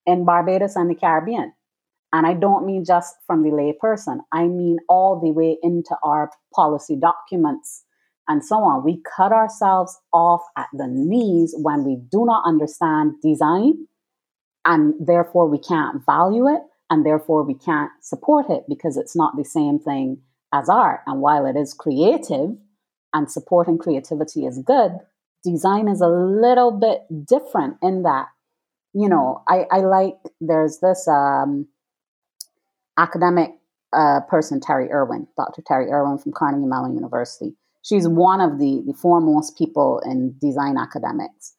in 0.06 0.24
Barbados 0.24 0.74
and 0.74 0.90
the 0.90 0.94
Caribbean. 0.94 1.52
And 2.12 2.26
I 2.26 2.34
don't 2.34 2.66
mean 2.66 2.84
just 2.84 3.14
from 3.26 3.42
the 3.42 3.50
layperson, 3.50 4.18
I 4.32 4.44
mean 4.44 4.78
all 4.88 5.20
the 5.20 5.30
way 5.30 5.58
into 5.62 5.96
our 6.02 6.30
policy 6.54 6.96
documents 6.96 7.81
and 8.28 8.44
so 8.44 8.56
on. 8.56 8.84
We 8.84 9.02
cut 9.16 9.32
ourselves 9.32 9.98
off 10.12 10.42
at 10.56 10.68
the 10.72 10.86
knees 10.88 11.54
when 11.58 11.84
we 11.84 11.96
do 12.10 12.24
not 12.24 12.44
understand 12.46 13.14
design, 13.22 13.86
and 14.64 14.94
therefore 15.00 15.48
we 15.48 15.58
can't 15.58 16.04
value 16.06 16.46
it, 16.48 16.62
and 16.90 17.04
therefore 17.04 17.42
we 17.42 17.54
can't 17.54 17.90
support 18.00 18.46
it 18.48 18.64
because 18.68 18.96
it's 18.96 19.16
not 19.16 19.36
the 19.36 19.44
same 19.44 19.78
thing 19.78 20.18
as 20.52 20.68
art. 20.68 21.00
And 21.06 21.20
while 21.20 21.46
it 21.46 21.56
is 21.56 21.74
creative 21.74 22.50
and 23.12 23.30
supporting 23.30 23.78
creativity 23.78 24.46
is 24.46 24.58
good, 24.64 24.92
design 25.44 25.88
is 25.88 26.00
a 26.00 26.08
little 26.08 26.70
bit 26.70 27.02
different 27.26 27.76
in 27.82 28.02
that, 28.04 28.26
you 28.94 29.08
know, 29.08 29.42
I, 29.48 29.66
I 29.70 29.78
like 29.78 30.14
there's 30.40 30.78
this 30.78 31.08
um, 31.08 31.66
academic 32.96 33.50
uh, 33.92 34.20
person, 34.28 34.60
Terry 34.60 34.90
Irwin, 34.90 35.26
Dr. 35.36 35.62
Terry 35.66 35.90
Irwin 35.90 36.18
from 36.18 36.32
Carnegie 36.32 36.66
Mellon 36.66 36.94
University 36.94 37.56
she's 37.82 38.08
one 38.08 38.40
of 38.40 38.58
the, 38.58 38.82
the 38.86 38.94
foremost 38.94 39.58
people 39.58 40.00
in 40.04 40.36
design 40.40 40.76
academics. 40.78 41.54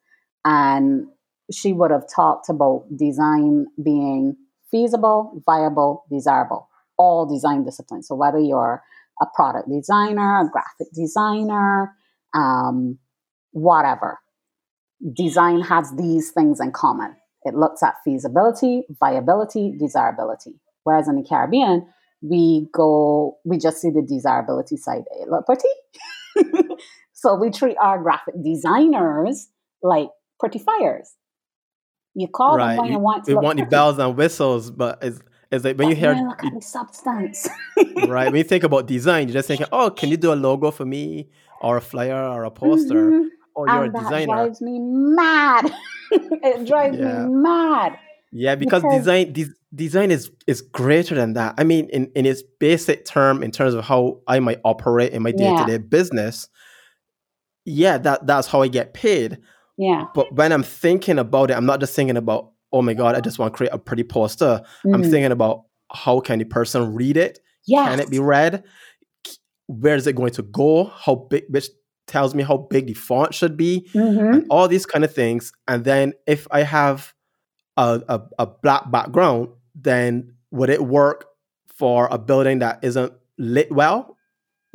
And 0.46 1.08
she 1.52 1.74
would 1.74 1.92
have 1.92 2.06
talked 2.14 2.50
about 2.50 2.86
design 2.96 3.68
being 3.84 4.36
feasible, 4.72 5.42
viable, 5.46 6.06
desirable, 6.10 6.68
all 6.98 7.26
design 7.26 7.64
disciplines. 7.64 8.08
So 8.08 8.16
whether 8.16 8.40
you're 8.40 8.82
a 9.22 9.26
product 9.36 9.70
designer, 9.70 10.42
a 10.42 10.50
graphic 10.50 10.88
designer, 10.94 11.96
um, 12.34 12.98
whatever, 13.52 14.20
design 15.16 15.62
has 15.62 15.94
these 15.98 16.32
things 16.32 16.60
in 16.60 16.72
common. 16.72 17.16
It 17.44 17.56
looks 17.56 17.84
at 17.84 17.96
feasibility, 18.04 18.84
viability, 19.00 19.76
desirability. 19.78 20.60
Whereas 20.84 21.08
in 21.08 21.16
the 21.16 21.28
Caribbean, 21.28 21.88
we 22.24 22.68
go, 22.72 23.38
we 23.44 23.58
just 23.58 23.82
see 23.82 23.90
the 23.90 24.02
desirability 24.02 24.78
side. 24.78 25.04
It 25.20 25.30
look 25.30 25.46
pretty. 25.46 25.68
so 27.14 27.36
we 27.36 27.52
treat 27.52 27.76
our 27.82 28.02
graphic 28.02 28.36
designers 28.42 29.50
like 29.82 30.08
pretty 30.40 30.60
fires. 30.60 31.14
You 32.16 32.28
call 32.28 32.58
right. 32.58 32.76
them 32.76 32.78
when 32.78 32.92
you, 32.92 33.00
want. 33.00 33.28
we 33.28 33.34
want 33.34 33.58
pretty. 33.58 33.64
the 33.64 33.70
bells 33.70 34.00
and 34.00 34.16
whistles, 34.16 34.72
but 34.72 35.00
it's 35.02 35.20
it's 35.52 35.66
like 35.66 35.78
when 35.78 35.90
you 35.90 35.96
hear 35.96 36.14
look 36.16 36.44
at 36.44 36.54
the 36.54 36.62
substance. 36.62 37.48
right. 38.08 38.28
When 38.28 38.36
you 38.36 38.44
think 38.44 38.64
about 38.64 38.88
design, 38.88 39.28
you're 39.28 39.34
just 39.34 39.48
thinking, 39.48 39.68
oh, 39.72 39.90
can 39.92 40.10
you 40.10 40.18
do 40.18 40.34
a 40.34 40.36
logo 40.36 40.72
for 40.72 40.86
me, 40.86 41.30
or 41.62 41.78
a 41.78 41.82
flyer, 41.82 42.26
or 42.26 42.46
a 42.46 42.52
poster? 42.52 43.12
Mm-hmm. 43.12 43.28
Oh, 43.56 43.66
you're 43.66 43.84
and 43.84 43.96
a 43.96 44.00
designer. 44.00 44.20
That 44.20 44.26
drives 44.26 44.62
me 44.62 44.80
mad. 44.80 45.72
it 46.12 46.68
drives 46.68 46.98
yeah. 46.98 47.26
me 47.26 47.34
mad. 47.36 48.00
Yeah, 48.34 48.56
because, 48.56 48.82
because 48.82 49.00
design 49.00 49.32
de- 49.32 49.54
design 49.74 50.10
is 50.10 50.32
is 50.48 50.62
greater 50.62 51.14
than 51.14 51.34
that. 51.34 51.54
I 51.58 51.64
mean, 51.64 51.88
in 51.90 52.12
in 52.16 52.26
its 52.26 52.42
basic 52.60 53.06
term, 53.06 53.44
in 53.44 53.52
terms 53.52 53.76
of 53.76 53.86
how 53.86 54.22
I 54.28 54.40
might 54.40 54.60
operate 54.66 55.14
in 55.14 55.22
my 55.22 55.32
day 55.32 55.56
to 55.56 55.66
day 55.66 55.78
business, 55.78 56.50
yeah, 57.64 58.00
that 58.00 58.26
that's 58.26 58.48
how 58.48 58.64
I 58.64 58.68
get 58.70 58.94
paid. 58.94 59.38
Yeah. 59.78 60.06
But 60.16 60.34
when 60.34 60.52
I'm 60.52 60.64
thinking 60.64 61.20
about 61.20 61.52
it, 61.52 61.58
I'm 61.58 61.66
not 61.66 61.80
just 61.80 61.96
thinking 61.96 62.18
about, 62.18 62.52
oh 62.72 62.82
my 62.82 62.94
god, 62.94 63.16
I 63.16 63.22
just 63.22 63.38
want 63.38 63.54
to 63.54 63.58
create 63.58 63.74
a 63.74 63.78
pretty 63.78 64.04
poster. 64.04 64.62
Mm. 64.86 64.96
I'm 64.96 65.04
thinking 65.04 65.32
about 65.32 65.66
how 65.92 66.20
can 66.20 66.40
the 66.40 66.46
person 66.46 66.96
read 66.96 67.18
it? 67.18 67.40
Yes. 67.68 67.90
Can 67.90 68.00
it 68.00 68.10
be 68.10 68.20
read? 68.20 68.64
Where 69.68 69.96
is 69.96 70.08
it 70.08 70.16
going 70.16 70.32
to 70.34 70.44
go? 70.44 70.86
How 70.86 71.16
big? 71.16 71.44
Which 71.50 71.68
tells 72.08 72.36
me 72.36 72.44
how 72.44 72.58
big 72.58 72.88
the 72.88 72.94
font 72.94 73.34
should 73.34 73.58
be, 73.58 73.88
mm-hmm. 73.94 74.34
and 74.34 74.46
all 74.50 74.68
these 74.68 74.86
kind 74.86 75.06
of 75.06 75.14
things. 75.14 75.52
And 75.68 75.86
then 75.86 76.14
if 76.28 76.48
I 76.52 76.64
have 76.64 77.14
a, 77.78 78.02
a, 78.08 78.22
a 78.40 78.46
black 78.46 78.90
background, 78.92 79.50
then 79.76 80.34
would 80.52 80.70
it 80.70 80.84
work 80.84 81.26
for 81.68 82.08
a 82.12 82.18
building 82.18 82.60
that 82.60 82.80
isn't 82.84 83.14
lit 83.38 83.72
well? 83.72 84.18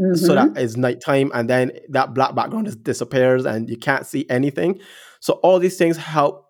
Mm-hmm. 0.01 0.15
So 0.15 0.35
that 0.35 0.55
mm-hmm. 0.55 0.81
nighttime 0.81 1.31
and 1.35 1.51
then 1.51 1.73
that 1.89 2.15
black 2.15 2.35
background 2.35 2.67
just 2.67 2.83
disappears 2.85 3.45
and 3.45 3.69
you 3.69 3.77
can't 3.77 4.07
see 4.07 4.27
anything. 4.31 4.81
So 5.21 5.35
all 5.35 5.59
these 5.59 5.77
things 5.77 5.97
help 5.97 6.47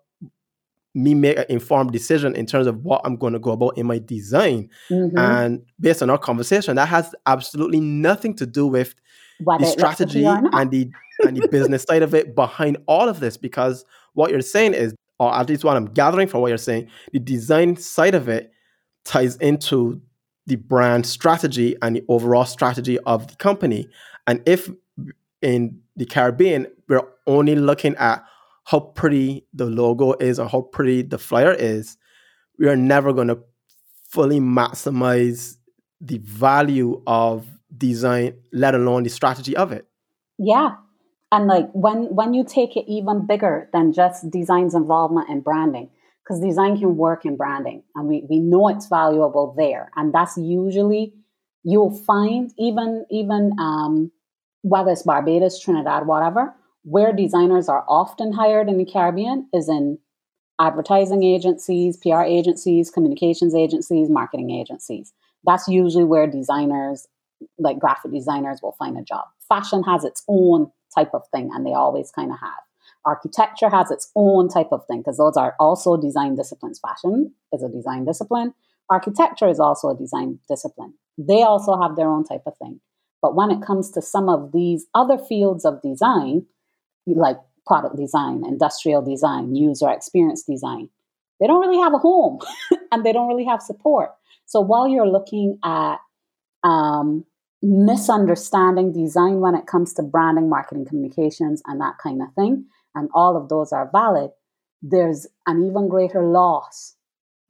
me 0.93 1.13
make 1.13 1.37
an 1.37 1.45
informed 1.49 1.91
decision 1.91 2.35
in 2.35 2.45
terms 2.45 2.67
of 2.67 2.83
what 2.83 3.01
I'm 3.03 3.15
going 3.15 3.33
to 3.33 3.39
go 3.39 3.51
about 3.51 3.77
in 3.77 3.87
my 3.87 3.99
design. 3.99 4.69
Mm-hmm. 4.89 5.17
And 5.17 5.61
based 5.79 6.01
on 6.01 6.09
our 6.09 6.17
conversation, 6.17 6.75
that 6.75 6.87
has 6.87 7.13
absolutely 7.25 7.79
nothing 7.79 8.35
to 8.35 8.45
do 8.45 8.67
with 8.67 8.95
what 9.43 9.59
the 9.59 9.67
strategy 9.67 10.25
and 10.25 10.71
the 10.71 10.91
and 11.25 11.37
the 11.37 11.47
business 11.47 11.83
side 11.83 12.01
of 12.01 12.13
it 12.13 12.35
behind 12.35 12.77
all 12.87 13.09
of 13.09 13.19
this 13.19 13.37
because 13.37 13.83
what 14.13 14.31
you're 14.31 14.41
saying 14.41 14.73
is 14.73 14.93
or 15.19 15.33
at 15.35 15.49
least 15.49 15.63
what 15.63 15.75
I'm 15.75 15.87
gathering 15.87 16.27
from 16.27 16.41
what 16.41 16.47
you're 16.47 16.57
saying, 16.57 16.89
the 17.11 17.19
design 17.19 17.75
side 17.75 18.15
of 18.15 18.29
it 18.29 18.51
ties 19.03 19.35
into 19.37 20.01
the 20.47 20.55
brand 20.55 21.05
strategy 21.05 21.75
and 21.81 21.95
the 21.95 22.03
overall 22.07 22.45
strategy 22.45 22.97
of 22.99 23.27
the 23.27 23.35
company. 23.35 23.87
And 24.25 24.41
if 24.47 24.69
in 25.41 25.81
the 25.95 26.05
Caribbean, 26.05 26.67
we're 26.87 27.03
only 27.27 27.55
looking 27.55 27.95
at 27.97 28.23
how 28.65 28.79
pretty 28.79 29.45
the 29.53 29.65
logo 29.65 30.13
is 30.13 30.39
or 30.39 30.47
how 30.47 30.61
pretty 30.61 31.01
the 31.01 31.17
flyer 31.17 31.53
is, 31.53 31.97
we 32.57 32.67
are 32.67 32.75
never 32.75 33.13
going 33.13 33.27
to 33.27 33.39
fully 34.09 34.39
maximize 34.39 35.57
the 36.01 36.17
value 36.19 37.01
of 37.05 37.45
design, 37.75 38.33
let 38.51 38.75
alone 38.75 39.03
the 39.03 39.09
strategy 39.09 39.55
of 39.55 39.71
it. 39.71 39.87
Yeah. 40.37 40.69
And 41.31 41.47
like 41.47 41.69
when 41.73 42.13
when 42.15 42.33
you 42.33 42.43
take 42.43 42.75
it 42.75 42.85
even 42.87 43.27
bigger 43.27 43.69
than 43.71 43.93
just 43.93 44.29
design's 44.31 44.73
involvement 44.73 45.29
in 45.29 45.41
branding, 45.41 45.89
because 46.23 46.41
design 46.41 46.77
can 46.77 46.95
work 46.97 47.25
in 47.25 47.35
branding 47.35 47.83
and 47.95 48.07
we, 48.07 48.23
we 48.29 48.39
know 48.39 48.67
it's 48.67 48.87
valuable 48.87 49.53
there. 49.57 49.91
And 49.95 50.13
that's 50.13 50.37
usually 50.37 51.13
you'll 51.63 51.95
find 51.95 52.51
even 52.57 53.05
even 53.09 53.55
um, 53.59 54.11
whether 54.61 54.91
it's 54.91 55.03
Barbados, 55.03 55.59
Trinidad, 55.59 56.07
whatever, 56.07 56.53
where 56.83 57.13
designers 57.13 57.69
are 57.69 57.85
often 57.87 58.33
hired 58.33 58.69
in 58.69 58.77
the 58.77 58.85
Caribbean 58.85 59.47
is 59.53 59.69
in 59.69 59.97
advertising 60.59 61.23
agencies, 61.23 61.97
PR 61.97 62.21
agencies, 62.21 62.89
communications 62.89 63.55
agencies, 63.55 64.09
marketing 64.09 64.51
agencies. 64.51 65.13
That's 65.45 65.67
usually 65.67 66.03
where 66.03 66.27
designers, 66.27 67.07
like 67.57 67.79
graphic 67.79 68.11
designers, 68.11 68.59
will 68.61 68.75
find 68.77 68.97
a 68.97 69.03
job. 69.03 69.25
Fashion 69.47 69.83
has 69.83 70.03
its 70.03 70.23
own 70.27 70.69
type 70.95 71.11
of 71.13 71.23
thing, 71.33 71.49
and 71.53 71.65
they 71.65 71.73
always 71.73 72.11
kind 72.11 72.31
of 72.31 72.39
have. 72.39 72.59
Architecture 73.05 73.69
has 73.69 73.91
its 73.91 74.11
own 74.15 74.49
type 74.49 74.69
of 74.71 74.85
thing 74.85 74.99
because 74.99 75.17
those 75.17 75.37
are 75.37 75.55
also 75.59 75.97
design 75.97 76.35
disciplines. 76.35 76.79
Fashion 76.79 77.33
is 77.53 77.63
a 77.63 77.69
design 77.69 78.05
discipline. 78.05 78.53
Architecture 78.89 79.47
is 79.47 79.59
also 79.59 79.89
a 79.89 79.97
design 79.97 80.39
discipline. 80.49 80.93
They 81.17 81.43
also 81.43 81.79
have 81.79 81.95
their 81.95 82.09
own 82.09 82.23
type 82.23 82.43
of 82.45 82.57
thing. 82.57 82.81
But 83.21 83.35
when 83.35 83.51
it 83.51 83.61
comes 83.61 83.91
to 83.91 84.01
some 84.01 84.29
of 84.29 84.51
these 84.51 84.85
other 84.95 85.17
fields 85.17 85.65
of 85.65 85.81
design, 85.81 86.45
like 87.05 87.37
product 87.65 87.97
design, 87.97 88.43
industrial 88.45 89.01
design, 89.01 89.55
user 89.55 89.89
experience 89.89 90.43
design, 90.43 90.89
they 91.39 91.47
don't 91.47 91.61
really 91.61 91.81
have 91.81 91.93
a 91.93 91.97
home 91.99 92.39
and 92.91 93.05
they 93.05 93.13
don't 93.13 93.27
really 93.27 93.45
have 93.45 93.61
support. 93.61 94.11
So 94.45 94.61
while 94.61 94.87
you're 94.87 95.07
looking 95.07 95.59
at 95.63 95.97
um, 96.63 97.25
misunderstanding 97.61 98.93
design 98.93 99.39
when 99.39 99.55
it 99.55 99.67
comes 99.67 99.93
to 99.93 100.03
branding, 100.03 100.49
marketing, 100.49 100.85
communications, 100.85 101.61
and 101.65 101.81
that 101.81 101.97
kind 102.01 102.21
of 102.21 102.33
thing, 102.33 102.65
and 102.95 103.09
all 103.13 103.35
of 103.35 103.49
those 103.49 103.71
are 103.71 103.89
valid, 103.91 104.31
there's 104.81 105.27
an 105.45 105.65
even 105.65 105.89
greater 105.89 106.23
loss 106.23 106.95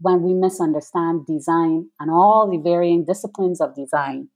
when 0.01 0.23
we 0.23 0.33
misunderstand 0.33 1.25
design 1.25 1.89
and 1.99 2.09
all 2.09 2.49
the 2.49 2.57
varying 2.57 3.05
disciplines 3.05 3.61
of 3.61 3.75
design 3.75 4.29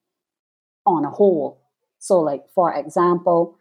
on 0.85 1.05
a 1.05 1.09
whole. 1.09 1.61
So, 1.99 2.19
like, 2.19 2.43
for 2.53 2.73
example, 2.73 3.57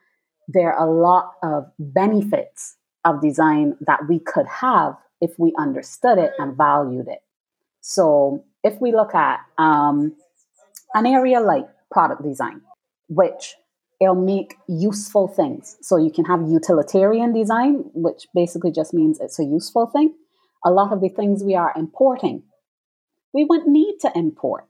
there 0.49 0.75
are 0.75 0.87
a 0.87 1.01
lot 1.01 1.35
of 1.43 1.71
benefits 1.79 2.77
of 3.05 3.23
design 3.23 3.77
that 3.87 4.09
we 4.09 4.19
could 4.19 4.47
have 4.47 4.97
if 5.21 5.39
we 5.39 5.53
understood 5.57 6.19
it 6.19 6.33
and 6.39 6.57
valued 6.57 7.09
it. 7.09 7.23
So, 7.81 8.45
if 8.65 8.81
we 8.81 8.93
look 8.93 9.15
at 9.15 9.41
um, 9.59 10.17
an 10.95 11.07
area 11.07 11.41
like 11.41 11.67
product 11.93 12.23
design, 12.23 12.63
which 13.09 13.55
it'll 14.01 14.15
make 14.15 14.57
useful 14.69 15.29
things. 15.29 15.77
So 15.81 15.97
you 15.97 16.11
can 16.11 16.25
have 16.25 16.49
utilitarian 16.49 17.33
design, 17.33 17.85
which 17.95 18.27
basically 18.35 18.73
just 18.73 18.93
means 18.93 19.21
it's 19.21 19.39
a 19.39 19.45
useful 19.45 19.87
thing. 19.87 20.15
A 20.65 20.71
lot 20.71 20.93
of 20.93 21.01
the 21.01 21.09
things 21.09 21.45
we 21.45 21.55
are 21.55 21.73
importing, 21.77 22.43
we 23.33 23.45
wouldn't 23.45 23.71
need 23.71 23.99
to 24.01 24.13
import 24.15 24.67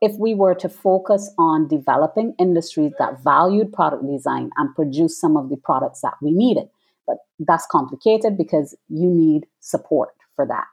if 0.00 0.12
we 0.18 0.34
were 0.34 0.54
to 0.54 0.68
focus 0.68 1.30
on 1.38 1.68
developing 1.68 2.34
industries 2.38 2.92
that 2.98 3.22
valued 3.22 3.72
product 3.72 4.06
design 4.06 4.50
and 4.56 4.74
produce 4.74 5.20
some 5.20 5.36
of 5.36 5.48
the 5.48 5.56
products 5.56 6.00
that 6.02 6.14
we 6.22 6.30
needed. 6.32 6.68
But 7.06 7.16
that's 7.38 7.66
complicated 7.66 8.36
because 8.36 8.76
you 8.88 9.08
need 9.08 9.46
support 9.60 10.10
for 10.36 10.46
that. 10.46 10.66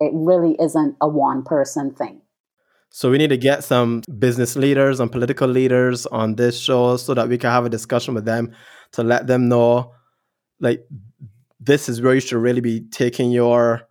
It 0.00 0.10
really 0.12 0.56
isn't 0.60 0.96
a 1.00 1.08
one 1.08 1.42
person 1.42 1.94
thing. 1.94 2.20
So 2.90 3.10
we 3.10 3.18
need 3.18 3.30
to 3.30 3.36
get 3.36 3.62
some 3.64 4.02
business 4.18 4.56
leaders 4.56 5.00
and 5.00 5.12
political 5.12 5.48
leaders 5.48 6.06
on 6.06 6.36
this 6.36 6.58
show 6.58 6.96
so 6.96 7.14
that 7.14 7.28
we 7.28 7.36
can 7.36 7.50
have 7.50 7.66
a 7.66 7.68
discussion 7.68 8.14
with 8.14 8.24
them 8.24 8.54
to 8.92 9.02
let 9.02 9.26
them 9.26 9.48
know 9.48 9.92
like 10.60 10.86
this 11.60 11.88
is 11.88 12.00
where 12.00 12.14
you 12.14 12.20
should 12.20 12.38
really 12.38 12.60
be 12.60 12.80
taking 12.90 13.30
your 13.30 13.82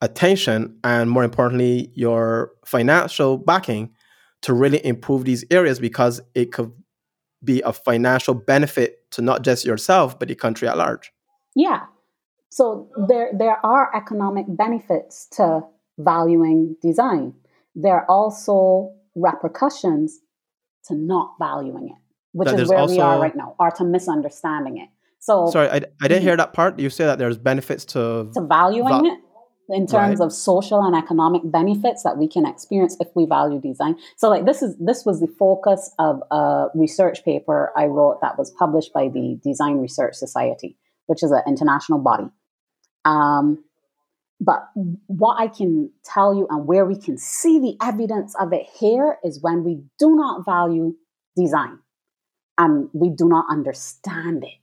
attention 0.00 0.78
and 0.84 1.10
more 1.10 1.24
importantly 1.24 1.90
your 1.94 2.52
financial 2.64 3.36
backing 3.36 3.90
to 4.42 4.52
really 4.54 4.84
improve 4.84 5.24
these 5.24 5.44
areas 5.50 5.78
because 5.78 6.20
it 6.34 6.52
could 6.52 6.72
be 7.42 7.60
a 7.62 7.72
financial 7.72 8.34
benefit 8.34 9.10
to 9.10 9.22
not 9.22 9.42
just 9.42 9.64
yourself 9.64 10.18
but 10.18 10.28
the 10.28 10.34
country 10.34 10.68
at 10.68 10.76
large. 10.76 11.12
Yeah. 11.54 11.86
So 12.50 12.88
there 13.08 13.30
there 13.36 13.64
are 13.64 13.94
economic 13.94 14.46
benefits 14.48 15.26
to 15.32 15.62
valuing 15.98 16.76
design. 16.80 17.34
There 17.80 17.94
are 17.94 18.06
also 18.08 18.92
repercussions 19.14 20.18
to 20.86 20.94
not 20.94 21.34
valuing 21.38 21.90
it, 21.94 22.00
which 22.32 22.48
that 22.48 22.58
is 22.58 22.68
where 22.68 22.80
also... 22.80 22.94
we 22.94 23.00
are 23.00 23.20
right 23.20 23.36
now, 23.36 23.54
or 23.58 23.70
to 23.78 23.84
misunderstanding 23.84 24.78
it. 24.78 24.88
So 25.20 25.48
sorry, 25.50 25.68
I, 25.68 25.80
I 26.02 26.08
didn't 26.08 26.22
hear 26.22 26.36
that 26.36 26.52
part. 26.52 26.78
You 26.78 26.90
say 26.90 27.04
that 27.04 27.18
there's 27.18 27.38
benefits 27.38 27.84
to 27.92 28.30
to 28.34 28.40
valuing 28.40 29.06
it 29.06 29.18
in 29.68 29.86
terms 29.86 30.18
right. 30.18 30.26
of 30.26 30.32
social 30.32 30.82
and 30.82 30.96
economic 30.96 31.42
benefits 31.44 32.02
that 32.02 32.16
we 32.16 32.26
can 32.26 32.46
experience 32.46 32.96
if 32.98 33.08
we 33.14 33.26
value 33.26 33.60
design. 33.60 33.96
So 34.16 34.28
like 34.28 34.44
this 34.44 34.62
is 34.62 34.76
this 34.78 35.04
was 35.04 35.20
the 35.20 35.26
focus 35.26 35.92
of 35.98 36.22
a 36.30 36.66
research 36.74 37.24
paper 37.24 37.72
I 37.76 37.86
wrote 37.86 38.20
that 38.22 38.38
was 38.38 38.50
published 38.50 38.92
by 38.92 39.08
the 39.08 39.38
Design 39.44 39.78
Research 39.78 40.14
Society, 40.14 40.76
which 41.06 41.22
is 41.22 41.30
an 41.30 41.42
international 41.46 42.00
body. 42.00 42.28
Um, 43.04 43.64
but 44.40 44.68
what 44.74 45.40
I 45.40 45.48
can 45.48 45.90
tell 46.04 46.34
you 46.34 46.46
and 46.48 46.66
where 46.66 46.84
we 46.84 46.96
can 46.96 47.18
see 47.18 47.58
the 47.58 47.76
evidence 47.84 48.34
of 48.38 48.52
it 48.52 48.66
here 48.78 49.18
is 49.24 49.42
when 49.42 49.64
we 49.64 49.82
do 49.98 50.14
not 50.14 50.44
value 50.44 50.94
design 51.36 51.78
and 52.56 52.88
we 52.92 53.10
do 53.10 53.28
not 53.28 53.46
understand 53.50 54.44
it. 54.44 54.60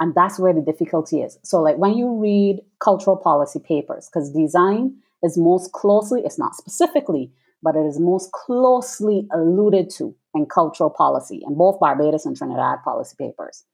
And 0.00 0.14
that's 0.14 0.38
where 0.38 0.54
the 0.54 0.60
difficulty 0.60 1.22
is. 1.22 1.38
So, 1.42 1.60
like 1.60 1.76
when 1.76 1.94
you 1.94 2.20
read 2.20 2.60
cultural 2.78 3.16
policy 3.16 3.58
papers, 3.58 4.08
because 4.08 4.30
design 4.30 4.96
is 5.24 5.36
most 5.36 5.72
closely, 5.72 6.22
it's 6.24 6.38
not 6.38 6.54
specifically, 6.54 7.32
but 7.62 7.74
it 7.74 7.84
is 7.84 7.98
most 7.98 8.30
closely 8.30 9.26
alluded 9.32 9.90
to 9.90 10.14
in 10.34 10.46
cultural 10.46 10.90
policy 10.90 11.42
in 11.44 11.56
both 11.56 11.80
Barbados 11.80 12.26
and 12.26 12.36
Trinidad 12.36 12.78
policy 12.84 13.16
papers. 13.18 13.64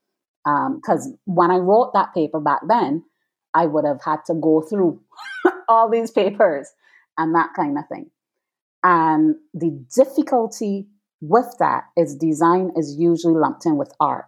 Because 0.45 1.07
um, 1.07 1.19
when 1.27 1.51
I 1.51 1.57
wrote 1.57 1.93
that 1.93 2.15
paper 2.15 2.41
back 2.41 2.61
then, 2.67 3.05
I 3.55 3.67
would 3.67 3.85
have 3.85 4.03
had 4.05 4.25
to 4.27 4.35
go 4.35 4.61
through 4.61 5.01
all 5.69 5.89
these 5.89 6.11
papers 6.11 6.69
and 7.17 7.35
that 7.35 7.51
kind 7.55 7.79
of 7.79 7.85
thing. 7.89 8.11
And 8.83 9.37
the 9.55 9.85
difficulty 9.95 10.89
with 11.21 11.57
that 11.59 11.85
is 11.97 12.17
design 12.17 12.73
is 12.77 12.97
usually 12.99 13.35
lumped 13.35 13.65
in 13.65 13.77
with 13.77 13.95
art. 14.01 14.27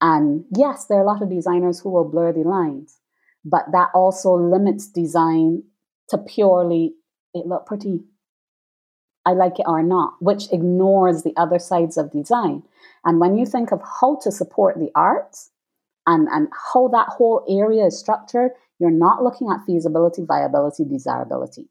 And 0.00 0.44
yes, 0.54 0.86
there 0.86 0.98
are 0.98 1.02
a 1.02 1.06
lot 1.06 1.22
of 1.22 1.30
designers 1.30 1.80
who 1.80 1.90
will 1.90 2.08
blur 2.08 2.32
the 2.32 2.40
lines, 2.40 2.98
but 3.44 3.66
that 3.72 3.90
also 3.94 4.34
limits 4.34 4.88
design 4.88 5.62
to 6.08 6.18
purely 6.18 6.94
it 7.32 7.46
look 7.46 7.66
pretty. 7.66 8.04
I 9.26 9.32
like 9.32 9.58
it 9.58 9.66
or 9.66 9.82
not, 9.82 10.14
which 10.20 10.52
ignores 10.52 11.22
the 11.22 11.32
other 11.36 11.58
sides 11.58 11.96
of 11.96 12.12
design. 12.12 12.62
And 13.04 13.20
when 13.20 13.36
you 13.38 13.46
think 13.46 13.72
of 13.72 13.80
how 14.00 14.18
to 14.22 14.30
support 14.30 14.78
the 14.78 14.90
arts 14.94 15.50
and, 16.06 16.28
and 16.28 16.48
how 16.72 16.88
that 16.88 17.08
whole 17.08 17.44
area 17.48 17.86
is 17.86 17.98
structured, 17.98 18.50
you're 18.78 18.90
not 18.90 19.22
looking 19.22 19.48
at 19.50 19.64
feasibility, 19.66 20.22
viability, 20.26 20.84
desirability. 20.84 21.68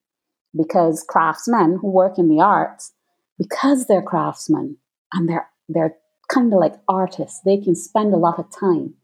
Because 0.56 1.06
craftsmen 1.08 1.80
who 1.82 1.90
work 1.90 2.18
in 2.18 2.28
the 2.28 2.42
arts, 2.42 2.94
because 3.38 3.88
they're 3.88 4.02
craftsmen 4.02 4.78
and 5.12 5.28
they're 5.28 5.50
they're 5.70 5.96
kind 6.30 6.54
of 6.54 6.60
like 6.60 6.76
artists. 6.88 7.42
They 7.46 7.58
can 7.58 7.76
spend 7.76 8.14
a 8.14 8.18
lot 8.18 8.40
of 8.40 8.52
time 8.52 8.96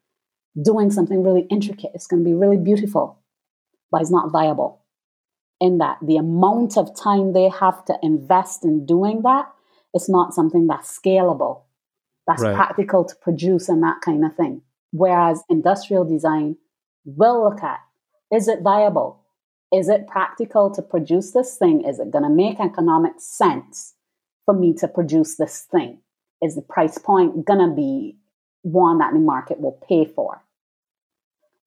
doing 0.61 0.91
something 0.91 1.23
really 1.23 1.47
intricate. 1.49 1.91
It's 1.93 2.07
going 2.07 2.23
to 2.23 2.29
be 2.29 2.33
really 2.33 2.57
beautiful, 2.57 3.19
but 3.91 4.01
it's 4.01 4.11
not 4.11 4.31
viable. 4.31 4.83
In 5.61 5.77
that, 5.79 5.97
the 6.01 6.17
amount 6.17 6.77
of 6.77 6.95
time 6.95 7.33
they 7.33 7.49
have 7.49 7.83
to 7.85 7.97
invest 8.01 8.63
in 8.63 8.85
doing 8.85 9.21
that, 9.23 9.51
it's 9.93 10.09
not 10.09 10.33
something 10.33 10.67
that's 10.67 10.97
scalable, 10.97 11.63
that's 12.27 12.43
right. 12.43 12.55
practical 12.55 13.03
to 13.03 13.15
produce, 13.15 13.67
and 13.67 13.83
that 13.83 13.99
kind 14.01 14.23
of 14.23 14.35
thing. 14.35 14.61
Whereas 14.91 15.43
industrial 15.49 16.05
design 16.05 16.57
will 17.05 17.43
look 17.43 17.63
at 17.63 17.79
is 18.31 18.47
it 18.47 18.61
viable? 18.61 19.23
Is 19.73 19.89
it 19.89 20.07
practical 20.07 20.69
to 20.71 20.81
produce 20.81 21.31
this 21.31 21.57
thing? 21.57 21.83
Is 21.83 21.99
it 21.99 22.11
going 22.11 22.23
to 22.23 22.29
make 22.29 22.59
economic 22.59 23.13
sense 23.17 23.95
for 24.45 24.53
me 24.53 24.73
to 24.75 24.87
produce 24.87 25.35
this 25.35 25.67
thing? 25.71 25.99
is 26.41 26.55
the 26.55 26.61
price 26.61 26.97
point 26.97 27.45
going 27.45 27.59
to 27.59 27.75
be 27.75 28.17
one 28.61 28.99
that 28.99 29.13
the 29.13 29.19
market 29.19 29.59
will 29.59 29.79
pay 29.87 30.05
for? 30.05 30.41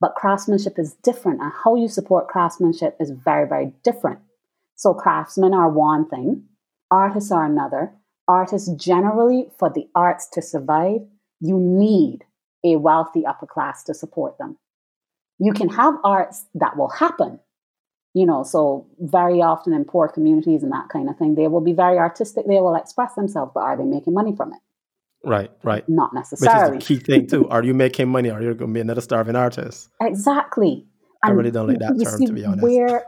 But 0.00 0.14
craftsmanship 0.16 0.78
is 0.78 0.94
different, 0.94 1.40
and 1.40 1.52
how 1.64 1.76
you 1.76 1.88
support 1.88 2.28
craftsmanship 2.28 2.96
is 2.98 3.10
very, 3.10 3.46
very 3.46 3.72
different. 3.84 4.18
So, 4.74 4.94
craftsmen 4.94 5.54
are 5.54 5.68
one 5.68 6.08
thing, 6.08 6.44
artists 6.90 7.30
are 7.30 7.44
another. 7.44 7.92
Artists 8.26 8.70
generally, 8.74 9.48
for 9.58 9.70
the 9.70 9.88
arts 9.94 10.28
to 10.32 10.42
survive, 10.42 11.00
you 11.40 11.58
need 11.58 12.24
a 12.64 12.76
wealthy 12.76 13.26
upper 13.26 13.46
class 13.46 13.82
to 13.84 13.94
support 13.94 14.38
them. 14.38 14.58
You 15.38 15.52
can 15.52 15.68
mm-hmm. 15.68 15.80
have 15.80 15.94
arts 16.04 16.46
that 16.54 16.76
will 16.76 16.88
happen. 16.88 17.40
You 18.14 18.26
know, 18.26 18.42
so 18.42 18.86
very 18.98 19.40
often 19.40 19.72
in 19.72 19.86
poor 19.86 20.06
communities 20.06 20.62
and 20.62 20.70
that 20.72 20.90
kind 20.90 21.08
of 21.08 21.16
thing, 21.16 21.34
they 21.34 21.48
will 21.48 21.62
be 21.62 21.72
very 21.72 21.96
artistic, 21.96 22.46
they 22.46 22.60
will 22.60 22.74
express 22.74 23.14
themselves, 23.14 23.52
but 23.54 23.60
are 23.60 23.76
they 23.76 23.84
making 23.84 24.12
money 24.12 24.36
from 24.36 24.52
it? 24.52 24.60
Right, 25.24 25.50
right. 25.62 25.88
Not 25.88 26.12
necessarily. 26.12 26.76
Which 26.76 26.90
is 26.90 26.98
the 26.98 27.04
key 27.04 27.04
thing 27.04 27.26
too. 27.26 27.48
Are 27.50 27.62
you 27.62 27.74
making 27.74 28.08
money 28.08 28.28
are 28.30 28.42
you're 28.42 28.54
gonna 28.54 28.72
be 28.72 28.80
another 28.80 29.00
starving 29.00 29.36
artist? 29.36 29.88
Exactly. 30.00 30.86
I 31.22 31.30
really 31.30 31.52
don't 31.52 31.68
like 31.68 31.78
that 31.78 31.98
term 32.02 32.26
to 32.26 32.32
be 32.32 32.44
honest. 32.44 32.62
Where 32.62 33.04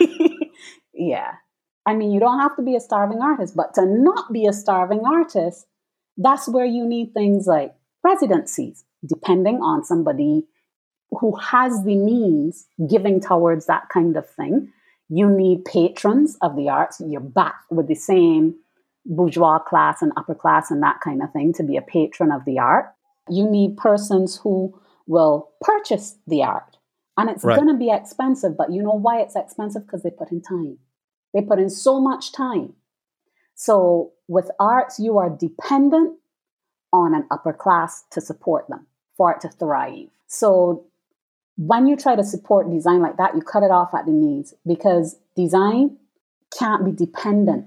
yeah. 0.94 1.32
I 1.86 1.94
mean, 1.94 2.12
you 2.12 2.20
don't 2.20 2.38
have 2.38 2.56
to 2.56 2.62
be 2.62 2.76
a 2.76 2.80
starving 2.80 3.20
artist, 3.20 3.56
but 3.56 3.74
to 3.74 3.86
not 3.86 4.32
be 4.32 4.46
a 4.46 4.52
starving 4.52 5.02
artist, 5.06 5.66
that's 6.16 6.48
where 6.48 6.64
you 6.64 6.86
need 6.86 7.12
things 7.12 7.46
like 7.46 7.74
residencies, 8.02 8.84
depending 9.06 9.56
on 9.56 9.84
somebody 9.84 10.44
who 11.20 11.36
has 11.36 11.84
the 11.84 11.96
means 11.96 12.66
giving 12.88 13.20
towards 13.20 13.66
that 13.66 13.88
kind 13.88 14.16
of 14.16 14.28
thing. 14.28 14.72
You 15.08 15.28
need 15.28 15.64
patrons 15.64 16.36
of 16.42 16.56
the 16.56 16.68
arts. 16.68 17.00
You're 17.04 17.20
back 17.20 17.56
with 17.70 17.88
the 17.88 17.94
same 17.94 18.56
bourgeois 19.06 19.58
class 19.58 20.00
and 20.00 20.12
upper 20.16 20.34
class 20.34 20.70
and 20.70 20.82
that 20.82 21.00
kind 21.02 21.22
of 21.22 21.32
thing 21.32 21.52
to 21.54 21.62
be 21.62 21.76
a 21.76 21.82
patron 21.82 22.32
of 22.32 22.44
the 22.44 22.58
art. 22.58 22.86
You 23.28 23.48
need 23.48 23.76
persons 23.76 24.40
who 24.42 24.78
will 25.06 25.50
purchase 25.60 26.16
the 26.26 26.42
art. 26.42 26.76
And 27.16 27.30
it's 27.30 27.44
right. 27.44 27.54
going 27.54 27.68
to 27.68 27.78
be 27.78 27.90
expensive, 27.90 28.56
but 28.56 28.72
you 28.72 28.82
know 28.82 28.98
why 28.98 29.20
it's 29.20 29.36
expensive? 29.36 29.82
Because 29.86 30.02
they 30.02 30.10
put 30.10 30.32
in 30.32 30.42
time. 30.42 30.78
They 31.32 31.42
put 31.42 31.58
in 31.58 31.70
so 31.70 32.00
much 32.00 32.32
time. 32.32 32.74
So 33.54 34.12
with 34.26 34.50
arts, 34.58 34.98
you 34.98 35.18
are 35.18 35.30
dependent 35.30 36.18
on 36.92 37.14
an 37.14 37.26
upper 37.30 37.52
class 37.52 38.04
to 38.12 38.20
support 38.20 38.66
them 38.68 38.86
for 39.16 39.32
it 39.32 39.40
to 39.42 39.48
thrive. 39.48 40.08
So 40.26 40.86
when 41.56 41.86
you 41.86 41.96
try 41.96 42.16
to 42.16 42.24
support 42.24 42.70
design 42.70 43.00
like 43.00 43.16
that, 43.16 43.34
you 43.34 43.40
cut 43.40 43.62
it 43.62 43.70
off 43.70 43.94
at 43.94 44.06
the 44.06 44.12
knees 44.12 44.54
because 44.66 45.16
design 45.36 45.96
can't 46.56 46.84
be 46.84 46.92
dependent 46.92 47.66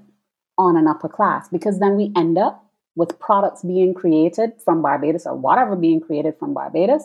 on 0.57 0.75
an 0.75 0.87
upper 0.87 1.09
class 1.09 1.47
because 1.49 1.79
then 1.79 1.95
we 1.95 2.11
end 2.15 2.37
up 2.37 2.65
with 2.95 3.19
products 3.19 3.63
being 3.63 3.93
created 3.93 4.51
from 4.65 4.81
Barbados 4.81 5.25
or 5.25 5.35
whatever 5.35 5.75
being 5.75 6.01
created 6.01 6.35
from 6.39 6.53
Barbados 6.53 7.03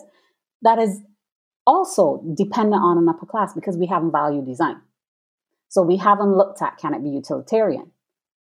that 0.63 0.79
is 0.79 1.01
also 1.67 2.23
dependent 2.35 2.81
on 2.81 2.97
an 2.97 3.07
upper 3.07 3.25
class 3.25 3.53
because 3.53 3.77
we 3.77 3.85
haven't 3.85 4.11
valued 4.11 4.45
design. 4.45 4.81
So 5.69 5.81
we 5.81 5.97
haven't 5.97 6.35
looked 6.35 6.61
at 6.61 6.77
can 6.77 6.93
it 6.93 7.03
be 7.03 7.09
utilitarian? 7.09 7.91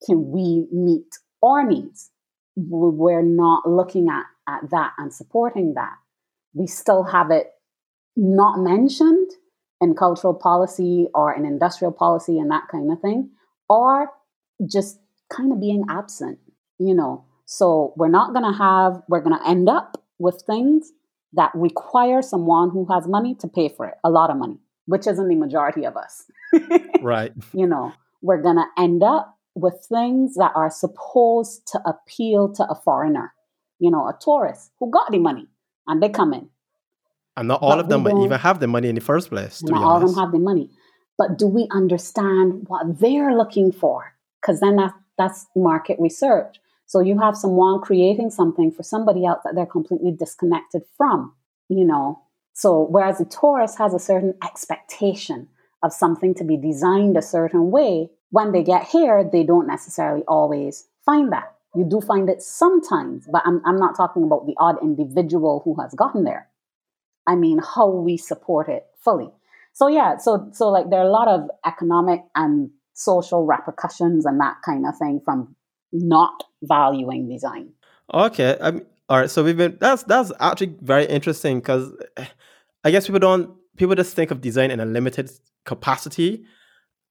Can 0.06 0.32
we 0.32 0.68
meet 0.72 1.08
our 1.44 1.68
needs? 1.68 2.10
We're 2.56 3.22
not 3.22 3.70
looking 3.70 4.08
at, 4.10 4.26
at 4.48 4.70
that 4.72 4.94
and 4.98 5.14
supporting 5.14 5.74
that. 5.76 5.94
We 6.54 6.68
still 6.68 7.04
have 7.04 7.32
it 7.32 7.52
not 8.16 8.60
mentioned 8.60 9.32
in 9.80 9.96
cultural 9.96 10.34
policy 10.34 11.08
or 11.16 11.34
in 11.34 11.46
industrial 11.46 11.92
policy 11.92 12.38
and 12.38 12.52
that 12.52 12.68
kind 12.72 12.92
of 12.92 13.00
thing, 13.00 13.32
or 13.70 14.12
just 14.70 15.00
kind 15.32 15.52
of 15.52 15.60
being 15.60 15.84
absent, 15.90 16.40
you 16.78 16.94
know. 16.94 17.26
So 17.46 17.94
we're 17.98 18.10
not 18.10 18.34
going 18.34 18.46
to 18.46 18.58
have, 18.58 19.02
we're 19.08 19.22
going 19.22 19.38
to 19.38 19.48
end 19.48 19.70
up 19.70 20.04
with 20.20 20.44
things 20.46 20.92
that 21.34 21.52
require 21.56 22.22
someone 22.22 22.70
who 22.70 22.86
has 22.92 23.08
money 23.08 23.36
to 23.36 23.48
pay 23.48 23.70
for 23.70 23.88
it, 23.88 23.96
a 24.04 24.10
lot 24.10 24.30
of 24.30 24.38
money, 24.38 24.60
which 24.86 25.08
isn't 25.08 25.28
the 25.28 25.36
majority 25.36 25.86
of 25.86 25.96
us. 25.98 26.26
right. 27.02 27.32
You 27.54 27.68
know, 27.68 27.94
we're 28.22 28.42
going 28.42 28.58
to 28.58 28.66
end 28.78 29.04
up 29.04 29.38
with 29.56 29.86
things 29.90 30.36
that 30.36 30.52
are 30.56 30.70
supposed 30.70 31.68
to 31.68 31.82
appeal 31.86 32.54
to 32.54 32.64
a 32.70 32.76
foreigner, 32.76 33.34
you 33.82 33.92
know, 33.92 34.08
a 34.08 34.18
tourist 34.22 34.72
who 34.80 34.90
got 34.90 35.12
the 35.12 35.18
money 35.18 35.48
and 35.88 36.02
they 36.02 36.10
come 36.10 36.34
in. 36.34 36.48
And 37.36 37.48
not 37.48 37.62
all 37.62 37.72
but 37.72 37.80
of 37.80 37.90
them 37.90 38.08
even 38.08 38.40
have 38.40 38.60
the 38.60 38.68
money 38.68 38.90
in 38.90 38.96
the 38.96 39.02
first 39.02 39.30
place. 39.30 39.64
not 39.64 39.84
all 39.84 39.98
of 39.98 40.08
them 40.08 40.16
have 40.16 40.32
the 40.32 40.40
money. 40.40 40.70
But 41.18 41.38
do 41.38 41.48
we 41.48 41.68
understand 41.72 42.66
what 42.68 43.00
they're 43.00 43.36
looking 43.36 43.72
for? 43.72 44.14
Because 44.40 44.60
then 44.60 44.76
that, 44.76 44.94
that's 45.18 45.48
market 45.56 45.98
research. 46.00 46.58
So 46.86 47.00
you 47.00 47.20
have 47.20 47.36
someone 47.36 47.82
creating 47.82 48.30
something 48.32 48.72
for 48.72 48.84
somebody 48.84 49.26
else 49.26 49.40
that 49.44 49.56
they're 49.56 49.66
completely 49.66 50.12
disconnected 50.12 50.84
from, 50.96 51.34
you 51.70 51.86
know. 51.86 52.22
So 52.54 52.86
whereas 52.90 53.18
the 53.18 53.26
tourist 53.26 53.78
has 53.78 53.94
a 53.94 54.00
certain 54.00 54.36
expectation 54.44 55.48
of 55.84 55.94
something 55.94 56.36
to 56.36 56.44
be 56.44 56.58
designed 56.58 57.18
a 57.18 57.22
certain 57.22 57.72
way, 57.72 58.10
when 58.30 58.52
they 58.52 58.64
get 58.64 58.88
here, 58.88 59.24
they 59.24 59.44
don't 59.44 59.68
necessarily 59.68 60.24
always 60.28 60.88
find 61.06 61.32
that. 61.32 61.56
You 61.76 61.86
do 61.90 62.02
find 62.02 62.30
it 62.30 62.42
sometimes, 62.42 63.28
but 63.32 63.44
I'm, 63.46 63.62
I'm 63.66 63.78
not 63.78 63.96
talking 63.96 64.24
about 64.24 64.46
the 64.46 64.56
odd 64.60 64.76
individual 64.82 65.62
who 65.64 65.82
has 65.82 65.94
gotten 65.94 66.26
there. 66.26 66.50
I 67.26 67.36
mean, 67.36 67.60
how 67.60 67.90
we 67.90 68.18
support 68.18 68.68
it 68.68 68.86
fully. 69.04 69.30
So 69.74 69.88
yeah, 69.88 70.18
so 70.18 70.50
so 70.52 70.70
like 70.70 70.90
there 70.90 71.00
are 71.00 71.08
a 71.08 71.12
lot 71.12 71.28
of 71.28 71.50
economic 71.66 72.22
and 72.36 72.72
social 72.94 73.46
repercussions 73.46 74.26
and 74.26 74.40
that 74.42 74.58
kind 74.66 74.86
of 74.86 74.98
thing 74.98 75.22
from 75.24 75.56
not 75.94 76.44
valuing 76.62 77.30
design. 77.30 77.70
Okay, 78.14 78.58
um, 78.60 78.82
all 79.08 79.20
right. 79.20 79.30
So 79.30 79.44
we've 79.44 79.58
been 79.58 79.78
that's 79.80 80.04
that's 80.04 80.32
actually 80.40 80.76
very 80.82 81.06
interesting 81.06 81.60
because 81.60 81.92
I 82.84 82.92
guess 82.92 83.08
people 83.08 83.20
don't 83.20 83.56
people 83.78 83.96
just 83.96 84.16
think 84.16 84.32
of 84.32 84.42
design 84.42 84.72
in 84.72 84.80
a 84.80 84.86
limited 84.86 85.32
capacity, 85.66 86.44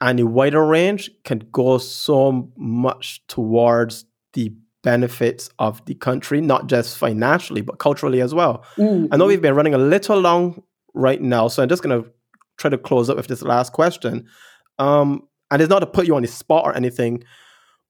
and 0.00 0.20
a 0.20 0.26
wider 0.26 0.64
range 0.64 1.10
can 1.24 1.38
go 1.52 1.78
so 1.78 2.52
much 2.56 3.26
towards 3.26 4.04
the 4.32 4.52
benefits 4.82 5.50
of 5.58 5.84
the 5.86 5.94
country, 5.94 6.40
not 6.40 6.66
just 6.66 6.96
financially 6.96 7.60
but 7.60 7.78
culturally 7.78 8.20
as 8.20 8.34
well. 8.34 8.64
Mm-hmm. 8.76 9.12
I 9.12 9.16
know 9.16 9.26
we've 9.26 9.42
been 9.42 9.54
running 9.54 9.74
a 9.74 9.78
little 9.78 10.18
long 10.18 10.62
right 10.94 11.20
now, 11.20 11.48
so 11.48 11.62
I'm 11.62 11.68
just 11.68 11.82
gonna 11.82 12.04
try 12.56 12.70
to 12.70 12.78
close 12.78 13.10
up 13.10 13.16
with 13.16 13.26
this 13.26 13.42
last 13.42 13.72
question. 13.72 14.26
Um, 14.78 15.28
and 15.50 15.60
it's 15.60 15.70
not 15.70 15.80
to 15.80 15.86
put 15.86 16.06
you 16.06 16.14
on 16.16 16.22
the 16.22 16.28
spot 16.28 16.64
or 16.64 16.74
anything, 16.74 17.24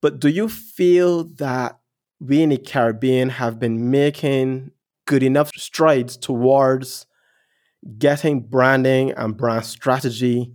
but 0.01 0.19
do 0.19 0.29
you 0.29 0.49
feel 0.49 1.25
that 1.35 1.79
we 2.21 2.43
in 2.43 2.51
the 2.51 2.59
Caribbean 2.59 3.31
have 3.31 3.59
been 3.59 3.91
making 3.91 4.73
good 5.07 5.23
enough 5.23 5.51
strides 5.57 6.17
towards 6.17 7.07
getting 7.99 8.41
branding 8.41 9.13
and 9.13 9.37
brand 9.37 9.65
strategy 9.65 10.53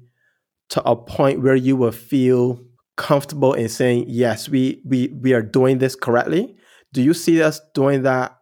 to 0.69 0.83
a 0.83 0.95
point 0.95 1.41
where 1.41 1.55
you 1.55 1.75
will 1.75 1.91
feel 1.91 2.59
comfortable 2.97 3.53
in 3.53 3.69
saying, 3.69 4.05
yes, 4.07 4.49
we, 4.49 4.81
we, 4.85 5.09
we 5.21 5.33
are 5.33 5.41
doing 5.41 5.79
this 5.79 5.95
correctly? 5.95 6.55
Do 6.93 7.01
you 7.01 7.13
see 7.13 7.41
us 7.41 7.59
doing 7.73 8.03
that? 8.03 8.37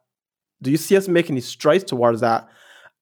Do 0.61 0.71
you 0.71 0.77
see 0.77 0.95
us 0.95 1.07
making 1.07 1.39
strides 1.41 1.83
towards 1.83 2.21
that? 2.21 2.47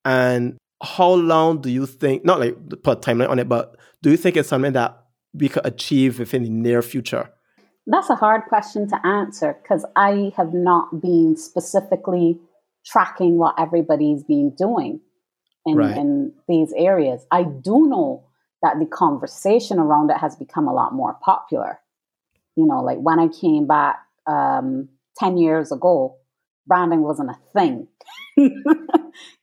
And 0.06 0.58
how 0.82 1.12
long 1.12 1.62
do 1.62 1.70
you 1.70 1.86
think, 1.86 2.26
not 2.26 2.40
like 2.40 2.56
put 2.84 2.98
a 2.98 3.02
timeline 3.02 3.30
on 3.30 3.40
it, 3.40 3.48
but 3.48 3.76
do 4.02 4.10
you 4.10 4.18
think 4.18 4.36
it's 4.36 4.50
something 4.50 4.74
that 4.74 4.98
we 5.34 5.50
could 5.50 5.66
achieve 5.66 6.20
within 6.20 6.44
the 6.44 6.50
near 6.50 6.82
future? 6.82 7.30
That's 7.86 8.10
a 8.10 8.16
hard 8.16 8.44
question 8.48 8.88
to 8.90 9.06
answer 9.06 9.58
because 9.62 9.86
I 9.96 10.32
have 10.38 10.54
not 10.54 11.02
been 11.02 11.36
specifically 11.36 12.40
tracking 12.86 13.38
what 13.38 13.56
everybody's 13.60 14.24
been 14.24 14.56
doing 14.58 15.02
in, 15.66 15.76
right. 15.76 15.98
in 15.98 16.34
these 16.48 16.74
areas. 16.76 17.26
I 17.32 17.44
do 17.44 17.88
know 17.88 18.24
that 18.62 18.80
the 18.80 18.86
conversation 18.86 19.80
around 19.80 20.12
it 20.12 20.18
has 20.18 20.36
become 20.36 20.68
a 20.68 20.74
lot 20.74 20.94
more 20.94 21.18
popular. 21.22 21.80
You 22.56 22.66
know, 22.66 22.82
like 22.82 23.00
when 23.00 23.20
I 23.20 23.28
came 23.28 23.66
back 23.66 23.98
um, 24.28 24.90
10 25.18 25.38
years 25.38 25.72
ago, 25.72 26.18
branding 26.68 27.02
wasn't 27.02 27.32
a 27.32 27.38
thing, 27.54 27.88
you 28.38 28.52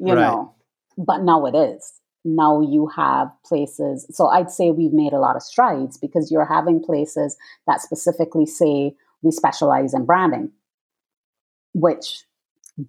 right. 0.00 0.14
know, 0.14 0.54
but 0.96 1.22
now 1.22 1.46
it 1.46 1.54
is 1.54 1.98
now 2.24 2.60
you 2.60 2.86
have 2.88 3.30
places. 3.44 4.06
So 4.10 4.28
I'd 4.28 4.50
say 4.50 4.70
we've 4.70 4.92
made 4.92 5.12
a 5.12 5.18
lot 5.18 5.36
of 5.36 5.42
strides 5.42 5.96
because 5.96 6.30
you're 6.30 6.44
having 6.44 6.82
places 6.82 7.36
that 7.66 7.80
specifically 7.80 8.46
say 8.46 8.94
we 9.22 9.30
specialize 9.30 9.94
in 9.94 10.04
branding, 10.04 10.52
which 11.74 12.24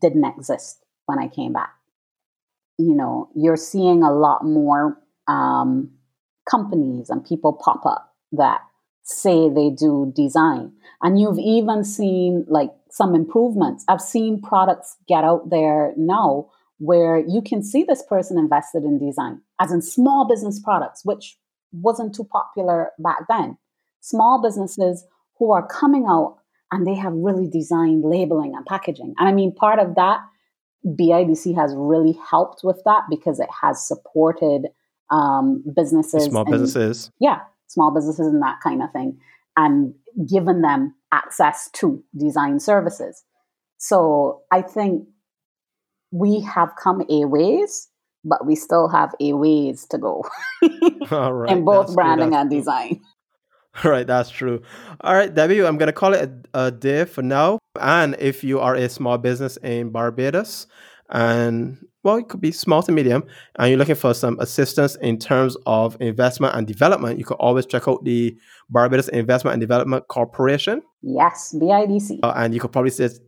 didn't 0.02 0.26
exist 0.26 0.84
when 1.06 1.20
I 1.20 1.28
came 1.28 1.54
back. 1.54 1.74
You 2.78 2.96
know, 2.96 3.30
you're 3.36 3.58
seeing 3.58 4.04
a 4.04 4.14
lot 4.14 4.44
more 4.44 4.98
um, 5.28 5.92
companies 6.50 7.10
and 7.10 7.26
people 7.26 7.54
pop 7.54 7.86
up 7.86 8.14
that 8.32 8.62
say 9.04 9.50
they 9.50 9.70
do 9.70 10.12
design. 10.16 10.72
And 11.02 11.20
you've 11.20 11.40
even 11.40 11.84
seen 11.84 12.46
like 12.48 12.70
some 12.92 13.16
improvements. 13.16 13.84
I've 13.88 14.02
seen 14.02 14.42
products 14.42 14.98
get 15.08 15.24
out 15.24 15.50
there 15.50 15.94
now 15.98 16.50
where 16.78 17.18
you 17.18 17.42
can 17.42 17.64
see 17.64 17.84
this 17.84 18.04
person 18.08 18.38
invested 18.38 18.84
in 18.84 19.00
design, 19.00 19.42
as 19.60 19.72
in 19.72 19.82
small 19.82 20.28
business 20.28 20.60
products, 20.60 21.04
which 21.04 21.38
wasn't 21.72 22.16
too 22.16 22.24
popular 22.24 22.92
back 23.00 23.20
then. 23.28 23.58
Small 24.02 24.42
businesses 24.42 25.06
who 25.38 25.52
are 25.52 25.68
coming 25.68 26.06
out 26.10 26.38
and 26.72 26.86
they 26.86 26.96
have 26.96 27.14
really 27.14 27.48
designed 27.48 28.04
labeling 28.04 28.54
and 28.56 28.66
packaging. 28.66 29.14
And 29.18 29.28
I 29.28 29.32
mean, 29.32 29.54
part 29.54 29.80
of 29.80 29.96
that, 29.96 30.20
BIDC 30.86 31.56
has 31.56 31.74
really 31.76 32.18
helped 32.30 32.62
with 32.64 32.82
that 32.86 33.04
because 33.10 33.40
it 33.40 33.50
has 33.62 33.86
supported 33.86 34.68
um, 35.12 35.64
businesses. 35.76 36.26
Small 36.26 36.44
and, 36.44 36.52
businesses. 36.52 37.12
Yeah, 37.20 37.40
small 37.68 37.94
businesses 37.94 38.28
and 38.28 38.42
that 38.42 38.60
kind 38.64 38.82
of 38.82 38.92
thing, 38.92 39.20
and 39.58 39.94
given 40.28 40.62
them 40.62 40.96
access 41.12 41.70
to 41.74 42.04
design 42.18 42.60
services. 42.60 43.24
So 43.78 44.42
I 44.52 44.62
think 44.62 45.08
we 46.12 46.42
have 46.42 46.72
come 46.82 47.04
a 47.10 47.26
ways 47.26 47.90
but 48.24 48.46
we 48.46 48.56
still 48.56 48.88
have 48.90 49.14
a 49.20 49.34
ways 49.34 49.86
to 49.90 49.98
go 49.98 50.24
All 51.12 51.34
right. 51.34 51.52
in 51.52 51.66
both 51.66 51.88
true, 51.88 51.96
branding 51.96 52.32
that's 52.32 52.42
and 52.42 52.50
true. 52.50 52.60
design. 52.60 53.02
All 53.84 53.92
right, 53.92 54.06
that's 54.06 54.30
true. 54.30 54.62
All 55.02 55.14
right, 55.14 55.34
Debbie, 55.34 55.64
I'm 55.64 55.78
going 55.78 55.88
to 55.88 55.94
call 55.94 56.14
it 56.14 56.30
a, 56.54 56.66
a 56.66 56.72
day 56.72 57.06
for 57.06 57.22
now. 57.22 57.60
And 57.80 58.16
if 58.20 58.44
you 58.44 58.60
are 58.60 58.76
a 58.76 58.90
small 58.90 59.18
business 59.18 59.58
in 59.58 59.92
Barbados, 59.92 60.68
and 61.12 61.78
well, 62.04 62.16
it 62.16 62.30
could 62.30 62.40
be 62.42 62.52
small 62.52 62.82
to 62.84 62.92
medium, 62.92 63.24
and 63.58 63.70
you're 63.70 63.78
looking 63.78 63.96
for 63.96 64.14
some 64.14 64.40
assistance 64.40 64.96
in 65.02 65.18
terms 65.18 65.58
of 65.66 65.98
investment 66.00 66.56
and 66.56 66.66
development, 66.66 67.20
you 67.20 67.26
could 67.26 67.36
always 67.36 67.66
check 67.66 67.88
out 67.90 68.04
the 68.06 68.38
Barbados 68.70 69.10
Investment 69.10 69.54
and 69.54 69.62
Development 69.62 70.08
Corporation. 70.08 70.82
Yes, 71.02 71.54
BIDC. 71.60 72.20
Uh, 72.24 72.34
and 72.38 72.54
you 72.54 72.60
could 72.62 72.72
probably 72.72 72.92
just 72.92 73.22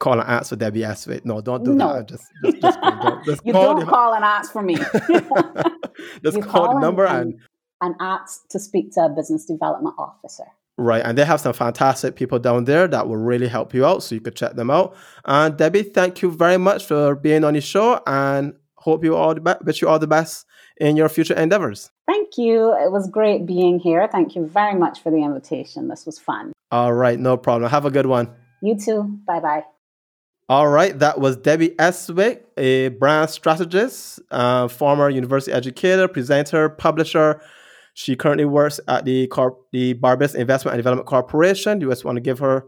call 0.00 0.14
and 0.14 0.22
ask 0.28 0.48
for 0.50 0.56
Debbie 0.56 0.80
Esway. 0.80 1.24
No, 1.24 1.40
don't 1.40 1.64
do 1.64 1.74
No. 1.74 1.94
that. 1.94 2.08
Just, 2.08 2.24
just, 2.44 2.60
just, 2.60 2.80
don't, 2.80 3.24
just 3.24 3.42
You 3.46 3.52
call 3.52 3.76
don't 3.78 3.86
call 3.88 4.14
and 4.14 4.24
ask 4.24 4.52
for 4.52 4.62
me. 4.62 4.74
just 6.24 6.36
You 6.36 6.42
call 6.42 6.74
the 6.74 6.80
number 6.80 7.04
and- 7.06 7.32
and 7.32 7.40
and 7.82 7.94
ask 8.00 8.48
to 8.48 8.58
speak 8.58 8.90
to 8.94 9.00
a 9.02 9.08
business 9.10 9.44
development 9.44 9.94
officer. 9.98 10.44
Right, 10.78 11.02
and 11.02 11.16
they 11.16 11.24
have 11.24 11.40
some 11.40 11.54
fantastic 11.54 12.16
people 12.16 12.38
down 12.38 12.64
there 12.64 12.86
that 12.86 13.08
will 13.08 13.16
really 13.16 13.48
help 13.48 13.72
you 13.72 13.86
out, 13.86 14.02
so 14.02 14.14
you 14.14 14.20
could 14.20 14.36
check 14.36 14.56
them 14.56 14.70
out. 14.70 14.94
And 15.24 15.56
Debbie, 15.56 15.82
thank 15.82 16.20
you 16.20 16.30
very 16.30 16.58
much 16.58 16.84
for 16.84 17.14
being 17.14 17.44
on 17.44 17.54
the 17.54 17.62
show, 17.62 18.02
and 18.06 18.54
hope 18.76 19.02
you 19.02 19.16
all 19.16 19.34
the 19.34 19.40
best. 19.40 19.64
Wish 19.64 19.80
you 19.80 19.88
all 19.88 19.98
the 19.98 20.06
best 20.06 20.44
in 20.76 20.96
your 20.96 21.08
future 21.08 21.34
endeavors. 21.34 21.90
Thank 22.06 22.36
you. 22.36 22.72
It 22.74 22.92
was 22.92 23.08
great 23.08 23.46
being 23.46 23.78
here. 23.78 24.06
Thank 24.12 24.36
you 24.36 24.46
very 24.46 24.78
much 24.78 25.00
for 25.00 25.10
the 25.10 25.24
invitation. 25.24 25.88
This 25.88 26.04
was 26.04 26.18
fun. 26.18 26.52
All 26.70 26.92
right, 26.92 27.18
no 27.18 27.38
problem. 27.38 27.70
Have 27.70 27.86
a 27.86 27.90
good 27.90 28.06
one. 28.06 28.30
You 28.62 28.78
too. 28.78 29.18
Bye 29.26 29.40
bye. 29.40 29.64
All 30.48 30.68
right, 30.68 30.96
that 31.00 31.18
was 31.18 31.36
Debbie 31.36 31.70
Estwick, 31.70 32.42
a 32.56 32.88
brand 32.88 33.30
strategist, 33.30 34.20
uh, 34.30 34.68
former 34.68 35.10
university 35.10 35.52
educator, 35.52 36.06
presenter, 36.06 36.68
publisher. 36.68 37.40
She 37.96 38.14
currently 38.14 38.44
works 38.44 38.78
at 38.88 39.06
the 39.06 39.26
Corp- 39.28 39.70
the 39.72 39.94
Barbados 39.94 40.34
Investment 40.34 40.74
and 40.74 40.78
Development 40.78 41.06
Corporation. 41.06 41.80
You 41.80 41.88
just 41.88 42.04
want 42.04 42.16
to 42.16 42.20
give 42.20 42.38
her 42.40 42.66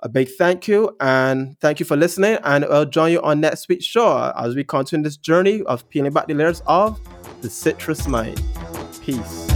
a 0.00 0.08
big 0.10 0.28
thank 0.28 0.68
you 0.68 0.94
and 1.00 1.58
thank 1.60 1.80
you 1.80 1.86
for 1.86 1.96
listening. 1.96 2.36
And 2.44 2.62
I'll 2.66 2.84
join 2.84 3.10
you 3.10 3.22
on 3.22 3.40
next 3.40 3.70
week's 3.70 3.86
show 3.86 4.34
as 4.36 4.54
we 4.54 4.64
continue 4.64 5.02
this 5.02 5.16
journey 5.16 5.62
of 5.62 5.88
peeling 5.88 6.12
back 6.12 6.26
the 6.26 6.34
layers 6.34 6.62
of 6.66 7.00
the 7.40 7.48
citrus 7.48 8.06
mind. 8.06 8.42
Peace. 9.00 9.55